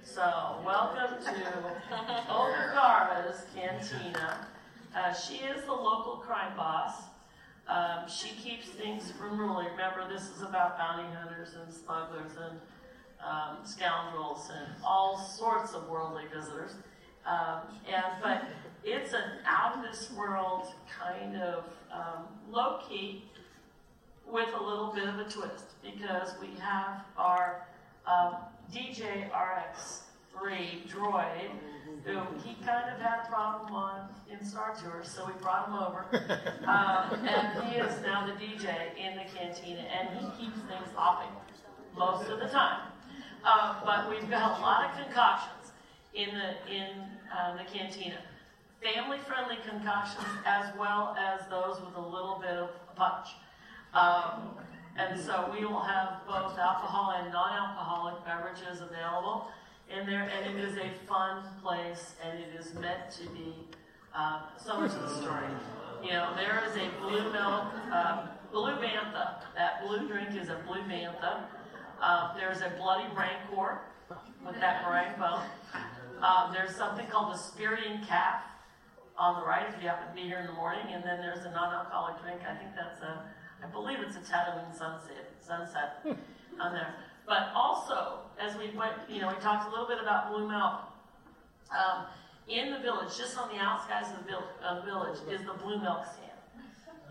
So, 0.03 0.61
welcome 0.65 1.21
to 1.23 1.31
Oga's 2.29 3.45
Cantina. 3.55 4.47
Uh, 4.95 5.13
she 5.13 5.37
is 5.37 5.63
the 5.65 5.73
local 5.73 6.17
crime 6.17 6.55
boss. 6.55 6.93
Um, 7.67 8.07
she 8.07 8.29
keeps 8.29 8.67
things 8.67 9.11
from 9.11 9.37
ruling. 9.37 9.67
Remember, 9.71 10.07
this 10.09 10.29
is 10.29 10.41
about 10.41 10.77
bounty 10.77 11.07
hunters 11.13 11.49
and 11.61 11.73
smugglers 11.73 12.31
and 12.39 12.59
um, 13.23 13.57
scoundrels 13.65 14.49
and 14.55 14.67
all 14.85 15.17
sorts 15.17 15.73
of 15.73 15.89
worldly 15.89 16.23
visitors. 16.33 16.75
Um, 17.25 17.61
and 17.87 18.05
but 18.23 18.43
it's 18.85 19.13
an 19.13 19.39
out 19.45 19.77
of 19.77 19.83
this 19.83 20.11
world 20.11 20.67
kind 20.87 21.35
of 21.35 21.65
um, 21.91 22.25
low 22.49 22.79
key 22.87 23.25
with 24.25 24.49
a 24.57 24.63
little 24.63 24.93
bit 24.93 25.07
of 25.07 25.19
a 25.19 25.25
twist 25.25 25.65
because 25.83 26.35
we 26.39 26.49
have 26.59 27.03
our 27.17 27.67
um, 28.05 28.35
DJ 28.73 29.29
RX3 29.31 30.87
droid 30.89 31.49
who 32.03 32.19
he 32.43 32.55
kind 32.65 32.89
of 32.89 32.99
had 32.99 33.25
a 33.25 33.27
problem 33.29 33.73
on 33.73 34.09
in 34.31 34.45
Star 34.45 34.75
Tours, 34.75 35.09
so 35.09 35.25
we 35.25 35.33
brought 35.41 35.67
him 35.67 35.75
over. 35.75 36.05
Um, 36.67 37.25
and 37.25 37.63
he 37.63 37.79
is 37.79 38.01
now 38.01 38.27
the 38.27 38.33
DJ 38.33 38.67
in 38.97 39.15
the 39.15 39.23
cantina, 39.33 39.79
and 39.79 40.09
he 40.19 40.25
keeps 40.37 40.59
things 40.67 40.89
hopping 40.93 41.31
most 41.95 42.29
of 42.29 42.39
the 42.41 42.47
time. 42.47 42.81
Uh, 43.45 43.75
but 43.85 44.09
we've 44.09 44.29
got 44.29 44.59
a 44.59 44.61
lot 44.61 44.83
of 44.83 45.05
concoctions 45.05 45.71
in 46.13 46.29
the 46.31 46.73
in 46.73 47.05
uh, 47.33 47.55
the 47.55 47.63
cantina, 47.63 48.17
family-friendly 48.83 49.59
concoctions 49.65 50.27
as 50.45 50.75
well 50.77 51.15
as 51.17 51.47
those 51.47 51.79
with 51.79 51.95
a 51.95 52.01
little 52.01 52.37
bit 52.41 52.51
of 52.51 52.69
punch. 52.97 53.29
Um, 53.93 54.57
and 54.97 55.19
so 55.19 55.49
we 55.57 55.65
will 55.65 55.79
have 55.79 56.21
both 56.27 56.57
alcohol 56.57 57.15
and 57.17 57.31
non-alcoholic 57.31 58.25
beverages 58.25 58.81
available 58.81 59.47
in 59.89 60.05
there, 60.05 60.29
and 60.29 60.57
it 60.57 60.63
is 60.63 60.77
a 60.77 60.89
fun 61.07 61.43
place, 61.63 62.15
and 62.23 62.39
it 62.39 62.59
is 62.59 62.73
meant 62.75 63.11
to 63.11 63.29
be 63.29 63.53
uh, 64.15 64.41
so 64.63 64.79
much 64.79 64.91
of 64.91 65.01
the 65.01 65.21
story. 65.21 65.47
You 66.03 66.11
know, 66.11 66.33
there 66.35 66.63
is 66.67 66.75
a 66.75 66.89
blue 67.01 67.31
milk 67.31 67.65
um, 67.91 68.29
Blue 68.51 68.75
Bantha. 68.77 69.41
That 69.55 69.85
blue 69.85 70.07
drink 70.07 70.35
is 70.35 70.49
a 70.49 70.61
Blue 70.67 70.81
Bantha. 70.83 71.43
Uh, 72.01 72.35
there's 72.37 72.61
a 72.61 72.71
Bloody 72.77 73.07
Rancor 73.15 73.81
with 74.45 74.59
that 74.59 74.83
meringue 74.83 75.19
bone. 75.19 75.43
Uh, 76.21 76.51
there's 76.51 76.75
something 76.75 77.05
called 77.07 77.33
the 77.33 77.37
Spiran 77.37 78.07
Caf 78.07 78.43
on 79.17 79.41
the 79.41 79.45
right 79.45 79.67
if 79.67 79.81
you 79.81 79.89
happen 79.89 80.07
to 80.07 80.13
be 80.13 80.27
here 80.27 80.39
in 80.39 80.47
the 80.47 80.53
morning. 80.53 80.85
And 80.91 81.03
then 81.03 81.19
there's 81.19 81.45
a 81.45 81.51
non-alcoholic 81.51 82.21
drink. 82.21 82.41
I 82.47 82.55
think 82.55 82.71
that's 82.75 83.01
a, 83.01 83.23
I 83.63 83.67
believe 83.67 83.99
it's 83.99 84.15
a 84.15 84.19
Tatooine 84.19 84.75
sunset, 84.75 85.33
sunset 85.45 86.05
on 86.59 86.73
there. 86.73 86.93
But 87.27 87.51
also, 87.53 88.19
as 88.39 88.55
we 88.57 88.75
went, 88.75 88.93
you 89.09 89.19
know, 89.19 89.27
we 89.27 89.35
talked 89.41 89.67
a 89.67 89.69
little 89.69 89.85
bit 89.85 89.99
about 90.01 90.31
blue 90.31 90.47
milk. 90.47 90.79
Um, 91.69 92.05
in 92.47 92.71
the 92.71 92.79
village, 92.79 93.17
just 93.17 93.37
on 93.37 93.49
the 93.49 93.61
outskirts 93.61 94.07
of 94.17 94.25
the 94.25 94.65
uh, 94.65 94.85
village, 94.85 95.19
is 95.29 95.45
the 95.45 95.53
blue 95.61 95.77
milk 95.81 96.05
stand, 96.05 96.63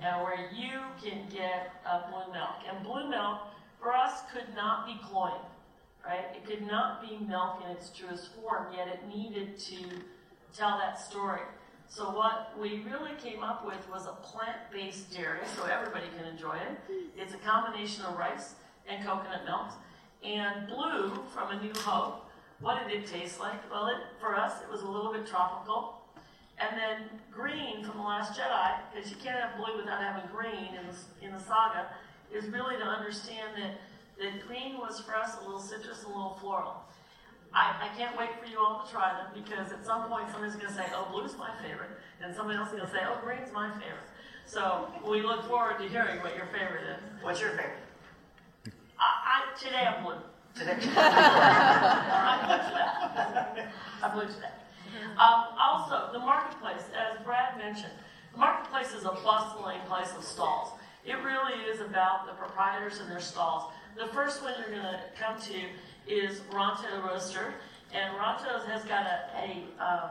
and 0.03 0.23
where 0.23 0.49
you 0.51 0.81
can 1.03 1.29
get 1.29 1.73
uh, 1.87 2.11
blue 2.11 2.33
milk. 2.33 2.65
And 2.67 2.83
blue 2.83 3.11
milk, 3.11 3.41
for 3.79 3.93
us, 3.93 4.23
could 4.33 4.55
not 4.57 4.87
be 4.87 4.99
cloying, 5.05 5.45
right? 6.03 6.25
It 6.35 6.47
could 6.47 6.67
not 6.67 7.03
be 7.03 7.19
milk 7.27 7.61
in 7.63 7.71
its 7.71 7.91
truest 7.91 8.35
form, 8.37 8.73
yet 8.75 8.89
it 8.89 9.07
needed 9.15 9.59
to 9.59 9.77
tell 10.57 10.79
that 10.79 10.99
story. 10.99 11.43
So 11.89 12.11
what 12.11 12.59
we 12.59 12.83
really 12.91 13.13
came 13.23 13.43
up 13.43 13.67
with 13.67 13.87
was 13.93 14.07
a 14.07 14.13
plant-based 14.13 15.15
dairy, 15.15 15.41
so 15.55 15.65
everybody 15.65 16.07
can 16.17 16.27
enjoy 16.27 16.57
it. 16.57 16.79
It's 17.15 17.35
a 17.35 17.39
combination 17.39 18.07
of 18.07 18.17
rice 18.17 18.55
and 18.89 19.05
coconut 19.05 19.45
milk. 19.45 19.73
And 20.27 20.67
blue 20.67 21.13
from 21.33 21.53
A 21.53 21.63
New 21.63 21.73
Hope, 21.73 22.29
what 22.59 22.83
did 22.83 22.99
it 22.99 23.07
taste 23.07 23.39
like? 23.39 23.71
Well, 23.71 23.87
it, 23.87 23.99
for 24.19 24.35
us, 24.35 24.61
it 24.61 24.69
was 24.69 24.83
a 24.83 24.89
little 24.89 25.13
bit 25.13 25.25
tropical. 25.25 26.03
And 26.59 26.77
then 26.77 27.21
green 27.31 27.85
from 27.85 27.99
The 27.99 28.03
Last 28.03 28.37
Jedi, 28.37 28.79
because 28.93 29.09
you 29.09 29.17
can't 29.23 29.39
have 29.39 29.57
blue 29.57 29.77
without 29.77 30.03
having 30.03 30.29
green 30.35 30.75
in 30.75 30.83
the, 30.89 31.27
in 31.27 31.33
the 31.33 31.39
saga, 31.39 31.87
is 32.35 32.49
really 32.49 32.77
to 32.77 32.83
understand 32.83 33.55
that, 33.57 33.79
that 34.19 34.45
green 34.49 34.79
was 34.79 34.99
for 34.99 35.15
us 35.15 35.37
a 35.41 35.45
little 35.45 35.61
citrus, 35.61 36.03
a 36.03 36.09
little 36.09 36.37
floral. 36.41 36.83
I, 37.55 37.89
I 37.89 37.97
can't 37.97 38.19
wait 38.19 38.31
for 38.43 38.47
you 38.51 38.59
all 38.59 38.85
to 38.85 38.91
try 38.91 39.13
them 39.13 39.31
because 39.33 39.71
at 39.71 39.87
some 39.87 40.09
point 40.09 40.29
somebody's 40.33 40.57
going 40.57 40.67
to 40.67 40.75
say, 40.75 40.87
oh, 40.93 41.07
blue's 41.13 41.39
my 41.39 41.51
favorite. 41.63 41.91
And 42.21 42.35
somebody 42.35 42.59
else 42.59 42.71
is 42.71 42.75
going 42.75 42.87
to 42.87 42.93
say, 42.93 43.03
oh, 43.07 43.21
green's 43.23 43.53
my 43.53 43.71
favorite. 43.71 44.11
So 44.45 44.89
we 45.07 45.23
look 45.23 45.47
forward 45.47 45.79
to 45.79 45.89
hearing 45.89 46.19
what 46.19 46.37
your 46.37 46.47
favorite 46.47 46.83
is. 46.83 47.23
What's 47.23 47.41
your 47.41 47.51
favorite? 47.51 47.86
I, 48.99 49.05
I, 49.27 49.59
today 49.59 49.87
I'm 49.87 50.05
blue. 50.05 50.15
Today. 50.55 50.79
I'm 50.97 52.47
blue 52.47 52.59
today. 52.59 53.69
I'm 54.03 54.13
blue 54.13 54.27
today. 54.27 54.55
Um, 55.19 55.45
also, 55.59 56.11
the 56.13 56.19
marketplace, 56.19 56.83
as 56.95 57.23
Brad 57.25 57.59
mentioned, 57.59 57.93
the 58.33 58.39
marketplace 58.39 58.93
is 58.93 59.05
a 59.05 59.13
bustling 59.25 59.81
place 59.89 60.13
of 60.17 60.25
stalls. 60.25 60.71
It 61.05 61.17
really 61.23 61.63
is 61.71 61.81
about 61.81 62.27
the 62.27 62.33
proprietors 62.33 62.99
and 63.01 63.11
their 63.11 63.21
stalls. 63.21 63.73
The 63.97 64.09
first 64.09 64.43
one 64.43 64.55
you're 64.59 64.71
going 64.71 64.83
to 64.83 65.01
come 65.19 65.41
to 65.41 66.13
is 66.13 66.41
Ronto 66.53 67.07
Roaster, 67.07 67.55
and 67.95 68.15
Ronto's 68.17 68.67
has 68.67 68.85
got 68.85 69.07
a, 69.07 69.21
a 69.37 69.85
um, 69.85 70.11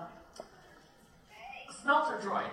smelter 1.82 2.18
droid. 2.18 2.50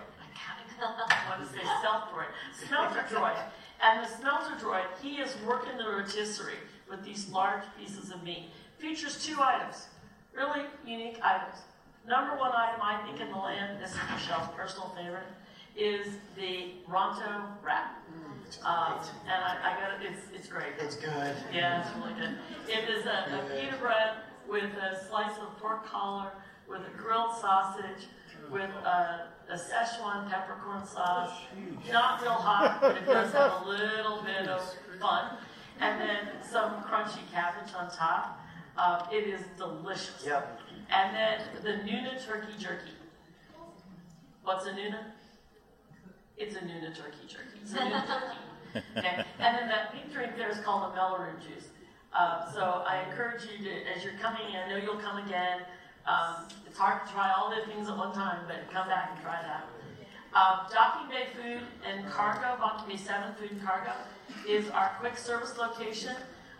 I 0.82 1.28
want 1.38 1.48
to 1.48 1.52
say 1.52 1.64
stealth 1.78 2.10
droid. 2.12 2.26
Smelter 2.66 3.04
droid. 3.08 3.38
And 3.82 4.04
the 4.04 4.08
smelter 4.08 4.54
droid, 4.64 4.84
he 5.02 5.16
is 5.16 5.34
working 5.46 5.76
the 5.76 5.84
rotisserie 5.84 6.54
with 6.88 7.04
these 7.04 7.28
large 7.30 7.64
pieces 7.78 8.10
of 8.10 8.22
meat. 8.22 8.50
Features 8.78 9.24
two 9.24 9.36
items, 9.40 9.88
really 10.36 10.66
unique 10.86 11.18
items. 11.22 11.56
Number 12.06 12.36
one 12.36 12.52
item, 12.54 12.80
I 12.82 13.00
think, 13.04 13.20
in 13.20 13.30
the 13.30 13.38
land, 13.38 13.80
this 13.82 13.90
is 13.90 13.98
Michelle's 14.10 14.48
personal 14.56 14.88
favorite, 14.96 15.26
is 15.76 16.06
the 16.36 16.72
Ronto 16.88 17.44
wrap. 17.62 17.98
Um, 18.64 19.00
and 19.24 19.42
I, 19.42 19.56
I 19.62 19.80
got 19.80 20.00
it, 20.00 20.12
it's, 20.12 20.26
it's 20.34 20.48
great. 20.48 20.74
It's 20.78 20.96
good. 20.96 21.34
Yeah, 21.52 21.80
it's 21.80 21.96
really 21.96 22.14
good. 22.20 22.36
It 22.68 22.88
is 22.88 23.06
a, 23.06 23.40
a 23.40 23.54
pita 23.54 23.76
bread 23.78 24.16
with 24.48 24.70
a 24.76 25.06
slice 25.08 25.38
of 25.38 25.58
pork 25.58 25.86
collar, 25.86 26.30
with 26.68 26.80
a 26.82 26.98
grilled 26.98 27.34
sausage, 27.40 28.06
with 28.50 28.70
a, 28.70 29.28
a 29.50 29.54
Szechuan 29.54 30.30
peppercorn 30.30 30.86
sauce. 30.86 31.32
Not 31.90 32.22
real 32.22 32.32
hot, 32.32 32.78
but 32.80 32.96
it 32.96 33.06
does 33.06 33.32
have 33.32 33.62
a 33.62 33.68
little 33.68 34.22
bit 34.22 34.48
of 34.48 34.62
fun. 35.00 35.36
And 35.80 36.00
then 36.00 36.18
some 36.48 36.82
crunchy 36.82 37.20
cabbage 37.32 37.72
on 37.74 37.90
top. 37.90 38.40
Um, 38.76 39.02
it 39.12 39.28
is 39.28 39.42
delicious. 39.58 40.24
Yep. 40.26 40.60
And 40.90 41.14
then 41.14 41.40
the 41.62 41.90
Nuna 41.90 42.24
turkey 42.24 42.52
jerky. 42.58 42.92
What's 44.44 44.66
a 44.66 44.70
Nuna? 44.70 45.04
It's 46.36 46.56
a 46.56 46.60
Nuna 46.60 46.96
turkey 46.96 47.26
jerky. 47.28 47.60
It's 47.62 47.72
a 47.72 47.76
Nuna 47.78 48.06
turkey. 48.72 48.86
Okay. 48.96 49.24
And 49.38 49.58
then 49.58 49.68
that 49.68 49.92
pink 49.92 50.12
drink 50.12 50.36
there 50.36 50.50
is 50.50 50.58
called 50.58 50.92
a 50.92 50.96
Meiloorun 50.96 51.40
juice. 51.40 51.68
Uh, 52.14 52.50
so 52.52 52.84
I 52.86 53.04
encourage 53.08 53.42
you 53.42 53.64
to, 53.64 53.70
as 53.96 54.04
you're 54.04 54.18
coming 54.20 54.42
I 54.54 54.68
know 54.68 54.76
you'll 54.76 55.00
come 55.00 55.18
again. 55.18 55.60
Um, 56.06 56.48
it's 56.66 56.78
hard 56.78 57.06
to 57.06 57.12
try 57.12 57.32
all 57.32 57.50
the 57.50 57.64
things 57.70 57.88
at 57.88 57.96
one 57.96 58.12
time, 58.12 58.40
but 58.46 58.70
come 58.72 58.88
back 58.88 59.12
and 59.14 59.22
try 59.22 59.40
that. 59.42 59.68
Uh, 60.34 60.68
Docking 60.72 61.10
Bay 61.10 61.26
Food 61.34 61.62
and 61.86 62.08
Cargo, 62.10 62.56
Docking 62.58 62.96
Bay 62.96 62.96
7 62.96 63.34
Food 63.34 63.50
and 63.52 63.62
Cargo, 63.62 63.92
is 64.48 64.70
our 64.70 64.92
quick 64.98 65.16
service 65.16 65.56
location. 65.58 66.16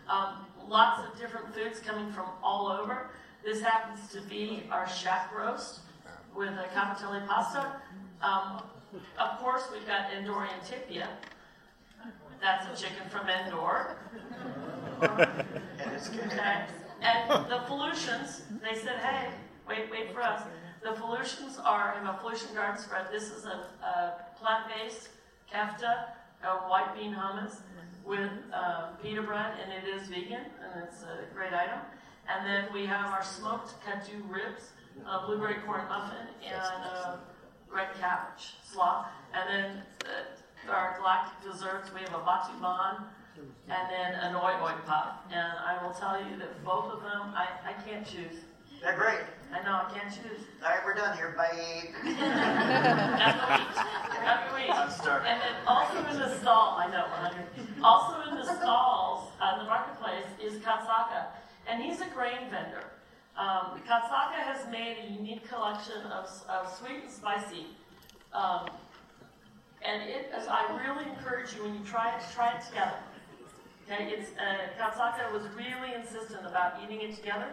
Um, 0.07 0.45
lots 0.69 1.01
of 1.05 1.19
different 1.19 1.53
foods 1.53 1.79
coming 1.79 2.11
from 2.11 2.27
all 2.43 2.67
over. 2.67 3.09
This 3.43 3.61
happens 3.61 4.11
to 4.13 4.21
be 4.21 4.63
our 4.71 4.87
Shaak 4.87 5.35
roast 5.35 5.79
with 6.35 6.49
a 6.49 6.67
cavatelli 6.75 7.27
pasta. 7.27 7.81
Um, 8.21 8.61
of 9.19 9.39
course, 9.39 9.63
we've 9.73 9.85
got 9.87 10.11
Endorian 10.11 10.65
tip-yip. 10.65 11.09
That's 12.41 12.79
a 12.79 12.83
chicken 12.83 13.09
from 13.09 13.29
Endor. 13.29 13.97
and 15.01 15.91
it's 15.95 16.09
Okay. 16.09 16.65
And 17.03 17.29
the 17.51 17.59
Felucians, 17.67 18.41
they 18.61 18.75
said, 18.79 18.99
hey, 18.99 19.29
wait, 19.67 19.91
wait 19.91 20.13
for 20.13 20.21
us. 20.21 20.41
The 20.81 20.91
Felucians 20.91 21.59
are 21.63 21.97
in 21.99 22.07
a 22.07 22.13
Felucian 22.13 22.55
garden 22.55 22.81
spread. 22.81 23.07
This 23.11 23.29
is 23.31 23.45
a, 23.45 23.67
a 23.85 24.13
plant-based 24.39 25.09
kefta, 25.53 26.05
a 26.43 26.69
white 26.69 26.95
bean 26.95 27.13
hummus 27.13 27.57
with 28.05 28.31
uh, 28.53 28.91
pita 29.01 29.21
bread, 29.21 29.53
and 29.61 29.71
it 29.71 29.87
is 29.87 30.07
vegan, 30.07 30.45
and 30.61 30.83
it's 30.83 31.03
a 31.03 31.33
great 31.33 31.53
item. 31.53 31.79
And 32.29 32.45
then 32.45 32.73
we 32.73 32.85
have 32.85 33.07
our 33.11 33.23
smoked 33.23 33.75
Kaadu 33.85 34.29
ribs, 34.29 34.71
a 35.05 35.25
blueberry 35.25 35.55
corn 35.65 35.87
muffin, 35.89 36.27
and 36.45 36.55
a 36.55 37.19
red 37.73 37.89
cabbage 37.99 38.55
slaw. 38.63 39.07
And 39.33 39.49
then 39.49 39.83
uh, 40.05 40.71
our 40.71 40.97
galactic 40.97 41.51
desserts, 41.51 41.91
we 41.93 42.01
have 42.01 42.13
a 42.13 42.19
Batuu-bon, 42.19 43.05
and 43.69 43.89
then 43.89 44.13
an 44.19 44.35
oi 44.35 44.53
oi 44.61 44.73
puff. 44.85 45.19
And 45.31 45.57
I 45.57 45.83
will 45.83 45.93
tell 45.93 46.19
you 46.19 46.37
that 46.37 46.63
both 46.63 46.91
of 46.91 47.01
them, 47.01 47.33
I, 47.35 47.47
I 47.65 47.73
can't 47.87 48.05
choose. 48.05 48.43
They're 48.81 48.97
great. 48.97 49.21
I 49.53 49.63
know, 49.63 49.83
I 49.85 49.91
can't 49.93 50.09
choose. 50.09 50.43
All 50.63 50.69
right, 50.69 50.79
we're 50.83 50.95
done 50.95 51.15
here. 51.15 51.33
Bye. 51.37 51.89
After 54.23 54.55
we, 54.55 54.63
and 54.63 55.41
then 55.41 55.55
also 55.67 55.97
in 56.09 56.17
the 56.19 56.35
stall, 56.39 56.77
I 56.79 56.87
know, 56.89 57.05
we're 57.09 57.29
hungry. 57.29 57.45
Also 57.83 58.29
in 58.29 58.35
the 58.35 58.43
stalls, 58.43 59.29
uh, 59.39 59.59
the 59.59 59.65
marketplace, 59.65 60.25
is 60.43 60.61
Kat 60.63 60.83
Saka. 60.85 61.27
And 61.67 61.81
he's 61.83 62.01
a 62.01 62.07
grain 62.07 62.49
vendor. 62.49 62.83
Um, 63.37 63.79
Kat 63.87 64.03
Saka 64.09 64.41
has 64.41 64.67
made 64.71 64.97
a 65.07 65.13
unique 65.13 65.47
collection 65.47 66.01
of, 66.11 66.29
of 66.49 66.73
sweet 66.75 67.03
and 67.03 67.11
spicy. 67.11 67.67
Um, 68.33 68.67
and 69.81 70.09
it, 70.09 70.31
as 70.33 70.47
I 70.47 70.65
really 70.83 71.09
encourage 71.09 71.53
you 71.55 71.63
when 71.63 71.75
you 71.75 71.83
try 71.85 72.15
it, 72.17 72.23
try 72.33 72.55
it 72.55 72.61
together. 72.65 72.97
Okay, 73.85 74.13
it's 74.15 74.31
uh, 74.39 74.71
Kat 74.77 74.95
Saka 74.95 75.31
was 75.33 75.43
really 75.57 75.93
insistent 75.93 76.45
about 76.45 76.79
eating 76.83 77.01
it 77.01 77.15
together. 77.15 77.47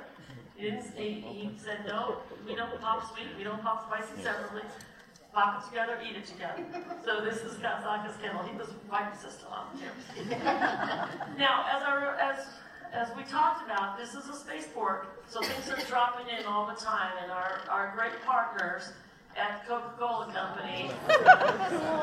He, 0.56 0.70
didn't, 0.70 0.84
he, 0.94 1.20
he 1.20 1.50
said, 1.56 1.84
no, 1.86 2.18
we 2.46 2.54
don't 2.54 2.80
pop 2.80 3.02
sweet, 3.12 3.26
we 3.36 3.44
don't 3.44 3.62
pop 3.62 3.86
spicy 3.88 4.22
separately. 4.22 4.62
Pop 5.32 5.62
it 5.62 5.68
together, 5.68 5.98
eat 6.04 6.16
it 6.16 6.26
together. 6.26 6.62
So 7.04 7.24
this 7.24 7.38
is 7.38 7.58
Kat 7.58 7.82
Saka's 7.82 8.16
Kettle. 8.20 8.42
He 8.42 8.56
was 8.56 8.68
quite 8.88 9.10
insistent 9.12 9.50
on 9.50 9.66
it 9.74 9.80
too. 9.80 10.30
now, 11.38 11.66
as 11.70 11.82
our 11.82 12.14
as 12.16 12.46
as 12.92 13.08
we 13.16 13.22
talked 13.22 13.64
about, 13.64 13.96
this 13.96 14.14
is 14.14 14.28
a 14.28 14.34
spaceport, 14.34 15.06
so 15.28 15.40
things 15.40 15.70
are 15.70 15.86
dropping 15.86 16.26
in 16.36 16.44
all 16.44 16.66
the 16.66 16.74
time, 16.74 17.12
and 17.22 17.30
our, 17.30 17.60
our 17.68 17.94
great 17.96 18.20
partners 18.26 18.92
at 19.36 19.66
Coca-Cola 19.66 20.32
Company 20.32 20.90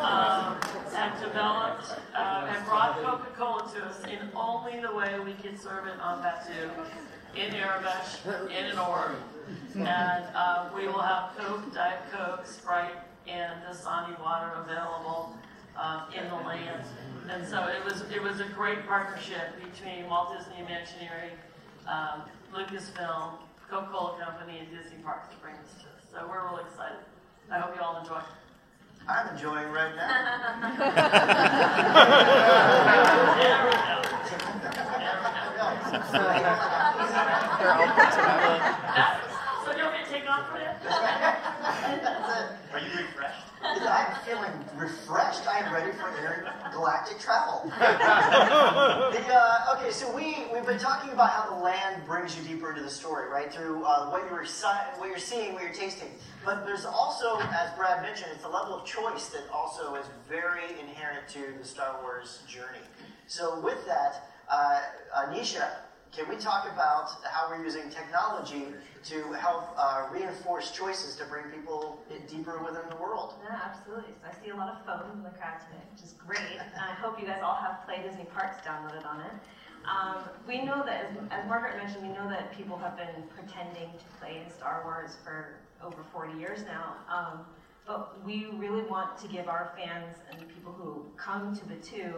um, 0.02 0.58
have 0.94 1.20
developed, 1.22 1.96
uh, 2.16 2.46
have 2.48 2.66
brought 2.66 3.02
Coca-Cola 3.04 3.72
to 3.74 3.86
us 3.86 4.04
in 4.06 4.30
only 4.36 4.80
the 4.80 4.94
way 4.94 5.20
we 5.20 5.34
can 5.34 5.58
serve 5.58 5.88
it 5.88 6.00
on 6.00 6.22
Batuu, 6.22 6.70
in 7.36 7.52
Eremesh, 7.54 8.50
in 8.50 8.66
an 8.66 8.80
orb. 8.80 9.16
And 9.76 10.26
uh, 10.34 10.70
we 10.76 10.88
will 10.88 11.02
have 11.02 11.38
Coke, 11.38 11.74
Diet 11.74 12.00
Coke, 12.12 12.46
Sprite, 12.46 12.96
and 13.28 13.62
Dasani 13.64 14.20
water 14.20 14.52
available 14.64 15.36
uh, 15.78 16.06
in 16.18 16.28
the 16.30 16.36
land. 16.36 16.84
And 17.30 17.46
so 17.46 17.68
it 17.68 17.84
was 17.84 18.02
it 18.10 18.22
was 18.22 18.40
a 18.40 18.46
great 18.56 18.88
partnership 18.88 19.54
between 19.62 20.10
Walt 20.10 20.36
Disney 20.36 20.60
Imagineering, 20.66 21.36
um, 21.88 22.24
Lucasfilm, 22.54 23.34
Coca-Cola 23.70 24.18
Company, 24.20 24.60
and 24.60 24.70
Disney 24.72 24.98
Parks 25.04 25.28
to 25.30 25.36
bring 25.42 25.56
this 25.62 25.74
to 25.84 25.88
us. 25.90 26.04
So 26.12 26.28
we're 26.28 26.44
really 26.50 26.64
excited. 26.64 26.98
I 27.50 27.60
hope 27.60 27.76
you 27.76 27.82
all 27.82 27.98
enjoy. 28.02 28.20
I'm 29.08 29.34
enjoying 29.34 29.72
right 29.72 29.96
now. 29.96 30.08
They're 37.58 37.74
all 37.74 37.88
put 37.88 38.12
together. 38.12 38.60
So 39.64 39.72
you 39.72 39.84
want 39.84 39.96
me 39.96 40.04
to 40.04 40.10
take 40.12 40.28
off 40.30 40.52
for 40.52 40.58
it? 40.58 40.68
Are 42.74 42.80
you 42.80 42.92
refreshed? 43.00 43.48
I'm 43.64 44.12
feeling 44.26 44.52
refreshed. 44.76 45.48
I 45.48 45.60
am 45.60 45.74
ready 45.74 45.92
for 45.94 46.12
intergalactic 46.78 47.20
travel. 47.20 47.64
the, 47.80 49.34
uh, 49.34 49.76
okay, 49.76 49.92
so 49.92 50.14
we, 50.16 50.46
we've 50.54 50.66
been 50.66 50.80
talking 50.80 51.12
about 51.12 51.30
how 51.30 51.56
the 51.56 51.62
land 51.62 52.06
brings 52.06 52.38
you 52.38 52.44
deeper 52.44 52.70
into 52.70 52.84
the 52.84 52.90
story, 52.90 53.30
right? 53.30 53.52
Through 53.52 53.84
uh, 53.84 54.10
what, 54.10 54.24
you're, 54.30 54.46
what 54.98 55.10
you're 55.10 55.18
seeing, 55.18 55.54
what 55.54 55.64
you're 55.64 55.74
tasting. 55.74 56.10
But 56.46 56.66
there's 56.66 56.86
also, 56.86 57.40
as 57.40 57.72
Brad 57.76 58.04
mentioned, 58.04 58.32
it's 58.34 58.46
a 58.46 58.50
level 58.50 58.76
of 58.76 58.86
choice 58.86 59.30
that 59.30 59.44
also 59.52 59.96
is 59.96 60.06
very 60.30 60.80
inherent 60.80 61.28
to 61.30 61.58
the 61.60 61.66
Star 61.66 62.00
Wars 62.04 62.42
journey. 62.48 62.86
So 63.28 63.60
with 63.60 63.86
that, 63.88 64.30
uh, 64.50 64.82
Anisha, 65.18 65.68
can 66.12 66.28
we 66.30 66.36
talk 66.36 66.68
about 66.72 67.10
how 67.24 67.50
we're 67.50 67.64
using 67.64 67.90
technology 67.90 68.66
to 69.06 69.32
help 69.34 69.70
uh, 69.78 70.08
reinforce 70.12 70.72
choices 70.72 71.16
to 71.16 71.26
bring 71.26 71.46
people 71.52 72.00
deeper 72.28 72.60
within 72.60 72.90
the 72.90 72.96
world? 72.96 73.36
Yeah, 73.44 73.60
absolutely. 73.64 74.14
So 74.22 74.28
I 74.28 74.44
see 74.44 74.52
a 74.52 74.56
lot 74.56 74.70
of 74.70 74.86
phones 74.86 75.14
in 75.14 75.24
the 75.24 75.30
crowd 75.38 75.60
today, 75.60 75.84
which 75.94 76.04
is 76.04 76.14
great. 76.14 76.60
And 76.60 76.82
I 76.82 76.94
hope 76.94 77.20
you 77.20 77.28
guys 77.28 77.42
all 77.44 77.56
have 77.56 77.86
Play 77.86 78.02
Disney 78.02 78.26
Parks 78.26 78.66
downloaded 78.66 79.06
on 79.06 79.22
it. 79.22 79.34
Um, 79.88 80.24
we 80.48 80.64
know 80.66 80.84
that, 80.86 81.06
as, 81.06 81.18
as, 81.32 81.48
Margaret 81.48 81.78
mentioned, 81.78 82.08
we 82.08 82.14
know 82.14 82.28
that 82.30 82.56
people 82.58 82.78
have 82.78 82.98
been 82.98 83.24
pretending 83.34 83.90
to 83.98 84.06
play 84.20 84.42
in 84.44 84.52
Star 84.52 84.82
Wars 84.84 85.16
for 85.24 85.60
over 85.82 86.04
40 86.12 86.38
years 86.38 86.64
now. 86.66 86.96
Um, 87.10 87.46
but 87.86 88.24
we 88.26 88.48
really 88.58 88.84
want 88.84 89.18
to 89.20 89.28
give 89.30 89.48
our 89.48 89.72
fans 89.78 90.18
and 90.30 90.46
people 90.50 90.74
who 90.74 91.06
come 91.16 91.56
to 91.56 91.64
Batuu 91.64 92.14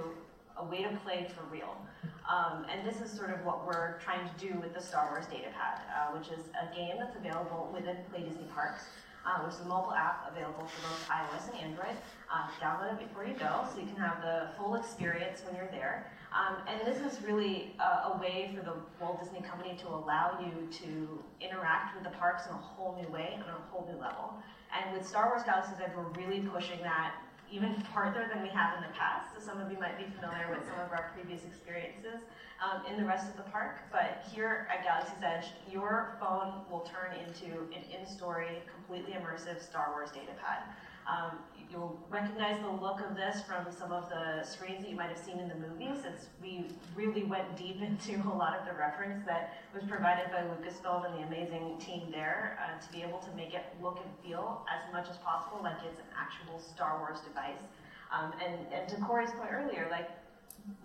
a 0.60 0.66
way 0.66 0.84
to 0.84 0.90
play 1.04 1.28
for 1.36 1.44
real. 1.52 1.76
Um, 2.30 2.66
and 2.70 2.86
this 2.88 3.02
is 3.02 3.10
sort 3.10 3.32
of 3.32 3.44
what 3.44 3.66
we're 3.66 3.98
trying 4.00 4.28
to 4.28 4.36
do 4.38 4.60
with 4.60 4.74
the 4.74 4.82
Star 4.82 5.10
Wars 5.10 5.26
Datapad, 5.26 5.82
uh, 5.90 6.18
which 6.18 6.28
is 6.30 6.46
a 6.54 6.74
game 6.76 6.98
that's 7.00 7.16
available 7.16 7.72
within 7.74 7.98
Play 8.12 8.22
Disney 8.22 8.46
Parks, 8.54 8.86
uh, 9.26 9.42
which 9.42 9.56
is 9.56 9.62
a 9.62 9.66
mobile 9.66 9.94
app 9.94 10.32
available 10.32 10.68
for 10.68 10.82
both 10.88 11.10
iOS 11.10 11.50
and 11.50 11.72
Android. 11.72 11.98
Uh, 12.32 12.48
download 12.62 12.94
it 12.94 13.08
before 13.08 13.26
you 13.26 13.34
go 13.34 13.66
so 13.72 13.80
you 13.80 13.88
can 13.88 13.96
have 13.96 14.22
the 14.22 14.50
full 14.58 14.76
experience 14.76 15.42
when 15.46 15.56
you're 15.56 15.72
there. 15.72 16.12
Um, 16.30 16.58
and 16.68 16.86
this 16.86 17.02
is 17.02 17.24
really 17.24 17.76
a, 17.80 18.14
a, 18.14 18.20
way 18.22 18.54
for 18.56 18.64
the 18.64 18.76
Walt 19.02 19.20
Disney 19.24 19.42
Company 19.42 19.76
to 19.82 19.88
allow 19.88 20.38
you 20.40 20.68
to 20.86 21.24
interact 21.42 21.96
with 21.96 22.04
the 22.04 22.16
parks 22.20 22.46
in 22.46 22.52
a 22.52 22.58
whole 22.58 22.96
new 23.02 23.12
way 23.12 23.32
and 23.34 23.42
on 23.42 23.50
a 23.50 23.72
whole 23.72 23.90
new 23.92 24.00
level. 24.00 24.36
And 24.70 24.96
with 24.96 25.08
Star 25.08 25.30
Wars 25.30 25.42
Galaxy's 25.42 25.80
Edge, 25.84 25.90
we're 25.98 26.04
really 26.22 26.42
pushing 26.42 26.84
that 26.84 27.16
even 27.52 27.82
farther 27.94 28.30
than 28.32 28.42
we 28.44 28.50
have 28.50 28.78
in 28.78 28.82
the 28.82 28.94
past. 28.96 29.34
So 29.34 29.42
some 29.42 29.60
of 29.60 29.72
you 29.72 29.80
might 29.80 29.98
be 29.98 30.06
familiar 30.20 30.50
with 30.50 30.66
some 30.68 30.80
of 30.80 30.92
our 30.92 31.12
previous 31.14 31.46
experiences 31.46 32.22
um, 32.62 32.86
in 32.86 32.98
the 32.98 33.06
rest 33.06 33.30
of 33.30 33.38
the 33.38 33.50
park. 33.52 33.80
But 33.92 34.24
here 34.32 34.68
at 34.72 34.84
Galaxy's 34.84 35.24
Edge, 35.24 35.52
your 35.72 36.18
phone 36.20 36.62
will 36.70 36.82
turn 36.82 37.18
into 37.18 37.66
an 37.74 37.84
in-story, 37.90 38.62
completely 38.74 39.14
immersive 39.14 39.62
Star 39.62 39.92
Wars 39.92 40.12
data 40.12 40.34
pad. 40.38 40.64
Um, 41.10 41.40
you'll 41.72 42.00
recognize 42.10 42.60
the 42.62 42.70
look 42.70 43.00
of 43.02 43.16
this 43.16 43.42
from 43.44 43.72
some 43.72 43.92
of 43.92 44.10
the 44.10 44.44
screens 44.44 44.82
that 44.82 44.90
you 44.90 44.96
might 44.96 45.10
have 45.10 45.18
seen 45.18 45.40
in 45.40 45.48
the 45.48 45.56
movies. 45.56 46.04
It's, 46.06 46.28
we 46.42 46.66
really 46.96 47.24
went 47.24 47.56
deep 47.56 47.82
into 47.82 48.22
a 48.28 48.34
lot 48.34 48.58
of 48.58 48.66
the 48.66 48.74
reference 48.74 49.26
that 49.26 49.54
was 49.74 49.84
provided 49.84 50.32
by 50.32 50.42
Lucasfilm 50.42 51.06
and 51.06 51.16
the 51.16 51.28
amazing 51.28 51.78
team 51.80 52.10
there 52.12 52.58
uh, 52.60 52.82
to 52.82 52.92
be 52.92 53.04
able 53.04 53.20
to 53.20 53.32
make 53.36 53.54
it 53.54 53.66
look 53.82 54.00
and 54.04 54.12
feel 54.26 54.66
as 54.68 54.92
much 54.92 55.10
as 55.10 55.18
possible 55.18 55.60
like 55.64 55.78
it's 55.88 56.00
an 56.00 56.10
actual 56.18 56.60
Star 56.60 57.00
Wars 57.00 57.20
device. 57.22 57.62
Um, 58.12 58.34
and, 58.44 58.66
and 58.74 58.90
to 58.90 58.96
Corey's 59.06 59.30
point 59.32 59.52
earlier, 59.52 59.88
like 59.92 60.10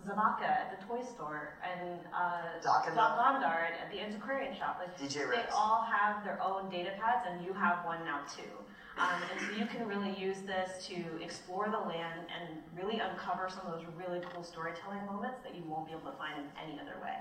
Zabaka 0.06 0.44
at 0.44 0.78
the 0.78 0.86
toy 0.86 1.02
store 1.02 1.56
and 1.64 1.98
uh, 2.14 2.60
Dok-Ondar 2.62 3.72
at 3.80 3.90
the 3.90 4.00
antiquarian 4.00 4.54
shop. 4.54 4.78
Like 4.78 4.98
DJ 4.98 5.30
they 5.30 5.44
all 5.54 5.82
have 5.82 6.24
their 6.24 6.40
own 6.42 6.70
data 6.70 6.92
pads, 7.00 7.26
and 7.28 7.44
you 7.44 7.52
have 7.54 7.84
one 7.84 8.04
now 8.04 8.20
too. 8.28 8.50
Um, 8.96 9.20
and 9.32 9.40
so 9.40 9.58
you 9.58 9.66
can 9.66 9.88
really 9.88 10.14
use 10.16 10.42
this 10.42 10.86
to 10.86 10.94
explore 11.20 11.66
the 11.68 11.88
land 11.88 12.20
and 12.30 12.62
really 12.78 13.00
uncover 13.00 13.48
some 13.50 13.66
of 13.66 13.72
those 13.74 13.86
really 13.98 14.20
cool 14.32 14.44
storytelling 14.44 15.04
moments 15.06 15.38
that 15.42 15.54
you 15.54 15.64
won't 15.66 15.86
be 15.86 15.92
able 15.92 16.10
to 16.12 16.16
find 16.16 16.38
in 16.38 16.46
any 16.62 16.78
other 16.78 16.94
way. 17.02 17.18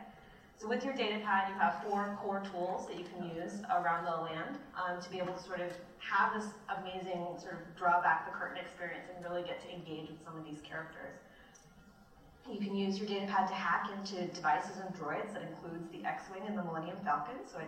So 0.61 0.69
with 0.69 0.86
your 0.86 0.93
data 0.93 1.19
pad, 1.26 1.49
you 1.49 1.59
have 1.59 1.84
four 1.84 2.17
core 2.21 2.43
tools 2.51 2.88
that 2.88 2.97
you 2.97 3.03
can 3.03 3.36
use 3.36 3.61
around 3.74 4.05
the 4.05 4.15
land 4.21 4.61
um, 4.78 5.01
to 5.01 5.09
be 5.09 5.17
able 5.17 5.34
to 5.34 5.43
sort 5.43 5.61
of 5.61 5.74
have 5.97 6.38
this 6.38 6.53
amazing 6.78 7.26
sort 7.41 7.57
of 7.57 7.76
draw 7.76 8.01
back 8.01 8.30
the 8.30 8.38
curtain 8.38 8.57
experience 8.61 9.09
and 9.09 9.26
really 9.26 9.41
get 9.41 9.59
to 9.65 9.69
engage 9.74 10.09
with 10.09 10.24
some 10.24 10.38
of 10.38 10.45
these 10.45 10.61
characters. 10.61 11.17
You 12.49 12.59
can 12.59 12.76
use 12.76 12.99
your 12.99 13.07
data 13.07 13.26
pad 13.26 13.47
to 13.47 13.53
hack 13.53 13.89
into 13.97 14.28
devices 14.28 14.78
and 14.78 14.93
droids 14.93 15.34
that 15.34 15.41
includes 15.41 15.89
the 15.91 16.05
X-Wing 16.05 16.43
and 16.45 16.57
the 16.57 16.63
Millennium 16.63 16.97
Falcon, 17.03 17.39
so 17.49 17.57
I 17.57 17.65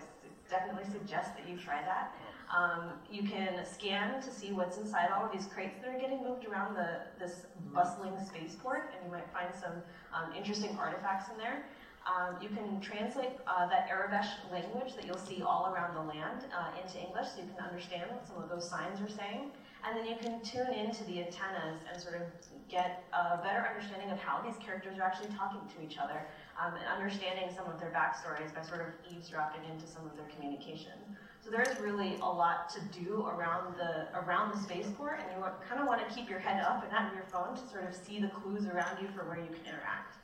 definitely 0.49 0.85
suggest 0.91 1.33
that 1.35 1.49
you 1.49 1.57
try 1.57 1.81
that. 1.81 2.13
Um, 2.55 2.93
you 3.11 3.27
can 3.27 3.65
scan 3.65 4.21
to 4.21 4.31
see 4.31 4.53
what's 4.53 4.77
inside 4.77 5.09
all 5.11 5.25
of 5.25 5.31
these 5.31 5.47
crates 5.47 5.75
that 5.81 5.89
are 5.93 5.99
getting 5.99 6.23
moved 6.23 6.45
around 6.45 6.75
the, 6.75 7.01
this 7.19 7.47
bustling 7.73 8.13
spaceport, 8.25 8.93
and 8.95 9.05
you 9.05 9.11
might 9.11 9.29
find 9.33 9.53
some 9.53 9.83
um, 10.13 10.33
interesting 10.33 10.77
artifacts 10.79 11.29
in 11.29 11.37
there. 11.37 11.65
Um, 12.05 12.37
you 12.39 12.49
can 12.49 12.79
translate 12.79 13.31
uh, 13.47 13.67
that 13.67 13.89
Aurebesh 13.89 14.29
language 14.53 14.95
that 14.95 15.05
you'll 15.05 15.17
see 15.17 15.41
all 15.41 15.73
around 15.73 15.95
the 15.95 16.05
land 16.05 16.45
uh, 16.53 16.79
into 16.79 17.01
English 17.01 17.33
so 17.33 17.41
you 17.41 17.49
can 17.49 17.65
understand 17.65 18.11
what 18.11 18.27
some 18.27 18.41
of 18.41 18.47
those 18.47 18.69
signs 18.69 19.01
are 19.01 19.09
saying. 19.09 19.51
And 19.83 19.97
then 19.97 20.05
you 20.05 20.15
can 20.15 20.39
tune 20.41 20.71
into 20.71 21.03
the 21.05 21.25
antennas 21.25 21.81
and 21.91 22.01
sort 22.01 22.15
of 22.15 22.21
get 22.69 23.03
a 23.11 23.37
better 23.41 23.65
understanding 23.67 24.11
of 24.11 24.19
how 24.19 24.41
these 24.41 24.55
characters 24.63 24.97
are 24.97 25.03
actually 25.03 25.33
talking 25.35 25.61
to 25.75 25.77
each 25.83 25.97
other 25.97 26.25
um, 26.61 26.73
and 26.77 26.85
understanding 26.87 27.49
some 27.55 27.65
of 27.65 27.79
their 27.79 27.91
backstories 27.91 28.53
by 28.53 28.61
sort 28.61 28.81
of 28.81 28.89
eavesdropping 29.11 29.61
into 29.69 29.85
some 29.85 30.05
of 30.05 30.15
their 30.15 30.29
communication. 30.29 30.97
So 31.45 31.51
there 31.51 31.61
is 31.61 31.79
really 31.79 32.15
a 32.23 32.25
lot 32.25 32.71
to 32.71 32.81
do 32.99 33.23
around 33.27 33.75
the 33.75 34.07
around 34.17 34.51
the 34.51 34.59
spaceport, 34.59 35.19
and 35.19 35.29
you 35.37 35.45
kind 35.69 35.79
of 35.79 35.85
want 35.85 36.01
to 36.07 36.15
keep 36.15 36.27
your 36.27 36.39
head 36.39 36.59
up 36.63 36.81
and 36.81 36.91
not 36.91 37.13
your 37.13 37.23
phone 37.25 37.55
to 37.55 37.69
sort 37.69 37.87
of 37.87 37.93
see 37.93 38.19
the 38.19 38.29
clues 38.29 38.65
around 38.65 38.99
you 38.99 39.07
for 39.15 39.25
where 39.25 39.37
you 39.37 39.45
can 39.45 39.63
interact. 39.63 40.15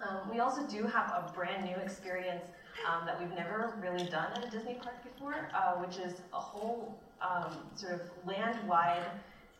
Um, 0.00 0.30
we 0.30 0.38
also 0.38 0.64
do 0.68 0.84
have 0.84 1.08
a 1.08 1.32
brand 1.34 1.64
new 1.64 1.74
experience 1.74 2.44
um, 2.88 3.04
that 3.04 3.18
we've 3.18 3.36
never 3.36 3.74
really 3.82 4.08
done 4.08 4.30
at 4.36 4.46
a 4.46 4.48
Disney 4.48 4.74
park 4.74 5.02
before, 5.02 5.50
uh, 5.52 5.74
which 5.82 5.98
is 5.98 6.20
a 6.32 6.38
whole 6.38 6.96
um, 7.20 7.56
sort 7.74 7.94
of 7.94 8.00
land-wide 8.24 9.02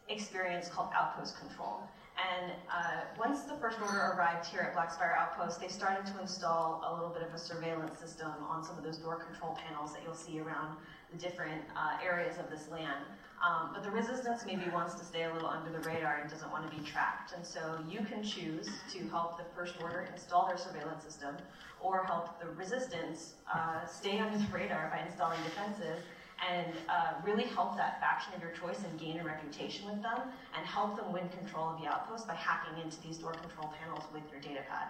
experience 0.08 0.68
called 0.68 0.90
Outpost 0.94 1.40
Control. 1.40 1.82
And 2.20 2.52
uh, 2.68 3.00
once 3.18 3.42
the 3.42 3.54
First 3.54 3.80
Order 3.80 4.14
arrived 4.16 4.46
here 4.46 4.60
at 4.60 4.74
Blackspire 4.74 5.16
Outpost, 5.16 5.60
they 5.60 5.68
started 5.68 6.04
to 6.12 6.20
install 6.20 6.82
a 6.86 6.92
little 6.92 7.08
bit 7.08 7.22
of 7.22 7.32
a 7.32 7.38
surveillance 7.38 7.98
system 7.98 8.32
on 8.48 8.64
some 8.64 8.76
of 8.76 8.84
those 8.84 8.98
door 8.98 9.16
control 9.16 9.56
panels 9.66 9.92
that 9.92 10.02
you'll 10.04 10.14
see 10.14 10.40
around 10.40 10.76
the 11.12 11.18
different 11.18 11.62
uh, 11.76 11.96
areas 12.04 12.38
of 12.38 12.50
this 12.50 12.68
land. 12.70 13.04
Um, 13.40 13.70
but 13.72 13.82
the 13.82 13.90
resistance 13.90 14.44
maybe 14.46 14.64
wants 14.70 14.94
to 14.96 15.04
stay 15.04 15.24
a 15.24 15.32
little 15.32 15.48
under 15.48 15.70
the 15.70 15.80
radar 15.88 16.20
and 16.20 16.30
doesn't 16.30 16.50
want 16.50 16.70
to 16.70 16.76
be 16.76 16.84
tracked. 16.84 17.32
And 17.34 17.46
so 17.46 17.78
you 17.88 18.00
can 18.00 18.22
choose 18.22 18.68
to 18.92 18.98
help 19.08 19.38
the 19.38 19.44
First 19.56 19.76
Order 19.82 20.06
install 20.12 20.46
their 20.46 20.58
surveillance 20.58 21.04
system 21.04 21.36
or 21.80 22.04
help 22.04 22.38
the 22.38 22.48
resistance 22.50 23.34
uh, 23.52 23.86
stay 23.86 24.18
under 24.18 24.36
the 24.36 24.52
radar 24.52 24.90
by 24.92 25.06
installing 25.06 25.42
defenses 25.44 26.02
and 26.48 26.72
uh, 26.88 27.14
really 27.22 27.44
help 27.44 27.76
that 27.76 28.00
faction 28.00 28.32
of 28.34 28.40
your 28.40 28.52
choice 28.52 28.82
and 28.84 28.98
gain 28.98 29.20
a 29.20 29.24
reputation 29.24 29.86
with 29.86 30.00
them 30.02 30.22
and 30.56 30.66
help 30.66 30.96
them 30.96 31.12
win 31.12 31.28
control 31.28 31.70
of 31.70 31.80
the 31.80 31.86
outpost 31.86 32.26
by 32.26 32.34
hacking 32.34 32.80
into 32.82 33.00
these 33.02 33.18
door 33.18 33.32
control 33.32 33.72
panels 33.80 34.04
with 34.12 34.22
your 34.30 34.40
data 34.40 34.62
pad. 34.68 34.88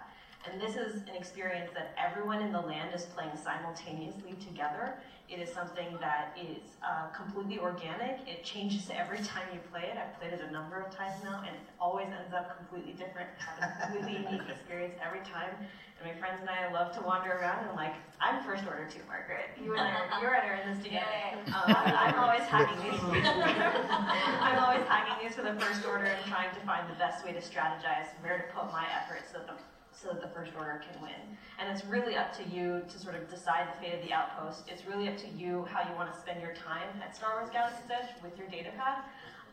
And 0.49 0.59
this 0.59 0.75
is 0.75 1.03
an 1.07 1.15
experience 1.15 1.69
that 1.73 1.93
everyone 1.97 2.41
in 2.41 2.51
the 2.51 2.61
land 2.61 2.95
is 2.95 3.05
playing 3.05 3.37
simultaneously 3.37 4.33
together. 4.39 4.97
It 5.29 5.39
is 5.39 5.53
something 5.53 5.95
that 6.01 6.35
is 6.35 6.75
uh, 6.83 7.07
completely 7.15 7.59
organic. 7.59 8.19
It 8.27 8.43
changes 8.43 8.89
every 8.91 9.19
time 9.19 9.45
you 9.53 9.59
play 9.71 9.83
it. 9.83 9.97
I've 9.97 10.19
played 10.19 10.33
it 10.33 10.41
a 10.41 10.51
number 10.51 10.81
of 10.81 10.93
times 10.93 11.23
now, 11.23 11.43
and 11.45 11.55
it 11.55 11.61
always 11.79 12.07
ends 12.07 12.33
up 12.33 12.57
completely 12.57 12.93
different. 12.93 13.29
Have 13.37 13.63
a 13.63 13.93
completely 13.93 14.25
unique 14.27 14.49
experience 14.49 14.95
every 14.99 15.21
time. 15.21 15.55
And 16.01 16.09
my 16.09 16.17
friends 16.19 16.41
and 16.41 16.49
I 16.49 16.73
love 16.73 16.91
to 16.97 17.01
wander 17.05 17.31
around 17.31 17.63
and 17.63 17.77
like, 17.77 17.93
I'm 18.19 18.43
first 18.43 18.65
order 18.65 18.89
too, 18.89 19.05
Margaret. 19.07 19.53
You 19.61 19.77
and 19.77 19.85
I, 19.85 20.19
you 20.19 20.27
and 20.27 20.35
I 20.35 20.47
are 20.49 20.59
in 20.65 20.73
this 20.73 20.83
together. 20.83 21.05
Um, 21.53 21.69
I'm 21.77 22.17
always 22.17 22.41
hacking 22.49 22.81
these. 22.89 22.99
I'm 24.41 24.57
always 24.57 24.83
hacking 24.89 25.21
these 25.21 25.37
for 25.37 25.43
the 25.43 25.53
first 25.61 25.85
order 25.85 26.05
and 26.05 26.25
trying 26.25 26.49
to 26.49 26.61
find 26.65 26.89
the 26.89 26.97
best 26.97 27.23
way 27.23 27.31
to 27.31 27.39
strategize, 27.39 28.09
where 28.19 28.35
to 28.35 28.45
put 28.51 28.73
my 28.73 28.83
efforts 28.89 29.31
so 29.31 29.37
that 29.37 29.47
the 29.47 29.70
so 29.91 30.09
that 30.09 30.21
the 30.21 30.27
First 30.29 30.51
Order 30.57 30.81
can 30.89 31.01
win. 31.01 31.37
And 31.59 31.69
it's 31.69 31.85
really 31.85 32.15
up 32.15 32.35
to 32.37 32.43
you 32.43 32.81
to 32.87 32.99
sort 32.99 33.15
of 33.15 33.29
decide 33.29 33.67
the 33.73 33.79
fate 33.79 33.93
of 33.99 34.07
the 34.07 34.13
outpost. 34.13 34.63
It's 34.67 34.85
really 34.85 35.07
up 35.07 35.17
to 35.17 35.27
you 35.27 35.65
how 35.69 35.87
you 35.87 35.95
want 35.95 36.13
to 36.13 36.19
spend 36.19 36.41
your 36.41 36.53
time 36.53 36.89
at 37.03 37.15
Star 37.15 37.39
Wars 37.39 37.49
Galaxy's 37.51 37.89
Edge 37.89 38.09
with 38.23 38.37
your 38.37 38.47
data 38.47 38.69
pad. 38.77 39.03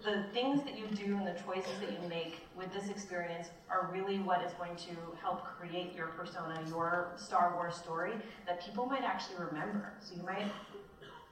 The 0.05 0.25
things 0.33 0.63
that 0.63 0.79
you 0.79 0.87
do 0.87 1.17
and 1.17 1.27
the 1.27 1.35
choices 1.43 1.73
that 1.81 1.91
you 1.91 2.09
make 2.09 2.47
with 2.57 2.73
this 2.73 2.89
experience 2.89 3.49
are 3.69 3.91
really 3.93 4.21
what 4.21 4.45
is 4.45 4.53
going 4.53 4.77
to 4.77 4.95
help 5.21 5.45
create 5.45 5.93
your 5.93 6.09
persona, 6.09 6.61
your 6.69 7.13
Star 7.17 7.55
Wars 7.57 7.75
story 7.75 8.13
that 8.47 8.65
people 8.65 8.87
might 8.87 9.03
actually 9.03 9.45
remember. 9.45 9.93
So 10.01 10.15
you 10.15 10.23
might 10.23 10.47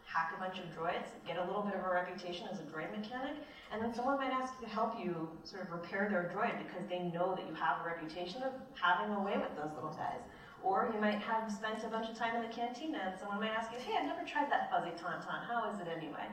hack 0.06 0.30
a 0.32 0.36
bunch 0.36 0.58
of 0.58 0.64
droids, 0.70 1.08
get 1.26 1.36
a 1.36 1.42
little 1.42 1.62
bit 1.62 1.74
of 1.74 1.82
a 1.82 1.88
reputation 1.88 2.46
as 2.50 2.60
a 2.60 2.62
droid 2.62 2.90
mechanic, 2.90 3.34
and 3.70 3.82
then 3.82 3.92
someone 3.92 4.16
might 4.16 4.30
ask 4.32 4.54
you 4.54 4.66
to 4.66 4.72
help 4.72 4.94
you 4.98 5.28
sort 5.42 5.62
of 5.62 5.70
repair 5.70 6.06
their 6.08 6.22
droid 6.22 6.56
because 6.58 6.86
they 6.88 7.00
know 7.00 7.34
that 7.34 7.46
you 7.46 7.54
have 7.54 7.78
a 7.80 7.84
reputation 7.84 8.42
of 8.42 8.52
having 8.80 9.12
a 9.12 9.20
way 9.20 9.36
with 9.36 9.54
those 9.56 9.72
little 9.74 9.90
guys. 9.90 10.20
Or 10.62 10.90
you 10.92 11.00
might 11.00 11.18
have 11.20 11.50
spent 11.52 11.84
a 11.84 11.88
bunch 11.88 12.08
of 12.08 12.16
time 12.16 12.34
in 12.36 12.42
the 12.42 12.48
cantina 12.48 12.98
and 13.06 13.18
someone 13.20 13.38
might 13.38 13.52
ask 13.52 13.70
you, 13.72 13.78
hey, 13.78 13.94
I've 13.98 14.06
never 14.06 14.26
tried 14.26 14.50
that 14.50 14.68
fuzzy 14.70 14.90
tauntaun. 14.90 15.46
How 15.46 15.70
is 15.70 15.78
it 15.78 15.86
anyway? 15.86 16.26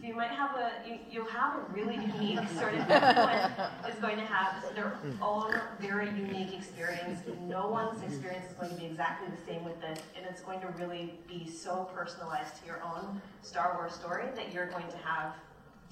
So 0.00 0.06
you 0.06 0.14
might 0.14 0.30
have 0.30 0.56
a, 0.56 0.72
you, 0.86 0.98
you'll 1.08 1.26
have 1.28 1.54
a 1.56 1.72
really 1.72 1.94
unique 1.94 2.40
sort 2.58 2.74
of, 2.74 2.90
everyone 2.90 3.50
is 3.88 3.94
going 4.00 4.16
to 4.16 4.26
have 4.26 4.62
their 4.74 4.98
own 5.22 5.54
very 5.80 6.08
unique 6.08 6.52
experience. 6.52 7.20
No 7.42 7.68
one's 7.68 8.02
experience 8.02 8.46
is 8.50 8.54
going 8.54 8.70
to 8.70 8.76
be 8.76 8.86
exactly 8.86 9.28
the 9.30 9.52
same 9.52 9.64
with 9.64 9.80
this, 9.80 10.00
and 10.16 10.26
it's 10.26 10.40
going 10.40 10.60
to 10.60 10.68
really 10.78 11.14
be 11.28 11.48
so 11.48 11.88
personalized 11.94 12.56
to 12.60 12.66
your 12.66 12.82
own 12.82 13.20
Star 13.42 13.76
Wars 13.78 13.94
story 13.94 14.26
that 14.34 14.52
you're 14.52 14.66
going 14.66 14.88
to 14.88 14.96
have 14.98 15.34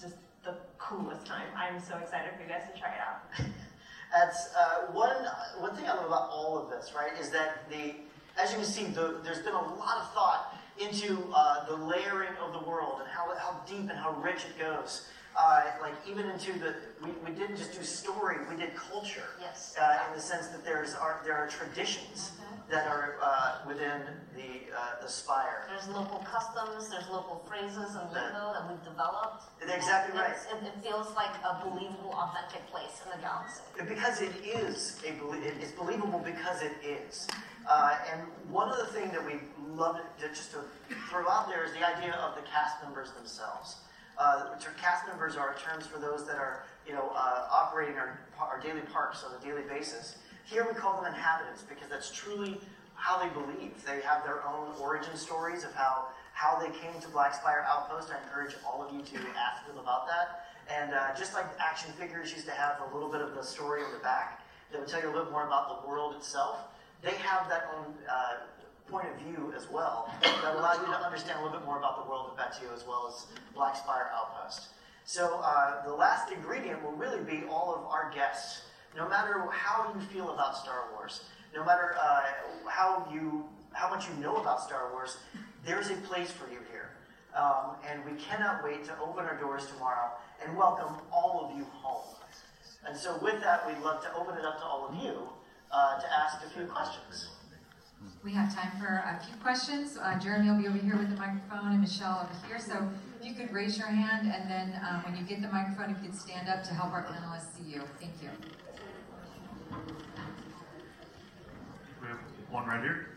just 0.01 0.17
the 0.45 0.57
coolest 0.79 1.25
time. 1.27 1.47
I'm 1.57 1.81
so 1.81 1.97
excited 1.99 2.33
for 2.37 2.43
you 2.43 2.49
guys 2.49 2.63
to 2.73 2.79
try 2.79 2.91
it 2.91 3.01
out. 3.01 3.47
That's 4.15 4.55
uh, 4.55 4.93
one 4.93 5.17
one 5.59 5.75
thing 5.75 5.87
I 5.87 5.95
love 5.95 6.07
about 6.07 6.31
all 6.31 6.57
of 6.57 6.71
this, 6.71 6.93
right? 6.95 7.13
Is 7.21 7.31
that 7.31 7.69
the 7.69 7.97
as 8.37 8.51
you 8.51 8.57
can 8.57 8.67
see, 8.67 8.85
the, 8.85 9.21
there's 9.23 9.41
been 9.41 9.55
a 9.55 9.75
lot 9.77 9.99
of 9.99 10.13
thought 10.13 10.57
into 10.79 11.25
uh, 11.35 11.67
the 11.67 11.77
layering 11.77 12.35
of 12.45 12.53
the 12.53 12.69
world 12.69 13.01
and 13.01 13.09
how, 13.09 13.33
how 13.37 13.61
deep 13.67 13.89
and 13.91 13.99
how 13.99 14.13
rich 14.21 14.45
it 14.45 14.59
goes. 14.59 15.09
Uh, 15.37 15.63
like 15.83 15.95
even 16.09 16.31
into 16.31 16.53
the 16.59 16.75
we, 17.03 17.11
we 17.27 17.31
didn't 17.37 17.57
just 17.57 17.75
do 17.75 17.83
story, 17.83 18.37
we 18.49 18.57
did 18.57 18.75
culture. 18.77 19.35
Yes. 19.41 19.75
Uh, 19.81 19.99
in 20.09 20.17
the 20.17 20.23
sense 20.23 20.47
that 20.49 20.65
there's 20.65 20.95
are, 20.95 21.21
there 21.25 21.35
are 21.35 21.49
traditions 21.49 22.33
that 22.71 22.87
are 22.87 23.17
uh, 23.21 23.59
within 23.67 24.03
the 24.37 24.71
uh, 24.73 25.03
the 25.03 25.09
spire. 25.09 25.67
There's 25.69 25.89
local 25.89 26.19
customs, 26.21 26.89
there's 26.89 27.09
local 27.09 27.45
phrases 27.49 27.97
and 27.97 28.11
lingo 28.13 28.55
that 28.55 28.65
we've 28.69 28.85
developed. 28.85 29.45
Exactly 29.63 30.19
right. 30.19 30.33
It, 30.33 30.67
it 30.67 30.85
feels 30.85 31.15
like 31.17 31.35
a 31.43 31.69
believable, 31.69 32.15
authentic 32.15 32.67
place 32.71 33.03
in 33.05 33.11
the 33.11 33.23
galaxy. 33.23 33.63
Because 33.89 34.23
it 34.23 34.35
is 34.45 35.01
a 35.05 35.13
it's 35.61 35.73
believable 35.73 36.23
because 36.25 36.63
it 36.63 36.73
is. 36.85 37.27
Uh, 37.69 37.97
and 38.13 38.23
one 38.51 38.69
of 38.71 38.77
the 38.79 38.87
things 38.87 39.11
that 39.13 39.25
we 39.25 39.41
love 39.75 39.97
to 39.97 40.29
just 40.29 40.53
to 40.53 40.59
throw 41.11 41.29
out 41.29 41.49
there 41.49 41.65
is 41.65 41.73
the 41.73 41.85
idea 41.87 42.13
of 42.13 42.35
the 42.37 42.43
cast 42.43 42.83
members 42.85 43.11
themselves. 43.13 43.77
Uh, 44.19 44.57
cast 44.81 45.07
members 45.07 45.37
are 45.37 45.57
terms 45.57 45.87
for 45.87 45.99
those 45.99 46.27
that 46.27 46.37
are 46.37 46.65
you 46.87 46.93
know 46.93 47.13
uh, 47.15 47.49
operating 47.51 47.97
our, 47.97 48.19
our 48.39 48.61
daily 48.61 48.83
parks 48.93 49.25
on 49.25 49.33
a 49.41 49.45
daily 49.45 49.63
basis. 49.69 50.19
Here 50.45 50.67
we 50.67 50.75
call 50.75 51.01
them 51.01 51.13
inhabitants 51.13 51.63
because 51.63 51.89
that's 51.89 52.11
truly 52.11 52.61
how 52.95 53.19
they 53.19 53.29
believe. 53.35 53.73
They 53.85 54.01
have 54.03 54.25
their 54.25 54.47
own 54.47 54.69
origin 54.81 55.17
stories 55.17 55.65
of 55.65 55.75
how 55.75 56.09
how 56.33 56.59
they 56.59 56.71
came 56.79 57.01
to 57.01 57.09
Black 57.09 57.35
Spire 57.35 57.65
Outpost. 57.69 58.11
I 58.11 58.23
encourage 58.23 58.57
all 58.67 58.83
of 58.83 58.93
you 58.93 59.03
to 59.03 59.17
ask 59.39 59.67
them 59.67 59.79
about 59.79 60.07
that. 60.09 60.47
And 60.69 60.95
uh, 60.95 61.15
just 61.17 61.35
like 61.35 61.45
action 61.59 61.93
figures 61.93 62.33
used 62.33 62.47
to 62.47 62.53
have 62.53 62.81
a 62.91 62.95
little 62.95 63.11
bit 63.11 63.21
of 63.21 63.35
the 63.35 63.43
story 63.43 63.83
on 63.83 63.93
the 63.93 63.99
back 63.99 64.43
that 64.73 64.81
would 64.81 64.89
tell 64.89 65.01
you 65.01 65.09
a 65.09 65.15
little 65.15 65.31
more 65.31 65.47
about 65.47 65.83
the 65.83 65.89
world 65.89 66.17
itself, 66.17 66.59
they 67.03 67.13
have 67.13 67.49
that 67.49 67.71
own 67.77 67.95
uh, 68.11 68.47
point 68.95 69.09
of 69.11 69.21
view 69.27 69.53
as 69.57 69.69
well 69.73 70.09
that 70.23 70.55
allow 70.55 70.73
you 70.75 70.87
to 70.87 71.05
understand 71.05 71.41
a 71.41 71.43
little 71.43 71.59
bit 71.59 71.67
more 71.67 71.79
about 71.79 72.05
the 72.05 72.09
world 72.09 72.31
of 72.31 72.39
Batuu 72.39 72.73
as 72.73 72.87
well 72.87 73.13
as 73.13 73.27
Black 73.53 73.75
Spire 73.75 74.09
Outpost. 74.15 74.69
So 75.05 75.41
uh, 75.43 75.85
the 75.85 75.93
last 75.93 76.31
ingredient 76.31 76.81
will 76.81 76.93
really 76.93 77.21
be 77.25 77.43
all 77.51 77.75
of 77.75 77.85
our 77.87 78.13
guests. 78.15 78.63
No 78.97 79.09
matter 79.09 79.49
how 79.51 79.93
you 79.93 80.01
feel 80.07 80.31
about 80.31 80.57
Star 80.57 80.85
Wars, 80.93 81.25
no 81.53 81.65
matter 81.65 81.97
uh, 82.01 82.23
how 82.69 83.09
you 83.13 83.45
how 83.73 83.91
much 83.91 84.07
you 84.09 84.15
know 84.23 84.37
about 84.37 84.63
Star 84.63 84.93
Wars, 84.93 85.17
there's 85.67 85.91
a 85.91 85.97
place 86.07 86.31
for 86.31 86.49
you 86.49 86.61
here. 86.71 86.91
Um, 87.35 87.75
and 87.91 87.99
we 88.05 88.17
cannot 88.17 88.63
wait 88.63 88.85
to 88.85 88.93
open 89.01 89.25
our 89.25 89.37
doors 89.41 89.67
tomorrow 89.67 90.13
and 90.41 90.57
welcome 90.57 90.95
all 91.13 91.51
of 91.51 91.59
you 91.59 91.67
home. 91.83 92.15
And 92.87 92.97
so, 92.97 93.19
with 93.21 93.41
that, 93.41 93.67
we'd 93.67 93.83
love 93.83 94.05
to 94.05 94.15
open 94.15 94.39
it 94.39 94.45
up 94.45 94.59
to 94.59 94.65
all 94.65 94.87
of 94.87 94.95
you 95.03 95.27
uh, 95.73 95.99
to 95.99 96.07
ask 96.13 96.47
a 96.47 96.51
few 96.51 96.67
questions. 96.67 97.27
We 98.25 98.33
have 98.33 98.55
time 98.55 98.73
for 98.81 98.87
a 98.87 99.21
few 99.23 99.37
questions. 99.43 99.99
Uh, 100.01 100.19
Jeremy 100.19 100.49
will 100.49 100.57
be 100.57 100.67
over 100.67 100.79
here 100.79 100.97
with 100.97 101.11
the 101.11 101.17
microphone 101.17 101.73
and 101.73 101.81
Michelle 101.83 102.27
over 102.27 102.47
here. 102.47 102.59
So 102.59 102.89
if 103.21 103.27
you 103.27 103.35
could 103.35 103.53
raise 103.53 103.77
your 103.77 103.89
hand 103.89 104.33
and 104.33 104.51
then 104.51 104.81
um, 104.89 105.05
when 105.05 105.15
you 105.15 105.25
get 105.25 105.43
the 105.43 105.49
microphone, 105.49 105.95
if 105.95 106.03
you 106.03 106.09
could 106.09 106.19
stand 106.19 106.49
up 106.49 106.65
to 106.65 106.73
help 106.73 106.93
our 106.93 107.05
panelists 107.05 107.55
see 107.55 107.75
you. 107.75 107.83
Thank 108.01 108.15
you. 108.23 108.31
We 112.01 112.09
have 112.09 112.19
one 112.49 112.67
right 112.67 112.81
here. 112.81 113.09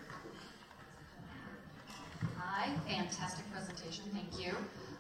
Hi, 2.38 2.74
fantastic 2.86 3.46
presentation, 3.54 4.04
thank 4.12 4.38
you. 4.38 4.54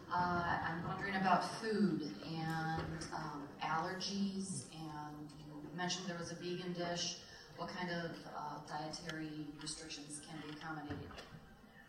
Uh, 0.09 0.57
I'm 0.69 0.87
wondering 0.87 1.15
about 1.15 1.43
food 1.59 2.09
and 2.25 3.07
um, 3.13 3.43
allergies, 3.61 4.63
and 4.71 5.27
you 5.37 5.53
mentioned 5.75 6.07
there 6.07 6.17
was 6.17 6.31
a 6.31 6.35
vegan 6.35 6.71
dish. 6.71 7.17
What 7.57 7.69
kind 7.73 7.89
of 7.89 8.11
uh, 8.37 8.61
dietary 8.69 9.49
restrictions 9.59 10.21
can 10.21 10.37
be 10.45 10.53
accommodated? 10.55 11.09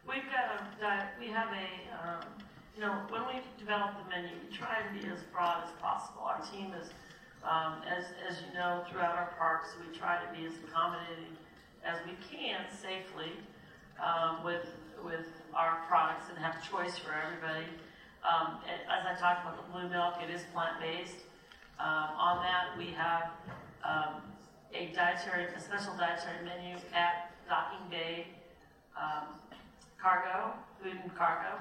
We've 0.09 0.25
got 0.33 0.57
a 0.57 0.81
diet, 0.81 1.09
we 1.21 1.29
have 1.29 1.49
a, 1.53 1.69
um, 1.93 2.25
you 2.75 2.81
know, 2.81 3.05
when 3.11 3.29
we 3.29 3.45
develop 3.59 3.93
the 4.01 4.09
menu, 4.09 4.33
we 4.49 4.57
try 4.57 4.81
and 4.81 4.99
be 4.99 5.07
as 5.13 5.21
broad 5.31 5.65
as 5.65 5.71
possible. 5.77 6.23
Our 6.25 6.41
team 6.41 6.73
is, 6.73 6.89
um, 7.45 7.85
as, 7.85 8.05
as 8.25 8.41
you 8.41 8.55
know, 8.57 8.83
throughout 8.89 9.15
our 9.17 9.35
parks, 9.37 9.77
we 9.77 9.95
try 9.97 10.17
to 10.17 10.29
be 10.33 10.47
as 10.47 10.55
accommodating 10.57 11.37
as 11.85 12.01
we 12.09 12.17
can 12.25 12.65
safely 12.73 13.33
um, 14.01 14.43
with, 14.43 14.65
with 15.05 15.29
our 15.53 15.85
products 15.87 16.33
and 16.33 16.39
have 16.39 16.65
choice 16.65 16.97
for 16.97 17.13
everybody. 17.13 17.69
Um, 18.25 18.57
as 18.89 19.05
I 19.05 19.21
talked 19.21 19.45
about 19.45 19.61
the 19.61 19.71
blue 19.71 19.89
milk, 19.91 20.15
it 20.25 20.33
is 20.33 20.43
plant-based. 20.55 21.21
Um, 21.79 22.09
on 22.17 22.43
that, 22.43 22.73
we 22.79 22.87
have 22.97 23.31
um, 23.85 24.23
a 24.75 24.93
dietary, 24.95 25.47
a 25.57 25.61
special 25.61 25.95
dietary 25.97 26.45
menu 26.45 26.77
at 26.95 27.33
Docking 27.49 27.89
Bay 27.91 28.27
um, 28.97 29.39
Cargo, 30.01 30.53
Food 30.83 30.99
and 31.03 31.15
Cargo, 31.17 31.59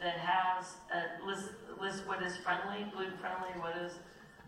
that 0.00 0.18
has 0.18 0.78
a 0.94 1.26
list, 1.26 1.50
list 1.80 2.06
what 2.06 2.22
is 2.22 2.36
friendly, 2.36 2.86
gluten 2.94 3.18
friendly, 3.18 3.50
what 3.58 3.76
is 3.78 3.92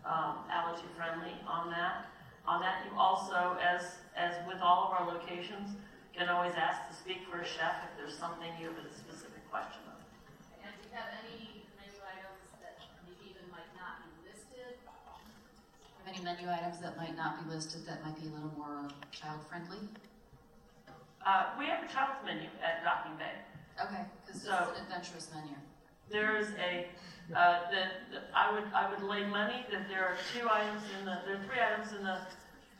um, 0.05 0.43
allergy 0.51 0.87
friendly 0.95 1.35
on 1.47 1.69
that. 1.69 2.07
On 2.47 2.59
that, 2.61 2.83
you 2.89 2.97
also, 2.97 3.55
as 3.61 4.01
as 4.17 4.33
with 4.47 4.57
all 4.59 4.89
of 4.89 4.97
our 4.97 5.05
locations, 5.13 5.77
can 6.17 6.27
always 6.27 6.53
ask 6.57 6.89
to 6.89 6.95
speak 6.95 7.21
for 7.29 7.39
a 7.39 7.45
chef 7.45 7.85
if 7.85 7.91
there's 7.95 8.17
something 8.17 8.49
you 8.59 8.67
have 8.67 8.81
a 8.81 8.89
specific 8.91 9.45
question 9.53 9.79
on. 9.87 10.01
And 10.65 10.73
do 10.81 10.89
you 10.89 10.95
have 10.97 11.13
any 11.21 11.69
menu 11.77 12.01
items 12.01 12.49
that 12.65 12.81
maybe 13.05 13.29
even 13.29 13.45
might 13.53 13.69
not 13.77 14.01
be 14.03 14.09
listed? 14.25 14.81
Any 16.13 16.23
menu 16.25 16.49
items 16.51 16.79
that 16.79 16.97
might 16.97 17.15
not 17.15 17.41
be 17.41 17.49
listed 17.55 17.85
that 17.87 18.03
might 18.03 18.19
be 18.19 18.27
a 18.27 18.31
little 18.33 18.51
more 18.57 18.89
child-friendly? 19.11 19.77
Uh, 21.25 21.45
we 21.57 21.65
have 21.67 21.83
a 21.83 21.87
child's 21.87 22.19
menu 22.25 22.49
at 22.61 22.83
Docking 22.83 23.15
Bay. 23.15 23.31
Okay, 23.81 24.03
because 24.25 24.41
So- 24.43 24.67
it's 24.71 24.79
an 24.79 24.85
adventurous 24.87 25.31
menu. 25.33 25.55
There 26.09 26.35
is 26.35 26.49
a, 26.59 26.87
uh, 27.33 27.71
the, 27.71 27.83
the, 28.11 28.21
I 28.35 28.51
would, 28.51 28.65
I 28.73 28.89
would 28.89 29.01
lay 29.03 29.23
money 29.25 29.65
that 29.71 29.87
there 29.87 30.03
are 30.03 30.17
two 30.35 30.49
items 30.51 30.83
in 30.99 31.05
the, 31.05 31.21
there 31.25 31.35
are 31.39 31.43
three 31.47 31.61
items 31.61 31.93
in 31.93 32.03
the 32.03 32.19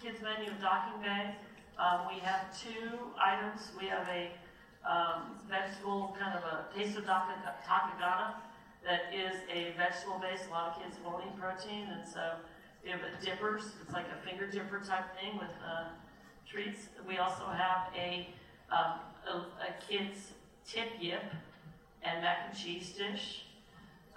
kids 0.03 0.21
menu 0.21 0.51
of 0.51 0.59
Docking 0.59 1.01
Bay. 1.01 1.35
Um, 1.79 2.07
we 2.11 2.19
have 2.19 2.51
two 2.59 2.99
items. 3.15 3.71
We 3.79 3.87
have 3.87 4.09
a, 4.09 4.31
um, 4.83 5.39
vegetable, 5.47 6.17
kind 6.19 6.37
of 6.37 6.43
a 6.43 6.67
taste 6.75 6.97
of 6.97 7.05
taka- 7.05 7.55
takagana 7.65 8.33
that 8.83 9.13
is 9.15 9.39
a 9.49 9.71
vegetable 9.77 10.19
base. 10.19 10.41
A 10.47 10.51
lot 10.51 10.75
of 10.75 10.83
kids 10.83 10.97
won't 11.05 11.23
eat 11.25 11.39
protein, 11.39 11.87
and 11.87 12.05
so 12.05 12.33
we 12.83 12.89
have 12.89 13.01
a 13.01 13.23
dippers. 13.23 13.71
It's 13.81 13.93
like 13.93 14.05
a 14.07 14.27
finger 14.27 14.47
dipper 14.47 14.79
type 14.79 15.05
thing 15.19 15.37
with, 15.37 15.49
uh, 15.65 15.89
treats. 16.49 16.89
We 17.07 17.17
also 17.17 17.45
have 17.45 17.87
a, 17.95 18.27
um, 18.71 18.99
a, 19.27 19.37
a 19.37 19.73
kid's 19.87 20.31
tip 20.67 20.89
yip 20.99 21.23
and 22.03 22.21
mac 22.21 22.37
and 22.49 22.57
cheese 22.57 22.93
dish. 22.93 23.43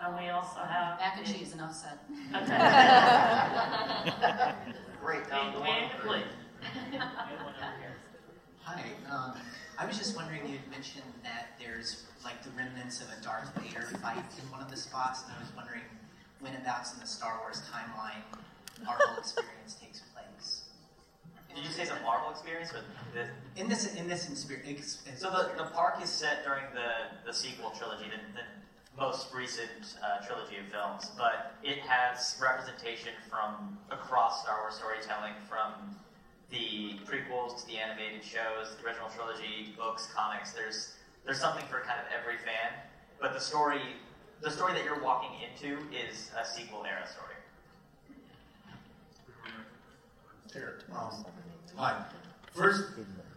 And 0.00 0.16
we 0.16 0.28
also 0.30 0.58
have 0.60 0.98
Mac 0.98 1.18
and 1.18 1.26
a- 1.26 1.32
cheese, 1.32 1.52
enough 1.54 1.74
said. 1.74 1.98
Great. 5.00 5.22
We, 5.26 5.60
we 5.60 5.68
aim 5.68 5.90
to. 5.90 5.96
Hi. 8.62 8.82
Um, 9.10 9.34
I 9.78 9.86
was 9.86 9.98
just 9.98 10.16
wondering, 10.16 10.46
you 10.48 10.58
had 10.58 10.68
mentioned 10.70 11.04
that 11.22 11.50
there's 11.60 12.04
like 12.24 12.42
the 12.42 12.50
remnants 12.50 13.00
of 13.02 13.08
a 13.08 13.22
Darth 13.22 13.54
Vader 13.56 13.82
fight 14.02 14.24
in 14.42 14.50
one 14.50 14.60
of 14.60 14.70
the 14.70 14.76
spots, 14.76 15.22
and 15.24 15.32
I 15.36 15.40
was 15.40 15.50
wondering 15.54 15.82
when 16.40 16.52
whenabouts 16.52 16.94
in 16.94 17.00
the 17.00 17.06
Star 17.06 17.38
Wars 17.40 17.62
timeline 17.72 18.22
whole 18.84 19.18
experience 19.18 19.76
takes 19.80 20.00
place. 20.12 20.64
Did 21.54 21.64
you 21.64 21.70
say 21.70 21.84
the 21.84 22.00
Marvel 22.02 22.30
experience 22.30 22.72
or 22.72 22.82
the? 23.14 23.28
In 23.60 23.68
this, 23.68 23.94
in 23.94 24.08
this 24.08 24.28
experience, 24.28 25.02
So 25.16 25.30
the, 25.30 25.50
the 25.56 25.70
park 25.70 26.02
is 26.02 26.10
set 26.10 26.44
during 26.44 26.64
the, 26.74 27.14
the 27.24 27.32
sequel 27.32 27.70
trilogy, 27.70 28.06
the, 28.10 28.40
the 28.40 28.46
most 29.00 29.32
recent 29.32 29.94
uh, 30.02 30.24
trilogy 30.26 30.56
of 30.56 30.66
films, 30.72 31.12
but 31.16 31.54
it 31.62 31.78
has 31.78 32.36
representation 32.42 33.12
from 33.30 33.78
across 33.90 34.42
Star 34.42 34.62
Wars 34.62 34.74
storytelling, 34.74 35.34
from 35.48 35.94
the 36.50 36.98
prequels 37.06 37.60
to 37.60 37.66
the 37.66 37.78
animated 37.78 38.24
shows, 38.24 38.74
the 38.76 38.86
original 38.86 39.08
trilogy, 39.14 39.74
books, 39.76 40.08
comics. 40.14 40.52
There's 40.52 40.94
there's 41.24 41.40
something 41.40 41.64
for 41.66 41.80
kind 41.80 41.98
of 42.00 42.06
every 42.12 42.36
fan 42.36 42.74
but 43.20 43.32
the 43.32 43.40
story, 43.40 43.80
the 44.42 44.50
story 44.50 44.74
that 44.74 44.84
you're 44.84 45.02
walking 45.02 45.30
into 45.40 45.78
is 45.94 46.30
a 46.38 46.44
sequel 46.44 46.84
era 46.84 47.06
story. 47.08 47.33
Um, 50.56 51.24
hi. 51.76 52.04
First, 52.52 52.84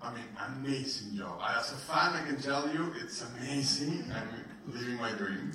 I 0.04 0.14
mean, 0.14 0.24
amazing 0.56 1.18
job. 1.18 1.42
As 1.58 1.72
a 1.72 1.76
fan, 1.76 2.14
I 2.14 2.24
can 2.28 2.40
tell 2.40 2.72
you 2.72 2.94
it's 3.04 3.24
amazing. 3.24 4.06
I'm 4.14 4.28
living 4.72 4.98
my 4.98 5.12
dream. 5.14 5.52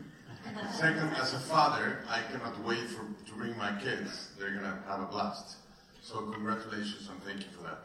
Second, 0.73 1.11
as 1.21 1.35
a 1.35 1.39
father, 1.39 2.01
I 2.09 2.21
cannot 2.33 2.65
wait 2.65 2.89
for, 2.89 3.03
to 3.27 3.33
bring 3.37 3.57
my 3.57 3.79
kids. 3.81 4.31
They're 4.39 4.51
gonna 4.51 4.83
have 4.89 5.01
a 5.01 5.05
blast. 5.05 5.57
So 6.03 6.23
congratulations 6.33 7.09
and 7.09 7.23
thank 7.23 7.39
you 7.41 7.51
for 7.57 7.63
that. 7.63 7.79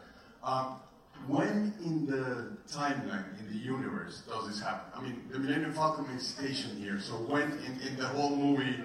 Um, 0.44 0.80
when 1.28 1.74
in 1.86 2.08
the 2.08 2.58
timeline, 2.68 3.40
in 3.40 3.48
the 3.52 3.60
universe, 3.64 4.24
does 4.28 4.48
this 4.48 4.60
happen? 4.60 4.92
I 4.96 5.04
mean, 5.04 5.22
the 5.32 5.38
Millennium 5.38 5.74
Falcon 5.74 6.06
is 6.16 6.26
stationed 6.26 6.80
here, 6.80 7.00
so 7.00 7.14
when 7.14 7.44
in, 7.44 7.80
in 7.88 7.98
the 7.98 8.08
whole 8.08 8.36
movie, 8.36 8.78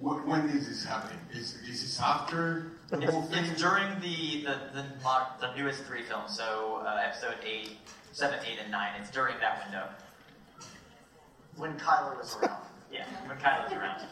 wh- 0.00 0.24
when 0.26 0.48
is 0.50 0.68
this 0.68 0.84
happening? 0.84 1.18
Is, 1.32 1.56
is 1.68 1.82
this 1.82 2.00
after 2.00 2.73
It's, 2.92 3.14
it's 3.32 3.60
during 3.60 3.88
the 4.00 4.42
the, 4.44 4.58
the, 4.74 4.84
mo- 5.02 5.26
the 5.40 5.54
newest 5.56 5.84
three 5.84 6.02
films, 6.02 6.36
so 6.36 6.82
uh, 6.84 7.00
episode 7.04 7.36
eight, 7.44 7.78
seven, 8.12 8.38
eight, 8.46 8.58
and 8.62 8.70
nine. 8.70 8.92
It's 9.00 9.10
during 9.10 9.36
that 9.40 9.64
window. 9.64 9.88
When 11.56 11.78
Kylo 11.78 12.16
was 12.16 12.36
around. 12.36 12.62
Yeah, 12.92 13.06
when 13.26 13.38
Kylo's 13.38 13.72
around. 13.72 14.06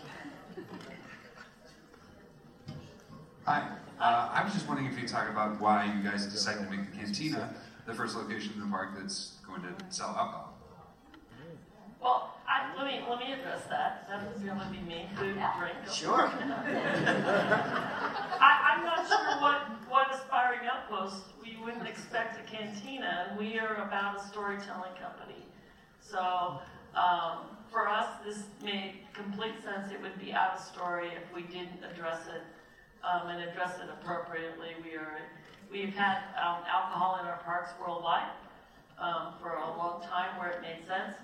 Hi. 3.44 3.68
Uh, 4.00 4.30
I 4.32 4.42
was 4.42 4.52
just 4.52 4.66
wondering 4.66 4.88
if 4.88 4.94
you 4.94 5.00
could 5.02 5.10
talk 5.10 5.28
about 5.28 5.60
why 5.60 5.84
you 5.84 6.02
guys 6.02 6.26
decided 6.26 6.64
to 6.64 6.70
make 6.70 6.90
the 6.90 6.96
cantina 6.96 7.54
the 7.86 7.94
first 7.94 8.16
location 8.16 8.52
in 8.54 8.60
the 8.60 8.66
park 8.66 8.90
that's 8.98 9.36
going 9.46 9.62
to 9.62 9.68
sell 9.90 10.08
alcohol. 10.08 10.54
Well, 12.00 12.34
I, 12.52 12.68
let 12.76 12.86
me 12.86 13.00
let 13.08 13.18
me 13.18 13.32
address 13.32 13.64
that. 13.70 14.06
That 14.08 14.30
was 14.30 14.42
going 14.42 14.58
to 14.58 14.66
be 14.66 14.80
me, 14.80 15.08
food, 15.16 15.40
drink. 15.58 15.76
Sure. 15.90 16.26
I, 18.40 18.74
I'm 18.76 18.84
not 18.84 19.08
sure 19.08 19.40
what 19.40 19.62
what 19.88 20.14
aspiring 20.14 20.68
outpost 20.70 21.24
we 21.42 21.56
wouldn't 21.64 21.88
expect 21.88 22.38
a 22.38 22.42
cantina, 22.50 23.28
and 23.30 23.38
we 23.38 23.58
are 23.58 23.76
about 23.86 24.20
a 24.20 24.28
storytelling 24.28 24.92
company. 25.00 25.46
So 26.02 26.60
um, 26.94 27.56
for 27.70 27.88
us, 27.88 28.08
this 28.22 28.42
made 28.62 28.96
complete 29.14 29.54
sense. 29.64 29.90
It 29.90 30.02
would 30.02 30.20
be 30.20 30.34
out 30.34 30.58
of 30.58 30.60
story 30.60 31.08
if 31.08 31.34
we 31.34 31.44
didn't 31.44 31.82
address 31.90 32.20
it 32.26 32.42
um, 33.02 33.28
and 33.28 33.48
address 33.48 33.78
it 33.78 33.88
appropriately. 33.88 34.76
We 34.84 34.96
are 34.96 35.22
we've 35.70 35.94
had 35.94 36.18
um, 36.36 36.64
alcohol 36.68 37.18
in 37.22 37.26
our 37.26 37.38
parks 37.44 37.70
worldwide 37.80 38.28
um, 38.98 39.32
for 39.40 39.54
a 39.54 39.68
long 39.78 40.02
time 40.02 40.38
where 40.38 40.50
it 40.50 40.60
made 40.60 40.86
sense 40.86 41.16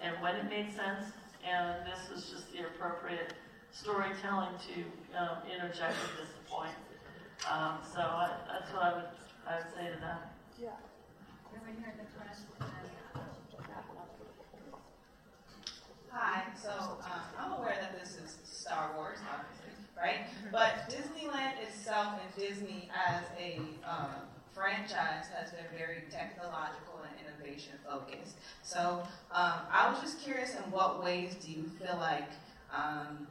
and 0.00 0.14
when 0.22 0.36
it 0.36 0.48
made 0.48 0.70
sense, 0.74 1.12
and 1.46 1.86
this 1.86 2.10
was 2.12 2.30
just 2.30 2.52
the 2.52 2.66
appropriate 2.66 3.34
storytelling 3.72 4.54
to 4.68 5.18
um, 5.18 5.38
interject 5.46 5.94
at 5.94 6.12
this 6.18 6.30
point. 6.48 6.74
Um, 7.50 7.78
so 7.82 8.00
I, 8.00 8.30
that's 8.50 8.72
what 8.72 8.82
I 8.82 8.94
would 8.94 9.10
I 9.46 9.56
would 9.56 9.70
say 9.74 9.86
to 9.94 9.98
that. 10.00 10.32
Yeah. 10.60 10.76
Hi, 16.10 16.42
so 16.60 16.70
um, 17.04 17.20
I'm 17.38 17.52
aware 17.52 17.76
that 17.80 17.98
this 17.98 18.16
is 18.16 18.38
Star 18.44 18.92
Wars, 18.96 19.18
obviously, 19.28 19.70
right? 19.96 20.26
But 20.50 20.90
Disneyland 20.90 21.62
itself 21.62 22.18
and 22.20 22.30
Disney 22.34 22.90
as 22.92 23.22
a 23.38 23.60
um, 23.88 24.26
franchise 24.58 25.30
has 25.30 25.52
been 25.52 25.70
very 25.78 26.02
technological 26.10 26.98
and 27.06 27.14
innovation 27.22 27.74
focused. 27.86 28.34
So 28.62 29.02
um, 29.30 29.60
I 29.70 29.88
was 29.88 30.00
just 30.00 30.20
curious 30.20 30.56
in 30.56 30.68
what 30.72 31.02
ways 31.02 31.36
do 31.36 31.52
you 31.52 31.70
feel 31.78 31.96
like 32.00 32.30
um, 32.74 33.28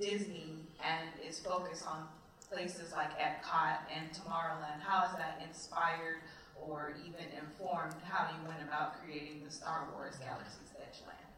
Disney 0.00 0.58
and 0.82 1.08
its 1.24 1.38
focus 1.38 1.84
on 1.86 2.08
places 2.50 2.92
like 2.92 3.16
Epcot 3.18 3.78
and 3.94 4.10
Tomorrowland, 4.10 4.82
how 4.82 5.06
has 5.06 5.16
that 5.16 5.40
inspired 5.46 6.26
or 6.60 6.94
even 7.06 7.24
informed 7.38 7.94
how 8.02 8.28
you 8.28 8.48
went 8.48 8.62
about 8.66 9.00
creating 9.00 9.42
the 9.44 9.50
Star 9.50 9.88
Wars 9.94 10.16
Galaxy's 10.16 10.74
Edge 10.76 11.00
land? 11.06 11.32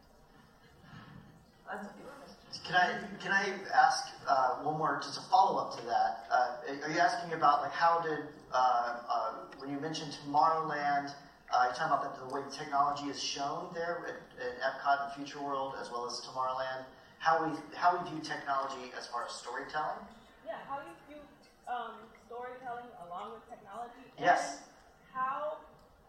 That's 1.69 1.85
a 1.85 1.93
good. 1.93 2.05
Can 2.63 2.75
I 2.75 2.97
can 3.21 3.31
I 3.31 3.53
ask 3.73 4.09
uh, 4.27 4.63
one 4.63 4.77
more 4.77 4.99
just 5.01 5.17
a 5.17 5.21
follow 5.29 5.59
up 5.59 5.77
to 5.77 5.85
that? 5.85 6.25
Uh, 6.31 6.85
are 6.85 6.91
you 6.91 6.99
asking 6.99 7.33
about 7.33 7.61
like 7.61 7.71
how 7.71 8.01
did 8.01 8.19
uh, 8.51 8.99
uh, 9.09 9.31
when 9.59 9.69
you 9.69 9.79
mentioned 9.79 10.15
Tomorrowland? 10.25 11.13
Uh, 11.53 11.65
you're 11.65 11.73
talking 11.75 11.93
about 11.93 12.17
the, 12.17 12.25
the 12.25 12.33
way 12.33 12.41
technology 12.49 13.05
is 13.05 13.21
shown 13.21 13.69
there 13.73 14.01
at, 14.09 14.17
at 14.41 14.57
Epcot 14.59 15.05
and 15.05 15.13
Future 15.13 15.43
World 15.43 15.75
as 15.79 15.91
well 15.91 16.05
as 16.07 16.21
Tomorrowland. 16.25 16.85
How 17.19 17.45
we 17.45 17.53
how 17.75 17.97
we 17.97 18.09
view 18.09 18.19
technology 18.21 18.91
as 18.97 19.07
far 19.07 19.25
as 19.25 19.31
storytelling? 19.31 20.01
Yeah, 20.45 20.57
how 20.67 20.79
you 20.81 20.93
view 21.07 21.21
um, 21.67 22.01
storytelling 22.25 22.89
along 23.05 23.33
with 23.33 23.45
technology? 23.49 24.09
Yes. 24.19 24.61
How, 25.13 25.57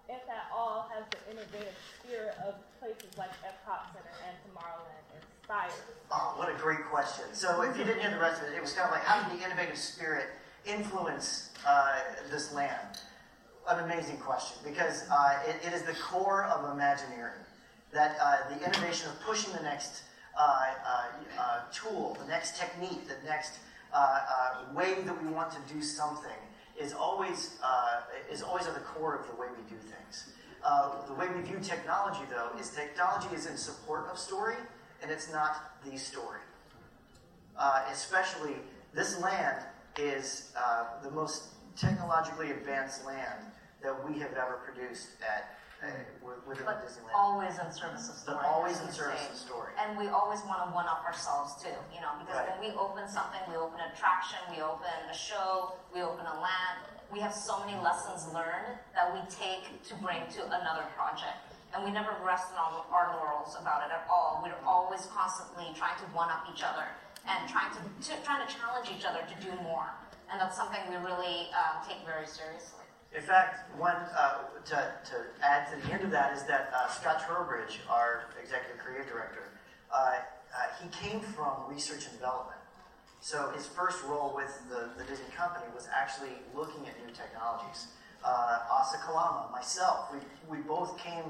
if 0.08 0.22
at 0.28 0.50
all, 0.52 0.90
has 0.92 1.04
the 1.12 1.20
innovative 1.30 1.76
spirit 2.00 2.34
of 2.46 2.54
places 2.80 3.12
like 3.16 3.30
Epcot 3.44 3.92
Center 3.92 4.14
and 4.26 4.36
Tomorrowland 4.44 4.95
Oh, 6.10 6.34
what 6.36 6.48
a 6.48 6.58
great 6.60 6.84
question. 6.86 7.24
So, 7.32 7.62
if 7.62 7.76
you 7.76 7.84
didn't 7.84 8.00
hear 8.00 8.10
the 8.10 8.18
rest 8.18 8.42
of 8.42 8.48
it, 8.48 8.56
it 8.56 8.60
was 8.60 8.72
kind 8.72 8.86
of 8.86 8.92
like 8.92 9.04
how 9.04 9.28
did 9.28 9.38
the 9.38 9.44
innovative 9.44 9.76
spirit 9.76 10.26
influence 10.64 11.50
uh, 11.66 11.98
this 12.30 12.52
land? 12.52 12.98
An 13.68 13.84
amazing 13.84 14.18
question 14.18 14.58
because 14.64 15.04
uh, 15.10 15.38
it, 15.46 15.56
it 15.66 15.72
is 15.72 15.82
the 15.82 15.94
core 15.94 16.44
of 16.44 16.72
Imagineering. 16.72 17.40
That 17.92 18.16
uh, 18.20 18.54
the 18.54 18.64
innovation 18.64 19.08
of 19.08 19.20
pushing 19.20 19.52
the 19.52 19.62
next 19.62 20.02
uh, 20.38 20.66
uh, 20.86 21.04
uh, 21.40 21.60
tool, 21.72 22.16
the 22.20 22.28
next 22.28 22.58
technique, 22.58 23.08
the 23.08 23.16
next 23.26 23.58
way 24.74 24.94
that 25.02 25.22
we 25.22 25.30
want 25.30 25.50
to 25.52 25.58
do 25.72 25.80
something 25.80 26.38
is 26.78 26.92
always 26.92 27.56
is 28.30 28.42
always 28.42 28.66
at 28.66 28.74
the 28.74 28.80
core 28.80 29.16
of 29.16 29.26
the 29.28 29.34
way 29.40 29.46
we 29.56 29.62
do 29.70 29.80
things. 29.80 30.32
The 31.08 31.14
way 31.14 31.26
we 31.34 31.40
view 31.42 31.58
technology, 31.62 32.24
though, 32.28 32.50
is 32.58 32.70
technology 32.70 33.34
is 33.34 33.46
in 33.46 33.56
support 33.56 34.08
of 34.10 34.18
story, 34.18 34.56
and 35.02 35.10
it's 35.10 35.30
not 35.32 35.80
the 35.84 35.96
story. 35.98 36.40
Uh, 37.58 37.84
especially, 37.90 38.56
this 38.94 39.20
land 39.20 39.62
is 39.98 40.52
uh, 40.56 41.00
the 41.02 41.10
most 41.10 41.48
technologically 41.76 42.50
advanced 42.50 43.04
land 43.06 43.46
that 43.82 43.94
we 44.08 44.18
have 44.18 44.32
ever 44.32 44.60
produced 44.64 45.08
at 45.22 45.56
uh, 45.82 45.88
wi- 46.20 46.40
within 46.48 46.64
But 46.64 46.84
Disneyland. 46.84 47.14
always 47.14 47.52
in 47.58 47.70
service 47.72 48.08
of 48.08 48.16
But 48.26 48.40
story. 48.40 48.46
always 48.46 48.80
in 48.80 48.90
service 48.90 49.20
say. 49.20 49.28
of 49.30 49.36
story. 49.36 49.72
And 49.78 49.96
we 49.98 50.08
always 50.08 50.40
want 50.44 50.64
to 50.68 50.74
one 50.74 50.86
up 50.86 51.04
ourselves 51.04 51.62
too, 51.62 51.72
you 51.94 52.00
know, 52.00 52.12
because 52.18 52.34
Right. 52.36 52.48
when 52.60 52.72
we 52.72 52.76
open 52.76 53.08
something, 53.08 53.40
we 53.48 53.56
open 53.56 53.80
an 53.80 53.92
attraction, 53.92 54.38
we 54.50 54.60
open 54.62 54.88
a 55.10 55.14
show, 55.14 55.74
we 55.94 56.02
open 56.02 56.24
a 56.26 56.40
land. 56.40 56.80
We 57.12 57.20
have 57.20 57.32
so 57.32 57.60
many 57.60 57.78
lessons 57.80 58.26
learned 58.34 58.80
that 58.94 59.12
we 59.12 59.20
take 59.30 59.84
to 59.88 59.94
bring 59.96 60.26
to 60.36 60.44
another 60.46 60.84
project. 60.96 61.38
And 61.74 61.84
we 61.84 61.90
never 61.90 62.16
rest 62.24 62.52
on 62.52 62.84
our, 62.90 63.16
laurels 63.16 63.56
about 63.60 63.82
it 63.84 63.92
at 63.92 64.06
all. 64.10 64.40
We're 64.42 64.56
always 64.66 65.06
constantly 65.06 65.72
trying 65.74 65.98
to 65.98 66.06
one 66.16 66.30
up 66.30 66.46
each 66.52 66.62
other 66.62 66.86
and 67.28 67.48
trying 67.48 67.70
to, 67.74 67.80
to 67.80 68.16
trying 68.22 68.46
to 68.46 68.50
challenge 68.52 68.88
each 68.88 69.04
other 69.04 69.20
to 69.26 69.36
do 69.44 69.52
more. 69.62 69.90
And 70.30 70.40
that's 70.40 70.56
something 70.56 70.80
we 70.88 70.96
really 70.96 71.50
um, 71.52 71.82
take 71.86 72.04
very 72.06 72.26
seriously. 72.26 72.86
In 73.14 73.22
fact, 73.22 73.70
one 73.78 73.96
uh, 73.96 74.50
to, 74.66 74.92
to 75.10 75.16
add 75.42 75.70
to 75.70 75.86
the 75.86 75.92
end 75.92 76.04
of 76.04 76.10
that 76.10 76.36
is 76.36 76.44
that 76.44 76.70
uh, 76.74 76.88
Scott 76.88 77.22
Trowbridge, 77.26 77.80
our 77.88 78.24
executive 78.40 78.78
creative 78.78 79.06
director, 79.06 79.52
uh, 79.92 79.96
uh, 79.96 80.66
he 80.82 80.88
came 80.88 81.20
from 81.20 81.68
research 81.68 82.04
and 82.04 82.12
development. 82.12 82.58
So 83.20 83.50
his 83.54 83.66
first 83.66 84.04
role 84.04 84.32
with 84.34 84.52
the, 84.68 84.90
the 84.98 85.04
Disney 85.08 85.30
company 85.36 85.66
was 85.74 85.88
actually 85.94 86.36
looking 86.54 86.86
at 86.86 86.94
new 87.04 87.12
technologies. 87.12 87.88
Uh, 88.24 88.58
Asa 88.70 88.98
Kalama, 89.06 89.48
myself, 89.52 90.12
we, 90.12 90.18
we 90.58 90.62
both 90.62 90.98
came 90.98 91.24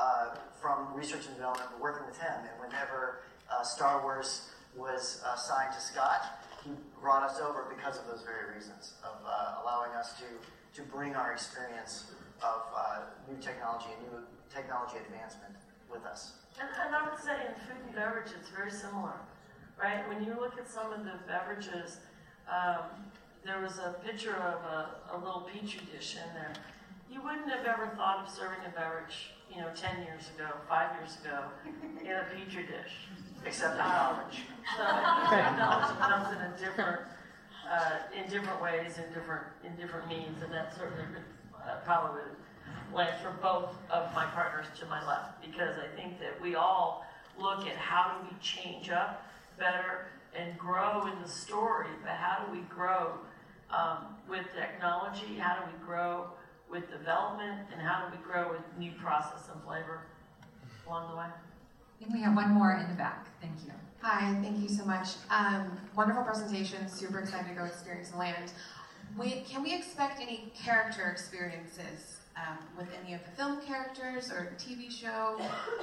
uh, 0.00 0.34
from 0.60 0.88
research 0.94 1.26
and 1.26 1.34
development, 1.36 1.68
working 1.80 2.06
with 2.06 2.18
him, 2.18 2.32
and 2.32 2.56
whenever 2.60 3.20
uh, 3.52 3.62
Star 3.62 4.02
Wars 4.02 4.48
was 4.76 5.22
uh, 5.26 5.36
signed 5.36 5.74
to 5.74 5.80
Scott, 5.80 6.40
he 6.64 6.70
brought 7.00 7.22
us 7.22 7.40
over 7.40 7.66
because 7.74 7.98
of 7.98 8.06
those 8.06 8.22
very 8.22 8.54
reasons 8.54 8.94
of 9.04 9.16
uh, 9.26 9.62
allowing 9.62 9.92
us 9.92 10.14
to 10.18 10.24
to 10.72 10.82
bring 10.82 11.14
our 11.14 11.32
experience 11.32 12.12
of 12.42 12.62
uh, 12.74 13.00
new 13.28 13.36
technology 13.42 13.86
and 13.98 14.12
new 14.12 14.26
technology 14.54 14.96
advancement 15.04 15.54
with 15.90 16.04
us. 16.06 16.34
And, 16.60 16.68
and 16.86 16.94
I 16.94 17.08
would 17.08 17.18
say 17.18 17.34
in 17.34 17.54
food 17.66 17.82
and 17.86 17.94
beverage, 17.94 18.30
it's 18.38 18.50
very 18.50 18.70
similar, 18.70 19.14
right? 19.82 20.06
When 20.08 20.24
you 20.24 20.34
look 20.38 20.58
at 20.58 20.70
some 20.70 20.92
of 20.92 21.04
the 21.04 21.18
beverages, 21.26 21.98
um, 22.48 22.86
there 23.44 23.60
was 23.60 23.78
a 23.78 23.96
picture 24.04 24.36
of 24.36 24.62
a, 24.64 24.90
a 25.12 25.18
little 25.18 25.48
petri 25.52 25.80
dish 25.92 26.16
in 26.16 26.34
there. 26.34 26.52
You 27.10 27.20
wouldn't 27.22 27.50
have 27.50 27.66
ever 27.66 27.90
thought 27.96 28.24
of 28.24 28.32
serving 28.32 28.64
a 28.66 28.70
beverage, 28.70 29.32
you 29.52 29.60
know, 29.60 29.68
10 29.74 30.02
years 30.02 30.30
ago, 30.36 30.48
five 30.68 30.90
years 30.96 31.18
ago, 31.24 31.42
in 32.00 32.06
a 32.12 32.24
petri 32.24 32.62
dish. 32.62 33.08
Except 33.44 33.80
Um, 33.80 33.90
college. 33.90 34.42
So 34.76 34.84
technology 35.36 35.98
comes 35.98 36.36
in 36.36 36.40
a 36.42 36.56
different, 36.58 37.00
uh, 37.68 37.98
in 38.16 38.30
different 38.30 38.62
ways, 38.62 38.98
in 38.98 39.12
different, 39.12 39.44
in 39.64 39.74
different 39.76 40.06
means, 40.08 40.40
and 40.42 40.52
that 40.52 40.76
certainly 40.76 41.04
uh, 41.56 41.76
probably 41.84 42.22
lands 42.94 43.20
for 43.22 43.32
both 43.42 43.74
of 43.90 44.14
my 44.14 44.26
partners 44.26 44.66
to 44.78 44.86
my 44.86 45.04
left, 45.06 45.40
because 45.40 45.76
I 45.78 45.88
think 45.96 46.20
that 46.20 46.40
we 46.40 46.54
all 46.54 47.04
look 47.38 47.66
at 47.66 47.76
how 47.76 48.12
do 48.20 48.28
we 48.30 48.40
change 48.40 48.90
up 48.90 49.26
better 49.58 50.06
and 50.36 50.56
grow 50.58 51.06
in 51.06 51.20
the 51.22 51.28
story, 51.28 51.88
but 52.02 52.12
how 52.12 52.44
do 52.44 52.52
we 52.52 52.60
grow 52.68 53.14
um, 53.70 54.14
with 54.28 54.46
technology? 54.54 55.38
How 55.38 55.56
do 55.56 55.62
we 55.66 55.84
grow 55.84 56.26
with 56.70 56.90
development? 56.90 57.66
And 57.72 57.80
how 57.80 58.06
do 58.06 58.16
we 58.16 58.22
grow 58.22 58.50
with 58.50 58.62
new 58.78 58.92
process 58.92 59.48
and 59.52 59.62
flavor 59.64 60.02
along 60.86 61.10
the 61.10 61.16
way? 61.16 61.26
I 61.26 61.98
think 61.98 62.14
we 62.14 62.22
have 62.22 62.34
one 62.34 62.50
more 62.50 62.72
in 62.72 62.88
the 62.88 62.94
back. 62.94 63.26
Thank 63.40 63.54
you. 63.64 63.72
Hi, 64.02 64.34
thank 64.42 64.58
you 64.62 64.68
so 64.68 64.84
much. 64.86 65.08
Um, 65.30 65.78
wonderful 65.94 66.22
presentation. 66.22 66.88
Super 66.88 67.18
excited 67.18 67.48
to 67.48 67.54
go 67.54 67.64
experience 67.64 68.10
the 68.10 68.18
land. 68.18 68.52
We, 69.18 69.42
can 69.48 69.62
we 69.62 69.74
expect 69.74 70.20
any 70.20 70.52
character 70.54 71.10
experiences 71.10 72.20
um, 72.36 72.58
with 72.78 72.88
any 73.02 73.12
of 73.12 73.20
the 73.24 73.30
film 73.32 73.60
characters 73.60 74.30
or 74.30 74.54
TV 74.58 74.90
show 74.90 75.38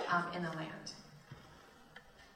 um, 0.10 0.26
in 0.36 0.42
the 0.42 0.50
land? 0.50 0.94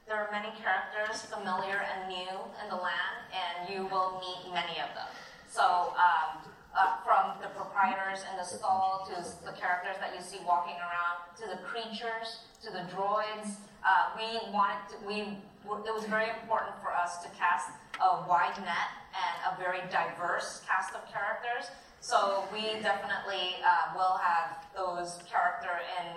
There 0.05 0.15
are 0.15 0.29
many 0.31 0.49
characters, 0.61 1.21
familiar 1.21 1.81
and 1.81 2.09
new, 2.09 2.29
in 2.61 2.69
the 2.69 2.75
land, 2.75 3.17
and 3.31 3.73
you 3.73 3.87
will 3.87 4.19
meet 4.19 4.53
many 4.53 4.77
of 4.81 4.93
them. 4.93 5.07
So, 5.47 5.93
um, 5.95 6.43
uh, 6.75 6.97
from 7.03 7.39
the 7.41 7.47
proprietors 7.55 8.23
in 8.31 8.37
the 8.37 8.43
stall 8.43 9.07
to 9.09 9.15
the 9.45 9.51
characters 9.53 9.95
that 9.99 10.15
you 10.15 10.21
see 10.21 10.39
walking 10.45 10.75
around, 10.79 11.27
to 11.37 11.45
the 11.49 11.61
creatures, 11.63 12.47
to 12.63 12.71
the 12.71 12.85
droids, 12.93 13.59
uh, 13.83 14.13
we 14.15 14.39
wanted 14.53 14.79
to, 14.89 14.95
we 15.07 15.37
it 15.61 15.93
was 15.93 16.05
very 16.05 16.29
important 16.41 16.73
for 16.81 16.91
us 16.91 17.21
to 17.21 17.29
cast 17.37 17.69
a 18.01 18.25
wide 18.27 18.57
net 18.65 18.89
and 19.13 19.53
a 19.53 19.61
very 19.61 19.79
diverse 19.91 20.61
cast 20.67 20.95
of 20.95 21.01
characters. 21.11 21.69
So 21.99 22.43
we 22.51 22.81
definitely 22.81 23.61
uh, 23.61 23.93
will 23.93 24.17
have 24.17 24.65
those 24.75 25.19
character 25.29 25.69
in, 26.01 26.07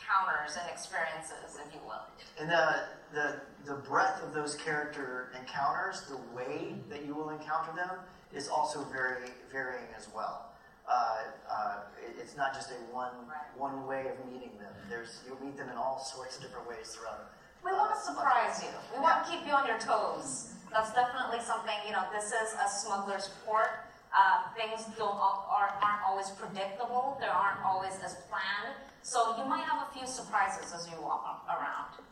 encounters 0.00 0.56
and 0.60 0.68
experiences, 0.70 1.58
if 1.66 1.74
you 1.74 1.80
will. 1.86 2.04
And 2.38 2.50
the, 2.50 2.84
the, 3.12 3.40
the 3.64 3.74
breadth 3.80 4.22
of 4.22 4.34
those 4.34 4.54
character 4.54 5.32
encounters, 5.38 6.02
the 6.02 6.20
way 6.34 6.74
that 6.88 7.04
you 7.04 7.14
will 7.14 7.30
encounter 7.30 7.72
them, 7.74 7.98
is 8.34 8.48
also 8.48 8.84
very 8.92 9.30
varying 9.50 9.88
as 9.96 10.08
well. 10.14 10.52
Uh, 10.88 11.18
uh, 11.50 11.76
it's 12.18 12.36
not 12.36 12.54
just 12.54 12.70
a 12.70 12.74
one 12.94 13.12
one 13.56 13.86
way 13.86 14.06
of 14.08 14.16
meeting 14.32 14.50
them. 14.58 14.72
There's 14.88 15.20
you'll 15.26 15.40
meet 15.44 15.56
them 15.56 15.68
in 15.68 15.76
all 15.76 15.98
sorts 15.98 16.36
of 16.36 16.42
different 16.42 16.68
ways 16.68 16.94
throughout. 16.94 17.30
We 17.64 17.72
want 17.72 17.94
to 17.94 18.00
surprise 18.00 18.62
you. 18.62 18.72
We 18.94 19.00
want 19.02 19.24
to 19.24 19.30
keep 19.30 19.46
you 19.46 19.52
on 19.52 19.66
your 19.66 19.78
toes. 19.78 20.54
That's 20.72 20.92
definitely 20.94 21.40
something. 21.44 21.74
You 21.86 21.92
know, 21.92 22.04
this 22.12 22.32
is 22.32 22.54
a 22.58 22.68
smuggler's 22.68 23.30
port. 23.44 23.86
Uh, 24.10 24.50
things 24.56 24.86
don't 24.98 25.14
aren't, 25.14 25.78
aren't 25.78 26.02
always 26.08 26.30
predictable. 26.30 27.18
They 27.20 27.28
aren't 27.28 27.62
always 27.64 27.94
as 28.02 28.16
planned. 28.26 28.74
So 29.02 29.36
you 29.38 29.48
might 29.48 29.62
have 29.64 29.86
a 29.86 29.94
few 29.96 30.06
surprises 30.06 30.72
as 30.74 30.88
you 30.90 31.00
walk 31.00 31.44
around. 31.46 32.02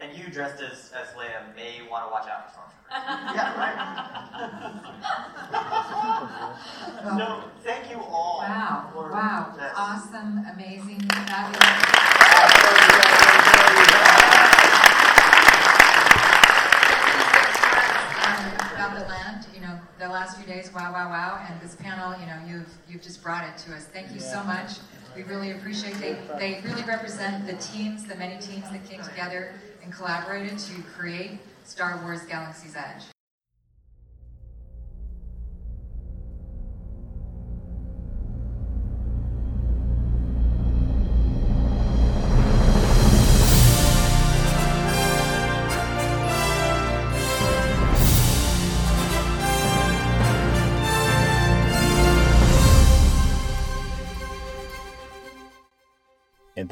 And 0.00 0.16
you 0.18 0.28
dressed 0.30 0.60
as, 0.62 0.92
as 0.92 1.14
Leia 1.16 1.54
may 1.54 1.86
want 1.88 2.06
to 2.06 2.10
watch 2.10 2.28
out 2.28 2.52
for 2.52 2.60
stormtroopers. 2.60 3.34
yeah, 3.34 3.56
right. 3.56 4.82
so 7.02 7.42
thank 7.62 7.90
you 7.90 7.98
all. 7.98 8.38
Wow, 8.40 8.90
for 8.92 9.10
wow, 9.10 9.52
this. 9.56 9.72
awesome, 9.76 10.38
amazing, 10.52 11.00
fabulous. 11.00 11.58
about 18.74 18.98
the 18.98 19.06
land, 19.06 19.46
you 19.54 19.60
know, 19.60 19.78
the 19.98 20.08
last 20.08 20.36
few 20.36 20.46
days, 20.46 20.72
wow, 20.72 20.92
wow, 20.92 21.08
wow, 21.08 21.44
and 21.48 21.60
this 21.60 21.76
panel, 21.76 22.18
you 22.20 22.26
know, 22.26 22.38
you've 22.46 22.68
you've 22.88 23.02
just 23.02 23.22
brought 23.22 23.44
it 23.44 23.56
to 23.58 23.74
us. 23.74 23.86
Thank 23.86 24.12
you 24.12 24.20
so 24.20 24.42
much. 24.44 24.78
We 25.16 25.24
really 25.24 25.50
appreciate 25.52 25.94
they 25.94 26.16
they 26.38 26.60
really 26.64 26.82
represent 26.84 27.46
the 27.46 27.54
teams, 27.54 28.06
the 28.06 28.14
many 28.14 28.40
teams 28.40 28.70
that 28.70 28.88
came 28.88 29.02
together 29.02 29.54
and 29.82 29.92
collaborated 29.92 30.58
to 30.58 30.82
create 30.82 31.38
Star 31.64 32.00
Wars 32.02 32.22
Galaxy's 32.22 32.76
Edge. 32.76 33.02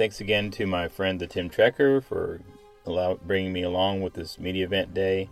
Thanks 0.01 0.19
again 0.19 0.51
to 0.53 0.67
my 0.67 0.89
friend 0.89 1.21
the 1.21 1.27
Tim 1.27 1.51
Tracker 1.51 2.01
for 2.01 2.41
allow, 2.87 3.17
bringing 3.17 3.53
me 3.53 3.61
along 3.61 4.01
with 4.01 4.15
this 4.15 4.39
media 4.39 4.65
event 4.65 4.95
day. 4.95 5.29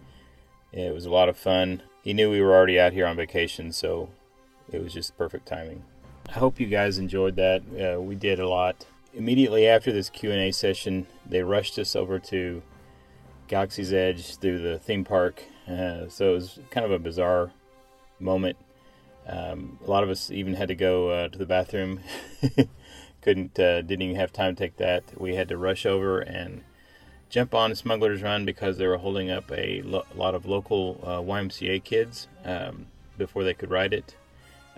It 0.73 0.93
was 0.93 1.07
a 1.07 1.11
lot 1.11 1.31
of 1.31 1.39
fun. 1.39 1.83
He 2.03 2.13
knew 2.13 2.31
we 2.31 2.43
were 2.43 2.53
already 2.53 2.79
out 2.79 2.93
here 2.93 3.07
on 3.07 3.17
vacation, 3.17 3.73
so 3.73 4.11
it 4.71 4.83
was 4.83 4.93
just 4.93 5.17
perfect 5.17 5.49
timing. 5.49 5.85
I 6.29 6.33
hope 6.33 6.61
you 6.61 6.67
guys 6.67 6.99
enjoyed 6.99 7.37
that. 7.37 7.63
Uh, 7.73 8.03
we 8.03 8.15
did 8.15 8.41
a 8.41 8.47
lot. 8.47 8.85
Immediately 9.15 9.67
after 9.67 9.91
this 9.91 10.11
Q&A 10.11 10.53
session, 10.53 11.07
they 11.25 11.43
rushed 11.43 11.79
us 11.79 11.97
over 11.97 12.19
to 12.19 12.63
Galaxy's 13.47 13.95
Edge 13.95 14.37
through 14.37 14.59
the 14.59 14.79
theme 14.79 15.03
park. 15.03 15.45
Uh, 15.67 16.09
so 16.09 16.33
it 16.33 16.35
was 16.35 16.59
kind 16.69 16.85
of 16.85 16.93
a 16.93 16.99
bizarre 16.99 17.53
moment. 18.21 18.59
Um, 19.27 19.79
a 19.83 19.91
lot 19.91 20.03
of 20.03 20.11
us 20.11 20.31
even 20.31 20.53
had 20.53 20.69
to 20.69 20.75
go 20.75 21.09
uh, 21.09 21.29
to 21.29 21.39
the 21.39 21.47
bathroom. 21.47 22.01
Couldn't, 23.29 23.59
uh, 23.59 23.83
didn't 23.83 24.01
even 24.01 24.17
have 24.17 24.33
time 24.33 24.57
to 24.57 24.59
take 24.59 24.79
that. 24.79 25.05
We 25.21 25.35
had 25.35 25.49
to 25.51 25.59
rush 25.59 25.85
over 25.85 26.19
and 26.19 26.63
jump 27.29 27.55
on 27.55 27.75
Smuggler's 27.75 28.23
Run 28.23 28.47
because 28.47 28.79
they 28.79 28.87
were 28.87 28.97
holding 28.97 29.31
up 29.31 29.53
a 29.53 29.83
lo- 29.83 30.07
lot 30.17 30.35
of 30.35 30.47
local 30.47 30.99
uh, 31.03 31.19
YMCA 31.19 31.85
kids 31.85 32.27
um, 32.47 32.87
before 33.19 33.45
they 33.45 33.53
could 33.53 33.71
ride 33.71 33.93
it. 33.93 34.17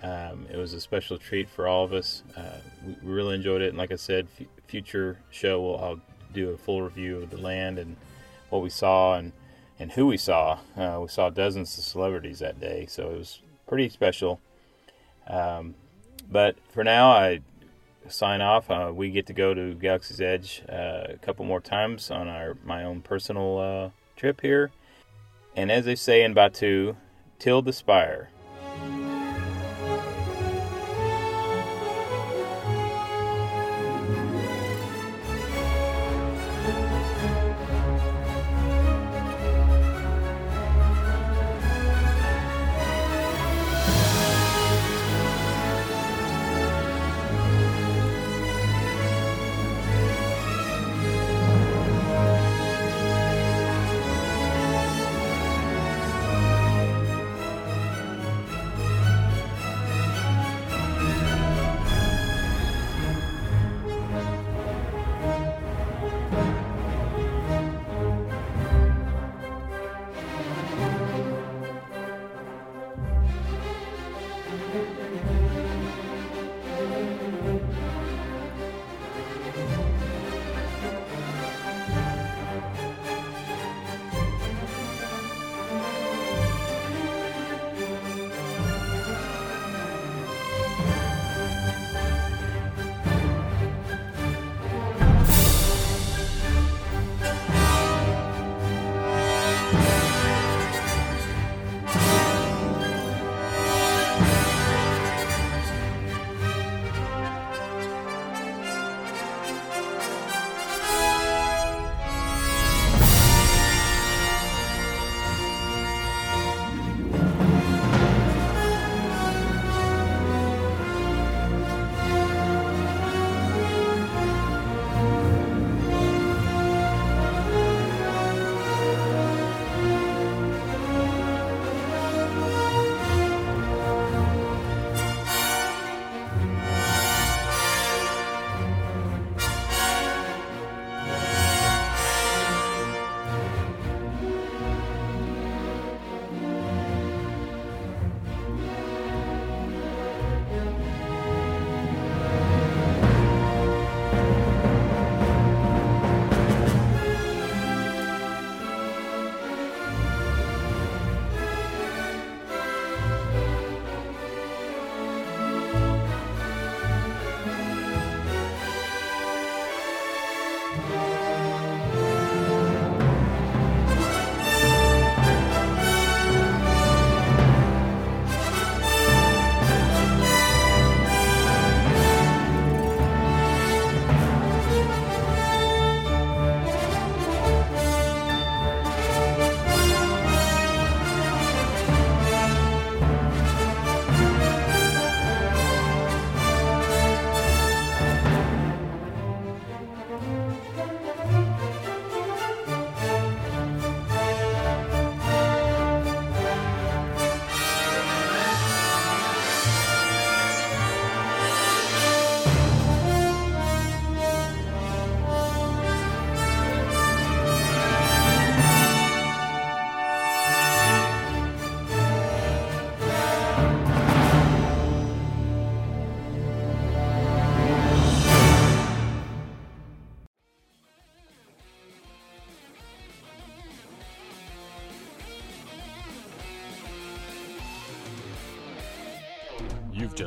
Um, 0.03 0.49
it 0.51 0.57
was 0.57 0.73
a 0.73 0.81
special 0.81 1.17
treat 1.17 1.49
for 1.49 1.69
all 1.69 1.85
of 1.85 1.93
us. 1.93 2.25
Uh, 2.37 2.57
we, 2.85 2.97
we 3.05 3.13
really 3.13 3.37
enjoyed 3.37 3.63
it, 3.63 3.69
and 3.69 3.79
like 3.79 3.93
I 3.93 3.95
said, 3.95 4.27
f- 4.41 4.49
future 4.67 5.19
show 5.31 5.61
will 5.61 5.79
I'll 5.79 6.01
do 6.35 6.51
a 6.51 6.59
full 6.59 6.83
review 6.83 7.19
of 7.19 7.31
the 7.31 7.39
land 7.39 7.79
and 7.79 7.95
what 8.49 8.63
we 8.63 8.71
saw 8.71 9.15
and 9.15 9.31
and 9.79 9.93
who 9.93 10.09
we 10.09 10.17
saw. 10.17 10.59
Uh, 10.77 10.99
we 11.03 11.07
saw 11.07 11.31
dozens 11.31 11.79
of 11.79 11.85
celebrities 11.85 12.41
that 12.41 12.59
day, 12.59 12.87
so 12.89 13.11
it 13.11 13.17
was 13.17 13.43
pretty 13.69 13.89
special. 13.89 14.41
Um, 15.29 15.77
but 16.29 16.57
for 16.69 16.83
now, 16.83 17.13
I 17.13 17.43
sign 18.11 18.41
off. 18.41 18.71
Uh, 18.71 18.93
we 18.95 19.11
get 19.11 19.27
to 19.27 19.33
go 19.33 19.55
to 19.55 19.75
Galaxy's 19.75 20.21
Edge 20.21 20.63
uh, 20.69 21.05
a 21.09 21.19
couple 21.21 21.45
more 21.45 21.61
times 21.61 22.11
on 22.11 22.29
our 22.29 22.57
my 22.65 22.85
own 22.85 23.01
personal 23.03 23.59
uh, 23.59 23.91
trip 24.17 24.41
here. 24.41 24.71
And 25.57 25.71
as 25.71 25.85
they 25.85 25.97
say 25.97 26.23
in 26.23 26.35
Batuu, 26.35 26.97
till 27.39 27.63
the 27.63 27.73
spire. 27.73 28.31